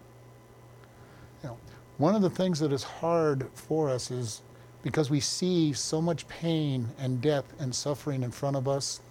You 1.44 1.50
know, 1.50 1.58
one 2.00 2.16
of 2.16 2.24
the 2.24 2.32
things 2.32 2.58
that 2.62 2.74
is 2.74 2.82
hard 2.82 3.48
for 3.54 3.92
us 3.92 4.10
is 4.10 4.42
because 4.88 5.10
we 5.10 5.20
see 5.20 5.74
so 5.74 6.02
much 6.02 6.26
pain 6.30 6.88
and 6.98 7.22
death 7.22 7.44
and 7.60 7.76
suffering 7.76 8.24
in 8.24 8.32
front 8.32 8.56
of 8.56 8.70
us 8.70 9.02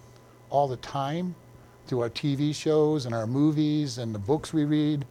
all 0.49 0.67
the 0.67 0.77
time 0.77 1.35
through 1.85 2.01
our 2.01 2.09
TV 2.09 2.53
shows 2.53 3.05
and 3.05 3.13
our 3.13 3.27
movies 3.27 3.99
and 3.99 4.13
the 4.13 4.19
books 4.19 4.51
we 4.51 4.65
read. 4.65 5.05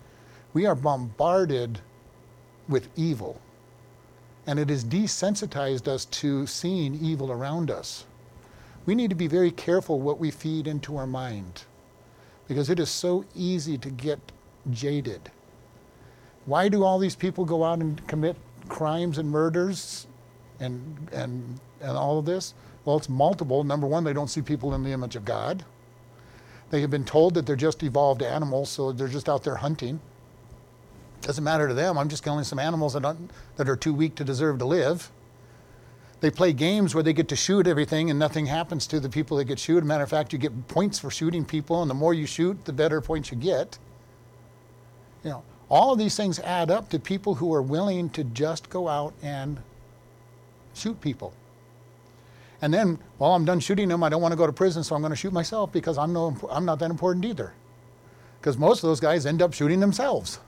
We 0.54 0.66
are 0.66 0.74
bombarded 0.74 1.78
with 2.68 2.88
evil. 2.96 3.40
And 4.44 4.58
it 4.58 4.68
has 4.68 4.84
desensitized 4.84 5.86
us 5.86 6.04
to 6.06 6.46
seeing 6.48 6.98
evil 7.00 7.30
around 7.30 7.70
us. 7.70 8.04
We 8.86 8.96
need 8.96 9.10
to 9.10 9.16
be 9.16 9.28
very 9.28 9.52
careful 9.52 10.00
what 10.00 10.18
we 10.18 10.32
feed 10.32 10.66
into 10.66 10.96
our 10.96 11.06
mind 11.06 11.62
because 12.48 12.70
it 12.70 12.80
is 12.80 12.90
so 12.90 13.24
easy 13.36 13.78
to 13.78 13.90
get 13.90 14.18
jaded 14.70 15.30
why 16.46 16.68
do 16.68 16.84
all 16.84 16.98
these 16.98 17.16
people 17.16 17.44
go 17.44 17.64
out 17.64 17.80
and 17.80 18.06
commit 18.06 18.36
crimes 18.68 19.18
and 19.18 19.28
murders 19.30 20.06
and, 20.60 21.08
and, 21.12 21.60
and 21.80 21.96
all 21.96 22.18
of 22.18 22.24
this? 22.24 22.54
Well, 22.84 22.96
it's 22.96 23.08
multiple. 23.08 23.64
Number 23.64 23.86
one, 23.86 24.04
they 24.04 24.12
don't 24.12 24.28
see 24.28 24.42
people 24.42 24.74
in 24.74 24.82
the 24.82 24.92
image 24.92 25.16
of 25.16 25.24
God. 25.24 25.64
They 26.70 26.80
have 26.80 26.90
been 26.90 27.04
told 27.04 27.34
that 27.34 27.46
they're 27.46 27.56
just 27.56 27.82
evolved 27.82 28.22
animals, 28.22 28.70
so 28.70 28.92
they're 28.92 29.08
just 29.08 29.28
out 29.28 29.44
there 29.44 29.56
hunting. 29.56 30.00
Doesn't 31.20 31.44
matter 31.44 31.68
to 31.68 31.74
them. 31.74 31.98
I'm 31.98 32.08
just 32.08 32.22
killing 32.22 32.44
some 32.44 32.58
animals 32.58 32.94
that, 32.94 33.16
that 33.56 33.68
are 33.68 33.76
too 33.76 33.94
weak 33.94 34.14
to 34.16 34.24
deserve 34.24 34.58
to 34.58 34.64
live. 34.64 35.10
They 36.20 36.30
play 36.30 36.52
games 36.52 36.94
where 36.94 37.02
they 37.02 37.12
get 37.12 37.28
to 37.28 37.36
shoot 37.36 37.66
everything 37.66 38.10
and 38.10 38.18
nothing 38.18 38.46
happens 38.46 38.86
to 38.88 39.00
the 39.00 39.08
people 39.08 39.36
that 39.36 39.44
get 39.44 39.58
shot. 39.58 39.82
matter 39.84 40.04
of 40.04 40.10
fact, 40.10 40.32
you 40.32 40.38
get 40.38 40.68
points 40.68 40.98
for 40.98 41.10
shooting 41.10 41.44
people, 41.44 41.82
and 41.82 41.90
the 41.90 41.94
more 41.94 42.14
you 42.14 42.26
shoot, 42.26 42.64
the 42.64 42.72
better 42.72 43.00
points 43.00 43.30
you 43.30 43.36
get. 43.36 43.78
You 45.22 45.30
know, 45.30 45.42
all 45.68 45.92
of 45.92 45.98
these 45.98 46.16
things 46.16 46.38
add 46.40 46.70
up 46.70 46.88
to 46.90 46.98
people 46.98 47.34
who 47.34 47.52
are 47.52 47.62
willing 47.62 48.08
to 48.10 48.24
just 48.24 48.70
go 48.70 48.88
out 48.88 49.12
and 49.22 49.58
shoot 50.76 51.00
people. 51.00 51.32
And 52.62 52.72
then, 52.72 52.98
well, 53.18 53.34
I'm 53.34 53.44
done 53.44 53.60
shooting 53.60 53.88
them. 53.88 54.02
I 54.02 54.08
don't 54.08 54.22
want 54.22 54.32
to 54.32 54.36
go 54.36 54.46
to 54.46 54.52
prison, 54.52 54.82
so 54.82 54.94
I'm 54.94 55.02
going 55.02 55.10
to 55.10 55.16
shoot 55.16 55.32
myself 55.32 55.72
because 55.72 55.98
I'm, 55.98 56.12
no, 56.12 56.36
I'm 56.50 56.64
not 56.64 56.78
that 56.78 56.90
important 56.90 57.24
either. 57.24 57.52
Because 58.40 58.56
most 58.56 58.82
of 58.82 58.88
those 58.88 59.00
guys 59.00 59.26
end 59.26 59.42
up 59.42 59.52
shooting 59.52 59.80
themselves 59.80 60.40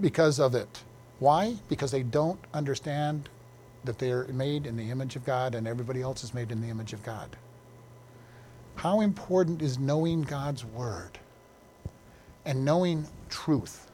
because 0.00 0.38
of 0.38 0.54
it. 0.54 0.82
Why? 1.18 1.56
Because 1.68 1.90
they 1.90 2.02
don't 2.02 2.38
understand 2.54 3.28
that 3.84 3.98
they're 3.98 4.24
made 4.28 4.66
in 4.66 4.76
the 4.76 4.90
image 4.90 5.16
of 5.16 5.24
God 5.24 5.54
and 5.54 5.66
everybody 5.66 6.02
else 6.02 6.22
is 6.22 6.34
made 6.34 6.52
in 6.52 6.60
the 6.60 6.68
image 6.68 6.92
of 6.92 7.02
God. 7.02 7.36
How 8.76 9.00
important 9.00 9.62
is 9.62 9.78
knowing 9.78 10.22
God's 10.22 10.64
Word 10.64 11.18
and 12.44 12.64
knowing 12.64 13.06
truth? 13.28 13.90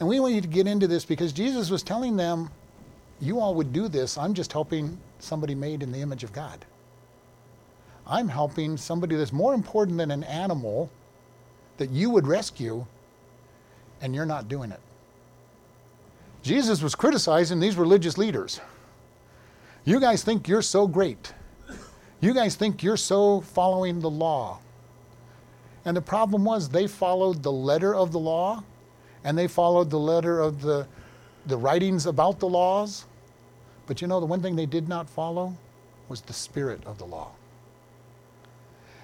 And 0.00 0.08
we 0.08 0.18
want 0.18 0.34
you 0.34 0.40
to 0.40 0.48
get 0.48 0.66
into 0.66 0.86
this 0.86 1.04
because 1.04 1.32
Jesus 1.32 1.70
was 1.70 1.82
telling 1.82 2.16
them, 2.16 2.50
You 3.24 3.40
all 3.40 3.54
would 3.54 3.72
do 3.72 3.88
this. 3.88 4.18
I'm 4.18 4.34
just 4.34 4.52
helping 4.52 4.98
somebody 5.18 5.54
made 5.54 5.82
in 5.82 5.90
the 5.90 6.00
image 6.00 6.24
of 6.24 6.32
God. 6.34 6.62
I'm 8.06 8.28
helping 8.28 8.76
somebody 8.76 9.16
that's 9.16 9.32
more 9.32 9.54
important 9.54 9.96
than 9.96 10.10
an 10.10 10.24
animal 10.24 10.90
that 11.78 11.88
you 11.88 12.10
would 12.10 12.26
rescue, 12.26 12.84
and 14.02 14.14
you're 14.14 14.26
not 14.26 14.48
doing 14.48 14.70
it. 14.70 14.80
Jesus 16.42 16.82
was 16.82 16.94
criticizing 16.94 17.58
these 17.58 17.76
religious 17.76 18.18
leaders. 18.18 18.60
You 19.86 20.00
guys 20.00 20.22
think 20.22 20.46
you're 20.46 20.60
so 20.60 20.86
great. 20.86 21.32
You 22.20 22.34
guys 22.34 22.56
think 22.56 22.82
you're 22.82 22.98
so 22.98 23.40
following 23.40 24.00
the 24.00 24.10
law. 24.10 24.60
And 25.86 25.96
the 25.96 26.02
problem 26.02 26.44
was 26.44 26.68
they 26.68 26.86
followed 26.86 27.42
the 27.42 27.52
letter 27.52 27.94
of 27.94 28.12
the 28.12 28.18
law 28.18 28.62
and 29.24 29.36
they 29.36 29.48
followed 29.48 29.88
the 29.88 29.98
letter 29.98 30.40
of 30.40 30.60
the, 30.60 30.86
the 31.46 31.56
writings 31.56 32.04
about 32.04 32.38
the 32.38 32.48
laws. 32.48 33.06
But 33.86 34.00
you 34.00 34.08
know, 34.08 34.20
the 34.20 34.26
one 34.26 34.40
thing 34.40 34.56
they 34.56 34.66
did 34.66 34.88
not 34.88 35.08
follow 35.08 35.56
was 36.08 36.20
the 36.22 36.32
spirit 36.32 36.84
of 36.84 36.98
the 36.98 37.04
law. 37.04 37.30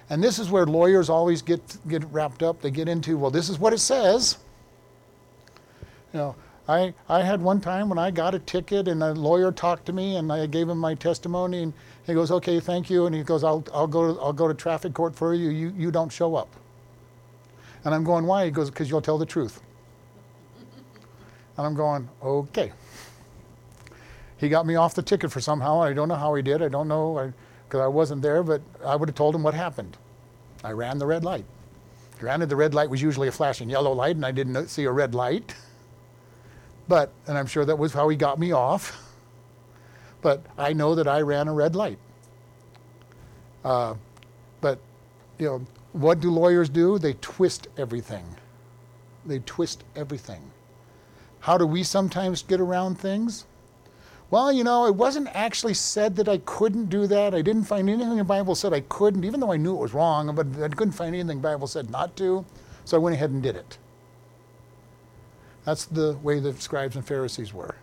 And 0.09 0.21
this 0.21 0.39
is 0.39 0.49
where 0.51 0.65
lawyers 0.65 1.09
always 1.09 1.41
get, 1.41 1.61
get 1.87 2.03
wrapped 2.11 2.43
up. 2.43 2.61
They 2.61 2.69
get 2.69 2.89
into, 2.89 3.17
well, 3.17 3.31
this 3.31 3.47
is 3.47 3.57
what 3.57 3.71
it 3.71 3.79
says. 3.79 4.37
You 6.13 6.19
know, 6.19 6.35
I, 6.67 6.93
I 7.07 7.21
had 7.21 7.41
one 7.41 7.61
time 7.61 7.87
when 7.87 7.97
I 7.97 8.11
got 8.11 8.35
a 8.35 8.39
ticket 8.39 8.87
and 8.87 9.01
a 9.01 9.13
lawyer 9.13 9.51
talked 9.51 9.85
to 9.85 9.93
me 9.93 10.17
and 10.17 10.31
I 10.31 10.45
gave 10.47 10.67
him 10.67 10.77
my 10.77 10.95
testimony 10.95 11.63
and 11.63 11.73
he 12.05 12.13
goes, 12.13 12.29
okay, 12.29 12.59
thank 12.59 12.89
you. 12.89 13.05
And 13.05 13.15
he 13.15 13.23
goes, 13.23 13.43
I'll, 13.43 13.63
I'll, 13.73 13.87
go, 13.87 14.13
to, 14.13 14.21
I'll 14.21 14.33
go 14.33 14.47
to 14.49 14.53
traffic 14.53 14.93
court 14.93 15.15
for 15.15 15.33
you. 15.33 15.49
you. 15.49 15.73
You 15.77 15.91
don't 15.91 16.11
show 16.11 16.35
up. 16.35 16.49
And 17.85 17.95
I'm 17.95 18.03
going, 18.03 18.25
why? 18.25 18.45
He 18.45 18.51
goes, 18.51 18.69
because 18.69 18.89
you'll 18.89 19.01
tell 19.01 19.17
the 19.17 19.25
truth. 19.25 19.61
And 21.57 21.65
I'm 21.65 21.73
going, 21.73 22.09
okay. 22.21 22.71
He 24.41 24.49
got 24.49 24.65
me 24.65 24.75
off 24.75 24.95
the 24.95 25.03
ticket 25.03 25.31
for 25.31 25.39
somehow. 25.39 25.83
I 25.83 25.93
don't 25.93 26.07
know 26.07 26.15
how 26.15 26.33
he 26.33 26.41
did. 26.41 26.63
I 26.63 26.67
don't 26.67 26.87
know 26.87 27.31
because 27.67 27.79
I, 27.79 27.85
I 27.85 27.87
wasn't 27.87 28.23
there, 28.23 28.41
but 28.41 28.63
I 28.83 28.95
would 28.95 29.07
have 29.07 29.15
told 29.15 29.35
him 29.35 29.43
what 29.43 29.53
happened. 29.53 29.97
I 30.63 30.71
ran 30.71 30.97
the 30.97 31.05
red 31.05 31.23
light. 31.23 31.45
Granted, 32.19 32.49
the 32.49 32.55
red 32.55 32.73
light 32.73 32.89
was 32.89 33.03
usually 33.03 33.27
a 33.27 33.31
flashing 33.31 33.69
yellow 33.69 33.91
light, 33.93 34.15
and 34.15 34.25
I 34.25 34.31
didn't 34.31 34.67
see 34.67 34.85
a 34.85 34.91
red 34.91 35.13
light. 35.13 35.53
But, 36.87 37.11
and 37.27 37.37
I'm 37.37 37.45
sure 37.45 37.65
that 37.65 37.77
was 37.77 37.93
how 37.93 38.09
he 38.09 38.17
got 38.17 38.39
me 38.39 38.51
off. 38.51 38.99
But 40.23 40.43
I 40.57 40.73
know 40.73 40.95
that 40.95 41.07
I 41.07 41.21
ran 41.21 41.47
a 41.47 41.53
red 41.53 41.75
light. 41.75 41.99
Uh, 43.63 43.93
but, 44.59 44.79
you 45.37 45.45
know, 45.45 45.65
what 45.93 46.19
do 46.19 46.31
lawyers 46.31 46.67
do? 46.67 46.97
They 46.97 47.13
twist 47.21 47.67
everything. 47.77 48.25
They 49.23 49.37
twist 49.39 49.83
everything. 49.95 50.41
How 51.41 51.59
do 51.59 51.67
we 51.67 51.83
sometimes 51.83 52.41
get 52.41 52.59
around 52.59 52.99
things? 52.99 53.45
Well, 54.31 54.49
you 54.49 54.63
know, 54.63 54.87
it 54.87 54.95
wasn't 54.95 55.27
actually 55.33 55.73
said 55.73 56.15
that 56.15 56.29
I 56.29 56.37
couldn't 56.39 56.85
do 56.85 57.05
that. 57.05 57.35
I 57.35 57.41
didn't 57.41 57.65
find 57.65 57.89
anything 57.89 58.11
in 58.13 58.17
the 58.17 58.23
Bible 58.23 58.55
said 58.55 58.73
I 58.73 58.79
couldn't, 58.79 59.25
even 59.25 59.41
though 59.41 59.51
I 59.51 59.57
knew 59.57 59.73
it 59.73 59.79
was 59.79 59.93
wrong, 59.93 60.33
but 60.33 60.47
I 60.63 60.69
couldn't 60.69 60.93
find 60.93 61.13
anything 61.13 61.41
the 61.41 61.47
Bible 61.47 61.67
said 61.67 61.89
not 61.89 62.15
to. 62.15 62.45
So 62.85 62.95
I 62.95 62.99
went 63.01 63.13
ahead 63.13 63.31
and 63.31 63.43
did 63.43 63.57
it. 63.57 63.77
That's 65.65 65.85
the 65.85 66.17
way 66.23 66.39
the 66.39 66.53
scribes 66.53 66.95
and 66.95 67.05
Pharisees 67.05 67.53
were. 67.53 67.75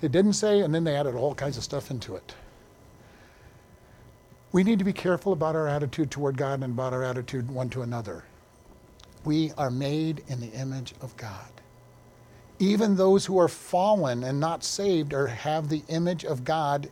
It 0.00 0.12
didn't 0.12 0.34
say, 0.34 0.60
and 0.60 0.72
then 0.72 0.84
they 0.84 0.94
added 0.94 1.16
all 1.16 1.34
kinds 1.34 1.58
of 1.58 1.64
stuff 1.64 1.90
into 1.90 2.14
it. 2.14 2.34
We 4.52 4.62
need 4.62 4.78
to 4.78 4.84
be 4.84 4.92
careful 4.92 5.32
about 5.32 5.56
our 5.56 5.68
attitude 5.68 6.10
toward 6.10 6.36
God 6.36 6.62
and 6.62 6.72
about 6.72 6.92
our 6.92 7.02
attitude 7.02 7.50
one 7.50 7.68
to 7.70 7.82
another. 7.82 8.24
We 9.24 9.52
are 9.58 9.70
made 9.70 10.22
in 10.28 10.40
the 10.40 10.50
image 10.52 10.94
of 11.02 11.16
God. 11.16 11.59
Even 12.60 12.94
those 12.94 13.26
who 13.26 13.38
are 13.38 13.48
fallen 13.48 14.22
and 14.22 14.38
not 14.38 14.62
saved 14.62 15.12
or 15.12 15.26
have 15.26 15.68
the 15.68 15.82
image 15.88 16.24
of 16.24 16.44
God 16.44 16.88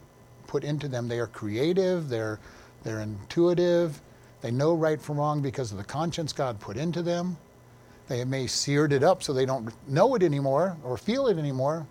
put 0.46 0.64
into 0.64 0.88
them. 0.88 1.06
They 1.06 1.20
are 1.20 1.28
creative, 1.28 2.08
they're, 2.08 2.40
they're 2.82 3.00
intuitive, 3.00 4.00
they 4.40 4.50
know 4.50 4.74
right 4.74 5.00
from 5.00 5.18
wrong 5.18 5.42
because 5.42 5.70
of 5.70 5.78
the 5.78 5.84
conscience 5.84 6.32
God 6.32 6.58
put 6.58 6.76
into 6.76 7.02
them. 7.02 7.36
They 8.08 8.24
may 8.24 8.46
seared 8.46 8.92
it 8.92 9.04
up 9.04 9.22
so 9.22 9.32
they 9.32 9.44
don't 9.44 9.70
know 9.86 10.14
it 10.14 10.22
anymore 10.22 10.76
or 10.82 10.96
feel 10.96 11.28
it 11.28 11.38
anymore, 11.38 11.86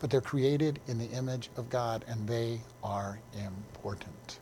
but 0.00 0.10
they're 0.10 0.20
created 0.20 0.80
in 0.88 0.98
the 0.98 1.08
image 1.10 1.50
of 1.56 1.70
God 1.70 2.04
and 2.08 2.28
they 2.28 2.60
are 2.82 3.20
important. 3.32 4.40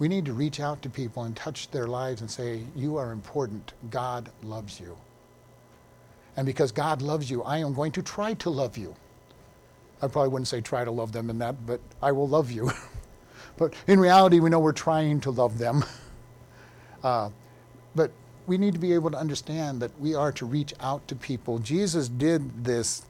We 0.00 0.08
need 0.08 0.24
to 0.24 0.32
reach 0.32 0.58
out 0.60 0.82
to 0.82 0.90
people 0.90 1.24
and 1.24 1.36
touch 1.36 1.70
their 1.70 1.86
lives 1.86 2.22
and 2.22 2.30
say, 2.30 2.62
You 2.74 2.96
are 2.96 3.12
important. 3.12 3.74
God 3.90 4.30
loves 4.42 4.80
you. 4.80 4.96
And 6.40 6.46
because 6.46 6.72
God 6.72 7.02
loves 7.02 7.30
you, 7.30 7.42
I 7.42 7.58
am 7.58 7.74
going 7.74 7.92
to 7.92 8.00
try 8.00 8.32
to 8.32 8.48
love 8.48 8.78
you. 8.78 8.96
I 10.00 10.08
probably 10.08 10.30
wouldn't 10.30 10.48
say 10.48 10.62
try 10.62 10.86
to 10.86 10.90
love 10.90 11.12
them 11.12 11.28
in 11.28 11.38
that, 11.40 11.66
but 11.66 11.82
I 12.00 12.12
will 12.12 12.26
love 12.26 12.50
you. 12.50 12.70
but 13.58 13.74
in 13.86 14.00
reality, 14.00 14.40
we 14.40 14.48
know 14.48 14.58
we're 14.58 14.72
trying 14.72 15.20
to 15.20 15.30
love 15.30 15.58
them. 15.58 15.84
Uh, 17.02 17.30
but 17.94 18.10
we 18.46 18.58
need 18.58 18.74
to 18.74 18.78
be 18.78 18.92
able 18.92 19.10
to 19.10 19.16
understand 19.16 19.80
that 19.80 19.90
we 19.98 20.14
are 20.14 20.30
to 20.30 20.44
reach 20.44 20.74
out 20.80 21.08
to 21.08 21.14
people. 21.14 21.58
Jesus 21.58 22.10
did 22.10 22.62
this, 22.62 23.06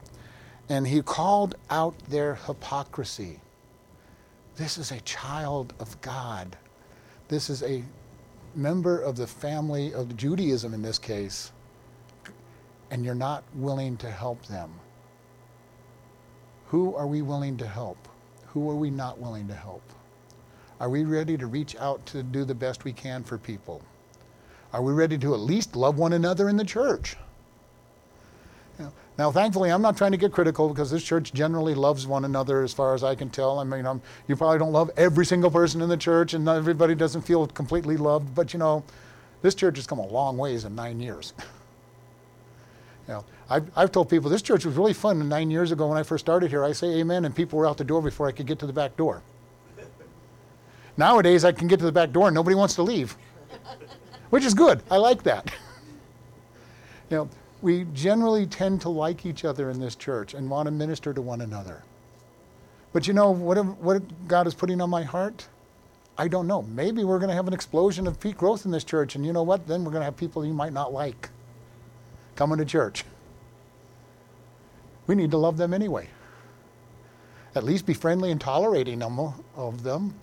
and 0.69 0.87
he 0.87 1.01
called 1.01 1.55
out 1.69 1.93
their 2.07 2.35
hypocrisy. 2.35 3.41
This 4.55 4.77
is 4.77 4.89
a 4.93 5.01
child 5.01 5.73
of 5.77 5.99
God. 5.99 6.55
This 7.27 7.49
is 7.49 7.61
a 7.63 7.83
member 8.55 8.97
of 8.97 9.17
the 9.17 9.27
family 9.27 9.93
of 9.93 10.15
Judaism 10.15 10.73
in 10.73 10.81
this 10.81 10.97
case, 10.97 11.51
and 12.91 13.03
you're 13.03 13.15
not 13.15 13.43
willing 13.55 13.97
to 13.97 14.11
help 14.11 14.45
them. 14.45 14.69
Who 16.67 16.93
are 16.95 17.07
we 17.07 17.21
willing 17.21 17.57
to 17.57 17.67
help? 17.67 17.97
Who 18.47 18.69
are 18.69 18.75
we 18.75 18.91
not 18.91 19.17
willing 19.17 19.47
to 19.47 19.55
help? 19.55 19.81
Are 20.79 20.89
we 20.89 21.03
ready 21.03 21.37
to 21.37 21.47
reach 21.47 21.75
out 21.77 22.05
to 22.07 22.21
do 22.21 22.43
the 22.43 22.55
best 22.55 22.83
we 22.83 22.93
can 22.93 23.23
for 23.23 23.37
people? 23.37 23.81
Are 24.73 24.81
we 24.81 24.93
ready 24.93 25.17
to 25.17 25.33
at 25.33 25.39
least 25.39 25.75
love 25.75 25.97
one 25.97 26.13
another 26.13 26.49
in 26.49 26.57
the 26.57 26.65
church? 26.65 27.15
Now, 29.17 29.31
thankfully, 29.31 29.69
I'm 29.69 29.81
not 29.81 29.97
trying 29.97 30.11
to 30.11 30.17
get 30.17 30.31
critical 30.31 30.69
because 30.69 30.89
this 30.89 31.03
church 31.03 31.33
generally 31.33 31.75
loves 31.75 32.07
one 32.07 32.25
another 32.25 32.63
as 32.63 32.73
far 32.73 32.95
as 32.95 33.03
I 33.03 33.13
can 33.13 33.29
tell. 33.29 33.59
I 33.59 33.63
mean, 33.63 33.85
I'm, 33.85 34.01
you 34.27 34.35
probably 34.35 34.57
don't 34.57 34.71
love 34.71 34.89
every 34.97 35.25
single 35.25 35.51
person 35.51 35.81
in 35.81 35.89
the 35.89 35.97
church 35.97 36.33
and 36.33 36.47
everybody 36.47 36.95
doesn't 36.95 37.21
feel 37.21 37.45
completely 37.47 37.97
loved, 37.97 38.33
but 38.33 38.53
you 38.53 38.59
know, 38.59 38.83
this 39.43 39.53
church 39.53 39.75
has 39.75 39.85
come 39.85 39.99
a 39.99 40.07
long 40.07 40.37
ways 40.37 40.65
in 40.65 40.73
nine 40.73 40.99
years. 40.99 41.33
you 43.11 43.17
know, 43.17 43.25
I've, 43.49 43.69
I've 43.75 43.91
told 43.91 44.09
people 44.09 44.29
this 44.29 44.41
church 44.41 44.65
was 44.65 44.77
really 44.77 44.93
fun 44.93 45.27
nine 45.27 45.51
years 45.51 45.73
ago 45.73 45.87
when 45.87 45.97
I 45.97 46.03
first 46.03 46.23
started 46.23 46.49
here. 46.49 46.63
I 46.63 46.71
say 46.71 46.99
amen, 46.99 47.25
and 47.25 47.35
people 47.35 47.59
were 47.59 47.67
out 47.67 47.77
the 47.77 47.83
door 47.83 48.01
before 48.01 48.27
I 48.27 48.31
could 48.31 48.47
get 48.47 48.57
to 48.59 48.65
the 48.65 48.73
back 48.73 48.95
door. 48.95 49.21
Nowadays, 50.97 51.43
I 51.43 51.51
can 51.51 51.67
get 51.67 51.79
to 51.79 51.85
the 51.85 51.91
back 51.91 52.11
door 52.11 52.27
and 52.27 52.35
nobody 52.35 52.55
wants 52.55 52.75
to 52.75 52.83
leave 52.83 53.17
which 54.31 54.45
is 54.45 54.53
good. 54.53 54.81
I 54.89 54.97
like 54.97 55.23
that. 55.23 55.45
you 57.09 57.17
know, 57.17 57.29
we 57.61 57.85
generally 57.93 58.47
tend 58.47 58.81
to 58.81 58.89
like 58.89 59.25
each 59.25 59.45
other 59.45 59.69
in 59.69 59.79
this 59.79 59.95
church 59.95 60.33
and 60.33 60.49
want 60.49 60.65
to 60.67 60.71
minister 60.71 61.13
to 61.13 61.21
one 61.21 61.41
another. 61.41 61.83
But 62.93 63.07
you 63.07 63.13
know 63.13 63.29
what, 63.29 63.63
what 63.77 64.27
God 64.27 64.47
is 64.47 64.55
putting 64.55 64.81
on 64.81 64.89
my 64.89 65.03
heart? 65.03 65.47
I 66.17 66.27
don't 66.27 66.47
know. 66.47 66.61
Maybe 66.63 67.03
we're 67.03 67.19
going 67.19 67.29
to 67.29 67.35
have 67.35 67.47
an 67.47 67.53
explosion 67.53 68.07
of 68.07 68.19
peak 68.19 68.37
growth 68.37 68.65
in 68.65 68.71
this 68.71 68.83
church, 68.83 69.15
and 69.15 69.25
you 69.25 69.33
know 69.33 69.43
what? 69.43 69.67
Then 69.67 69.83
we're 69.83 69.91
going 69.91 70.01
to 70.01 70.05
have 70.05 70.17
people 70.17 70.45
you 70.45 70.53
might 70.53 70.73
not 70.73 70.91
like 70.93 71.29
coming 72.35 72.57
to 72.57 72.65
church. 72.65 73.03
We 75.07 75.15
need 75.15 75.31
to 75.31 75.37
love 75.37 75.57
them 75.57 75.73
anyway. 75.73 76.09
At 77.53 77.63
least 77.63 77.85
be 77.85 77.93
friendly 77.93 78.31
and 78.31 78.39
tolerating 78.39 79.01
of 79.03 79.83
them. 79.83 80.15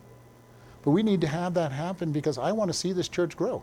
But 0.82 0.92
we 0.92 1.02
need 1.02 1.20
to 1.20 1.26
have 1.26 1.54
that 1.54 1.72
happen 1.72 2.12
because 2.12 2.38
I 2.38 2.52
want 2.52 2.70
to 2.70 2.76
see 2.76 2.92
this 2.92 3.08
church 3.08 3.36
grow. 3.36 3.62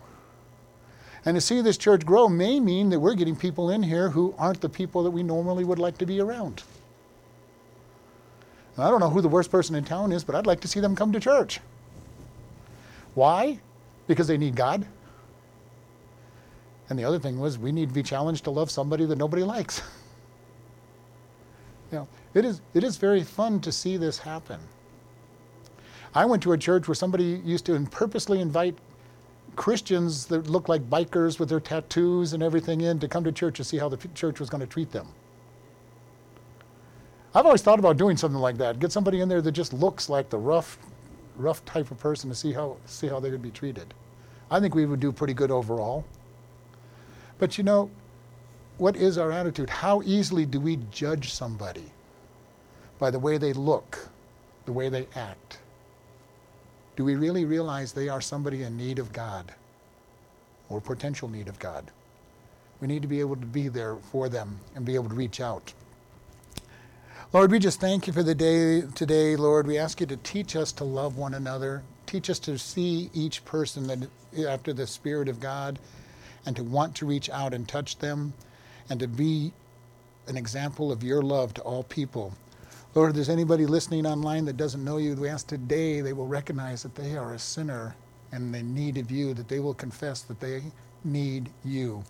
And 1.25 1.35
to 1.35 1.41
see 1.41 1.61
this 1.61 1.77
church 1.77 2.05
grow 2.05 2.29
may 2.29 2.59
mean 2.59 2.89
that 2.89 2.99
we're 2.99 3.15
getting 3.15 3.35
people 3.35 3.71
in 3.71 3.81
here 3.81 4.09
who 4.09 4.35
aren't 4.37 4.61
the 4.61 4.69
people 4.69 5.01
that 5.03 5.11
we 5.11 5.23
normally 5.23 5.63
would 5.63 5.79
like 5.79 5.97
to 5.97 6.05
be 6.05 6.19
around. 6.19 6.61
I 8.77 8.89
don't 8.89 8.99
know 8.99 9.09
who 9.09 9.21
the 9.21 9.29
worst 9.29 9.49
person 9.49 9.73
in 9.73 9.85
town 9.85 10.11
is, 10.11 10.23
but 10.23 10.35
I'd 10.35 10.45
like 10.45 10.59
to 10.59 10.67
see 10.67 10.81
them 10.81 10.95
come 10.95 11.11
to 11.13 11.19
church. 11.19 11.61
Why? 13.15 13.59
Because 14.05 14.27
they 14.27 14.37
need 14.37 14.55
God. 14.55 14.85
And 16.89 16.99
the 16.99 17.03
other 17.03 17.19
thing 17.19 17.39
was 17.39 17.57
we 17.57 17.71
need 17.71 17.89
to 17.89 17.95
be 17.95 18.03
challenged 18.03 18.43
to 18.43 18.51
love 18.51 18.69
somebody 18.69 19.05
that 19.05 19.17
nobody 19.17 19.43
likes. 19.43 19.81
you 21.91 21.99
know, 21.99 22.07
it 22.33 22.45
is 22.45 22.61
it 22.73 22.83
is 22.83 22.97
very 22.97 23.23
fun 23.23 23.59
to 23.61 23.71
see 23.71 23.97
this 23.97 24.19
happen. 24.19 24.59
I 26.13 26.25
went 26.25 26.43
to 26.43 26.53
a 26.53 26.57
church 26.57 26.87
where 26.87 26.95
somebody 26.95 27.41
used 27.43 27.65
to 27.65 27.79
purposely 27.91 28.39
invite 28.39 28.77
Christians 29.55 30.25
that 30.27 30.47
looked 30.47 30.69
like 30.69 30.89
bikers 30.89 31.39
with 31.39 31.49
their 31.49 31.59
tattoos 31.59 32.33
and 32.33 32.43
everything 32.43 32.81
in 32.81 32.99
to 32.99 33.07
come 33.07 33.23
to 33.23 33.31
church 33.31 33.57
to 33.57 33.63
see 33.63 33.77
how 33.77 33.89
the 33.89 33.97
church 34.13 34.39
was 34.39 34.49
going 34.49 34.61
to 34.61 34.67
treat 34.67 34.91
them. 34.91 35.07
I've 37.33 37.45
always 37.45 37.61
thought 37.61 37.79
about 37.79 37.97
doing 37.97 38.15
something 38.15 38.39
like 38.39 38.57
that. 38.57 38.79
Get 38.79 38.93
somebody 38.93 39.19
in 39.19 39.27
there 39.27 39.41
that 39.41 39.51
just 39.51 39.73
looks 39.73 40.07
like 40.07 40.29
the 40.29 40.37
rough, 40.37 40.77
rough 41.35 41.65
type 41.65 41.91
of 41.91 41.99
person 41.99 42.29
to 42.29 42.35
see 42.35 42.53
how 42.53 42.77
see 42.85 43.07
how 43.07 43.19
they 43.19 43.29
would 43.29 43.41
be 43.41 43.51
treated. 43.51 43.93
I 44.49 44.61
think 44.61 44.73
we 44.73 44.85
would 44.85 45.01
do 45.01 45.11
pretty 45.11 45.33
good 45.33 45.51
overall. 45.51 46.05
But 47.37 47.57
you 47.57 47.63
know, 47.63 47.89
what 48.77 48.95
is 48.95 49.17
our 49.17 49.31
attitude? 49.31 49.69
How 49.69 50.01
easily 50.03 50.45
do 50.45 50.59
we 50.59 50.77
judge 50.91 51.33
somebody 51.33 51.91
by 52.99 53.11
the 53.11 53.19
way 53.19 53.37
they 53.37 53.53
look, 53.53 54.09
the 54.65 54.73
way 54.73 54.89
they 54.89 55.07
act? 55.15 55.59
Do 56.95 57.03
we 57.03 57.15
really 57.15 57.45
realize 57.45 57.91
they 57.91 58.09
are 58.09 58.21
somebody 58.21 58.63
in 58.63 58.77
need 58.77 58.99
of 58.99 59.11
God 59.11 59.53
or 60.69 60.79
potential 60.79 61.27
need 61.27 61.47
of 61.47 61.59
God? 61.59 61.91
We 62.79 62.87
need 62.87 63.01
to 63.01 63.07
be 63.07 63.19
able 63.19 63.35
to 63.35 63.45
be 63.45 63.67
there 63.67 63.95
for 63.95 64.29
them 64.29 64.59
and 64.75 64.85
be 64.85 64.95
able 64.95 65.09
to 65.09 65.15
reach 65.15 65.39
out. 65.39 65.73
Lord, 67.33 67.51
we 67.51 67.59
just 67.59 67.81
thank 67.81 68.07
you 68.07 68.13
for 68.13 68.23
the 68.23 68.35
day 68.35 68.81
today, 68.81 69.35
Lord. 69.35 69.67
We 69.67 69.77
ask 69.77 69.99
you 69.99 70.05
to 70.07 70.17
teach 70.17 70.55
us 70.55 70.71
to 70.73 70.83
love 70.83 71.17
one 71.17 71.33
another. 71.33 71.83
Teach 72.05 72.29
us 72.29 72.39
to 72.39 72.57
see 72.57 73.09
each 73.13 73.43
person 73.43 73.87
that, 73.87 74.47
after 74.47 74.71
the 74.71 74.87
Spirit 74.87 75.27
of 75.27 75.39
God 75.39 75.79
and 76.45 76.55
to 76.55 76.63
want 76.63 76.95
to 76.95 77.05
reach 77.05 77.29
out 77.29 77.53
and 77.53 77.67
touch 77.67 77.97
them 77.97 78.33
and 78.89 78.99
to 78.99 79.07
be 79.07 79.51
an 80.27 80.37
example 80.37 80.91
of 80.91 81.03
your 81.03 81.21
love 81.21 81.53
to 81.53 81.61
all 81.61 81.83
people. 81.83 82.33
Lord, 82.93 83.09
if 83.09 83.15
there's 83.15 83.29
anybody 83.29 83.65
listening 83.65 84.05
online 84.05 84.45
that 84.45 84.57
doesn't 84.57 84.83
know 84.83 84.97
you, 84.97 85.15
we 85.15 85.27
ask 85.27 85.47
today 85.47 86.01
they 86.01 86.13
will 86.13 86.27
recognize 86.27 86.81
that 86.83 86.95
they 86.95 87.17
are 87.17 87.33
a 87.33 87.39
sinner 87.39 87.95
and 88.31 88.53
they 88.53 88.63
need 88.63 88.97
of 88.97 89.11
you, 89.11 89.33
that 89.33 89.47
they 89.47 89.59
will 89.59 89.73
confess 89.73 90.21
that 90.23 90.39
they 90.39 90.63
need 91.03 91.49
you, 91.63 92.03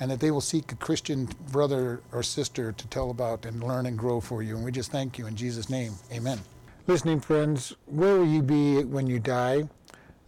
and 0.00 0.10
that 0.10 0.20
they 0.20 0.30
will 0.30 0.40
seek 0.40 0.72
a 0.72 0.76
Christian 0.76 1.28
brother 1.50 2.00
or 2.12 2.22
sister 2.22 2.72
to 2.72 2.86
tell 2.88 3.10
about 3.10 3.46
and 3.46 3.62
learn 3.62 3.86
and 3.86 3.98
grow 3.98 4.20
for 4.20 4.42
you. 4.42 4.56
And 4.56 4.64
we 4.64 4.72
just 4.72 4.90
thank 4.90 5.18
you 5.18 5.26
in 5.26 5.36
Jesus' 5.36 5.70
name. 5.70 5.94
Amen. 6.12 6.40
Listening 6.86 7.20
friends, 7.20 7.74
where 7.86 8.18
will 8.18 8.26
you 8.26 8.42
be 8.42 8.82
when 8.84 9.06
you 9.06 9.20
die? 9.20 9.68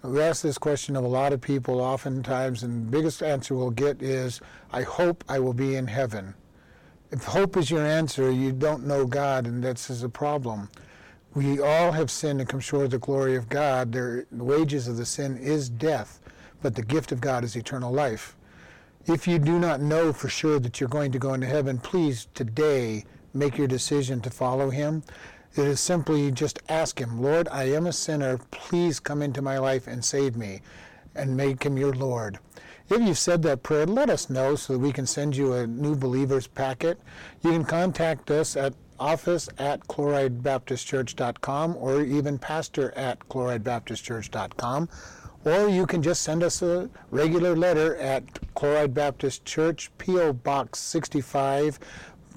We 0.05 0.21
ask 0.21 0.43
this 0.43 0.59
question 0.59 0.97
of 0.97 1.05
a 1.05 1.09
lot 1.09 1.33
of 1.33 1.41
people 1.41 1.81
oftentimes, 1.81 2.63
and 2.63 2.87
the 2.87 2.91
biggest 2.91 3.23
answer 3.23 3.55
we'll 3.55 3.71
get 3.71 4.03
is, 4.03 4.39
I 4.71 4.83
hope 4.83 5.25
I 5.31 5.39
will 5.39 5.55
be 5.55 5.77
in 5.77 5.87
heaven. 5.87 6.35
If 7.11 7.25
hope 7.25 7.57
is 7.57 7.71
your 7.71 7.87
answer, 7.87 8.31
you 8.31 8.53
don't 8.53 8.87
know 8.87 9.07
God, 9.07 9.47
and 9.47 9.65
that's 9.65 10.03
a 10.03 10.09
problem. 10.11 10.69
We 11.33 11.59
all 11.59 11.91
have 11.93 12.11
sinned 12.11 12.41
and 12.41 12.49
come 12.49 12.61
short 12.61 12.85
of 12.85 12.91
the 12.91 12.99
glory 12.99 13.35
of 13.35 13.49
God. 13.49 13.93
the 13.93 14.27
wages 14.31 14.89
of 14.89 14.99
the 14.99 15.07
sin 15.07 15.39
is 15.39 15.71
death, 15.71 16.21
but 16.61 16.75
the 16.75 16.83
gift 16.83 17.11
of 17.11 17.23
God 17.23 17.43
is 17.43 17.57
eternal 17.57 17.91
life. 17.91 18.37
If 19.07 19.27
you 19.27 19.39
do 19.39 19.59
not 19.59 19.81
know 19.81 20.13
for 20.13 20.29
sure 20.29 20.59
that 20.59 20.81
you're 20.81 20.89
going 20.91 21.13
to 21.13 21.19
go 21.19 21.33
into 21.33 21.47
heaven, 21.47 21.79
please 21.79 22.29
today 22.35 23.07
make 23.33 23.57
your 23.57 23.69
decision 23.69 24.21
to 24.21 24.29
follow 24.29 24.69
Him. 24.69 25.03
It 25.57 25.67
is 25.67 25.79
simply 25.79 26.33
just 26.33 26.59
ask 26.69 27.01
Him, 27.01 27.23
Lord, 27.23 27.47
I 27.49 27.65
am 27.65 27.87
a 27.87 27.93
sinner. 27.93 28.39
Please 28.51 28.99
come 28.99 29.23
into 29.23 29.41
my 29.41 29.59
life 29.59 29.87
and 29.87 30.05
save 30.05 30.37
me, 30.37 30.63
and 31.15 31.37
make 31.37 31.63
Him 31.63 31.77
your 31.77 31.93
Lord. 31.93 32.39
If 32.91 33.01
you've 33.01 33.19
said 33.19 33.43
that 33.43 33.63
prayer, 33.63 33.87
let 33.87 34.11
us 34.11 34.29
know 34.29 34.57
so 34.57 34.73
that 34.73 34.81
we 34.81 34.93
can 34.93 35.07
send 35.07 35.37
you 35.37 35.53
a 35.53 35.67
new 35.67 35.95
believers 35.95 36.49
packet. 36.49 37.01
You 37.43 37.53
can 37.53 37.65
contact 37.65 38.31
us 38.33 38.57
at 38.57 38.75
office 38.99 39.49
at 39.59 39.81
chloridebaptistchurch.com 39.87 41.77
or 41.77 42.03
even 42.03 42.39
pastor 42.39 42.93
at 42.97 43.21
chloridebaptistchurch.com. 43.29 44.89
Or 45.45 45.69
you 45.69 45.87
can 45.87 46.03
just 46.03 46.23
send 46.23 46.43
us 46.43 46.63
a 46.63 46.91
regular 47.11 47.55
letter 47.55 47.97
at 47.97 48.25
Chloride 48.55 48.95
Baptist 48.95 49.45
Church, 49.45 49.91
P.O. 49.99 50.33
Box 50.33 50.79
65, 50.79 51.79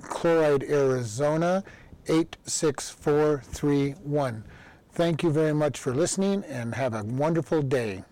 Chloride, 0.02 0.64
Arizona 0.64 1.64
86431. 2.08 4.44
Thank 4.94 5.24
you 5.24 5.30
very 5.30 5.54
much 5.54 5.80
for 5.80 5.94
listening 5.94 6.46
and 6.46 6.74
have 6.76 6.94
a 6.94 7.04
wonderful 7.04 7.62
day. 7.62 8.06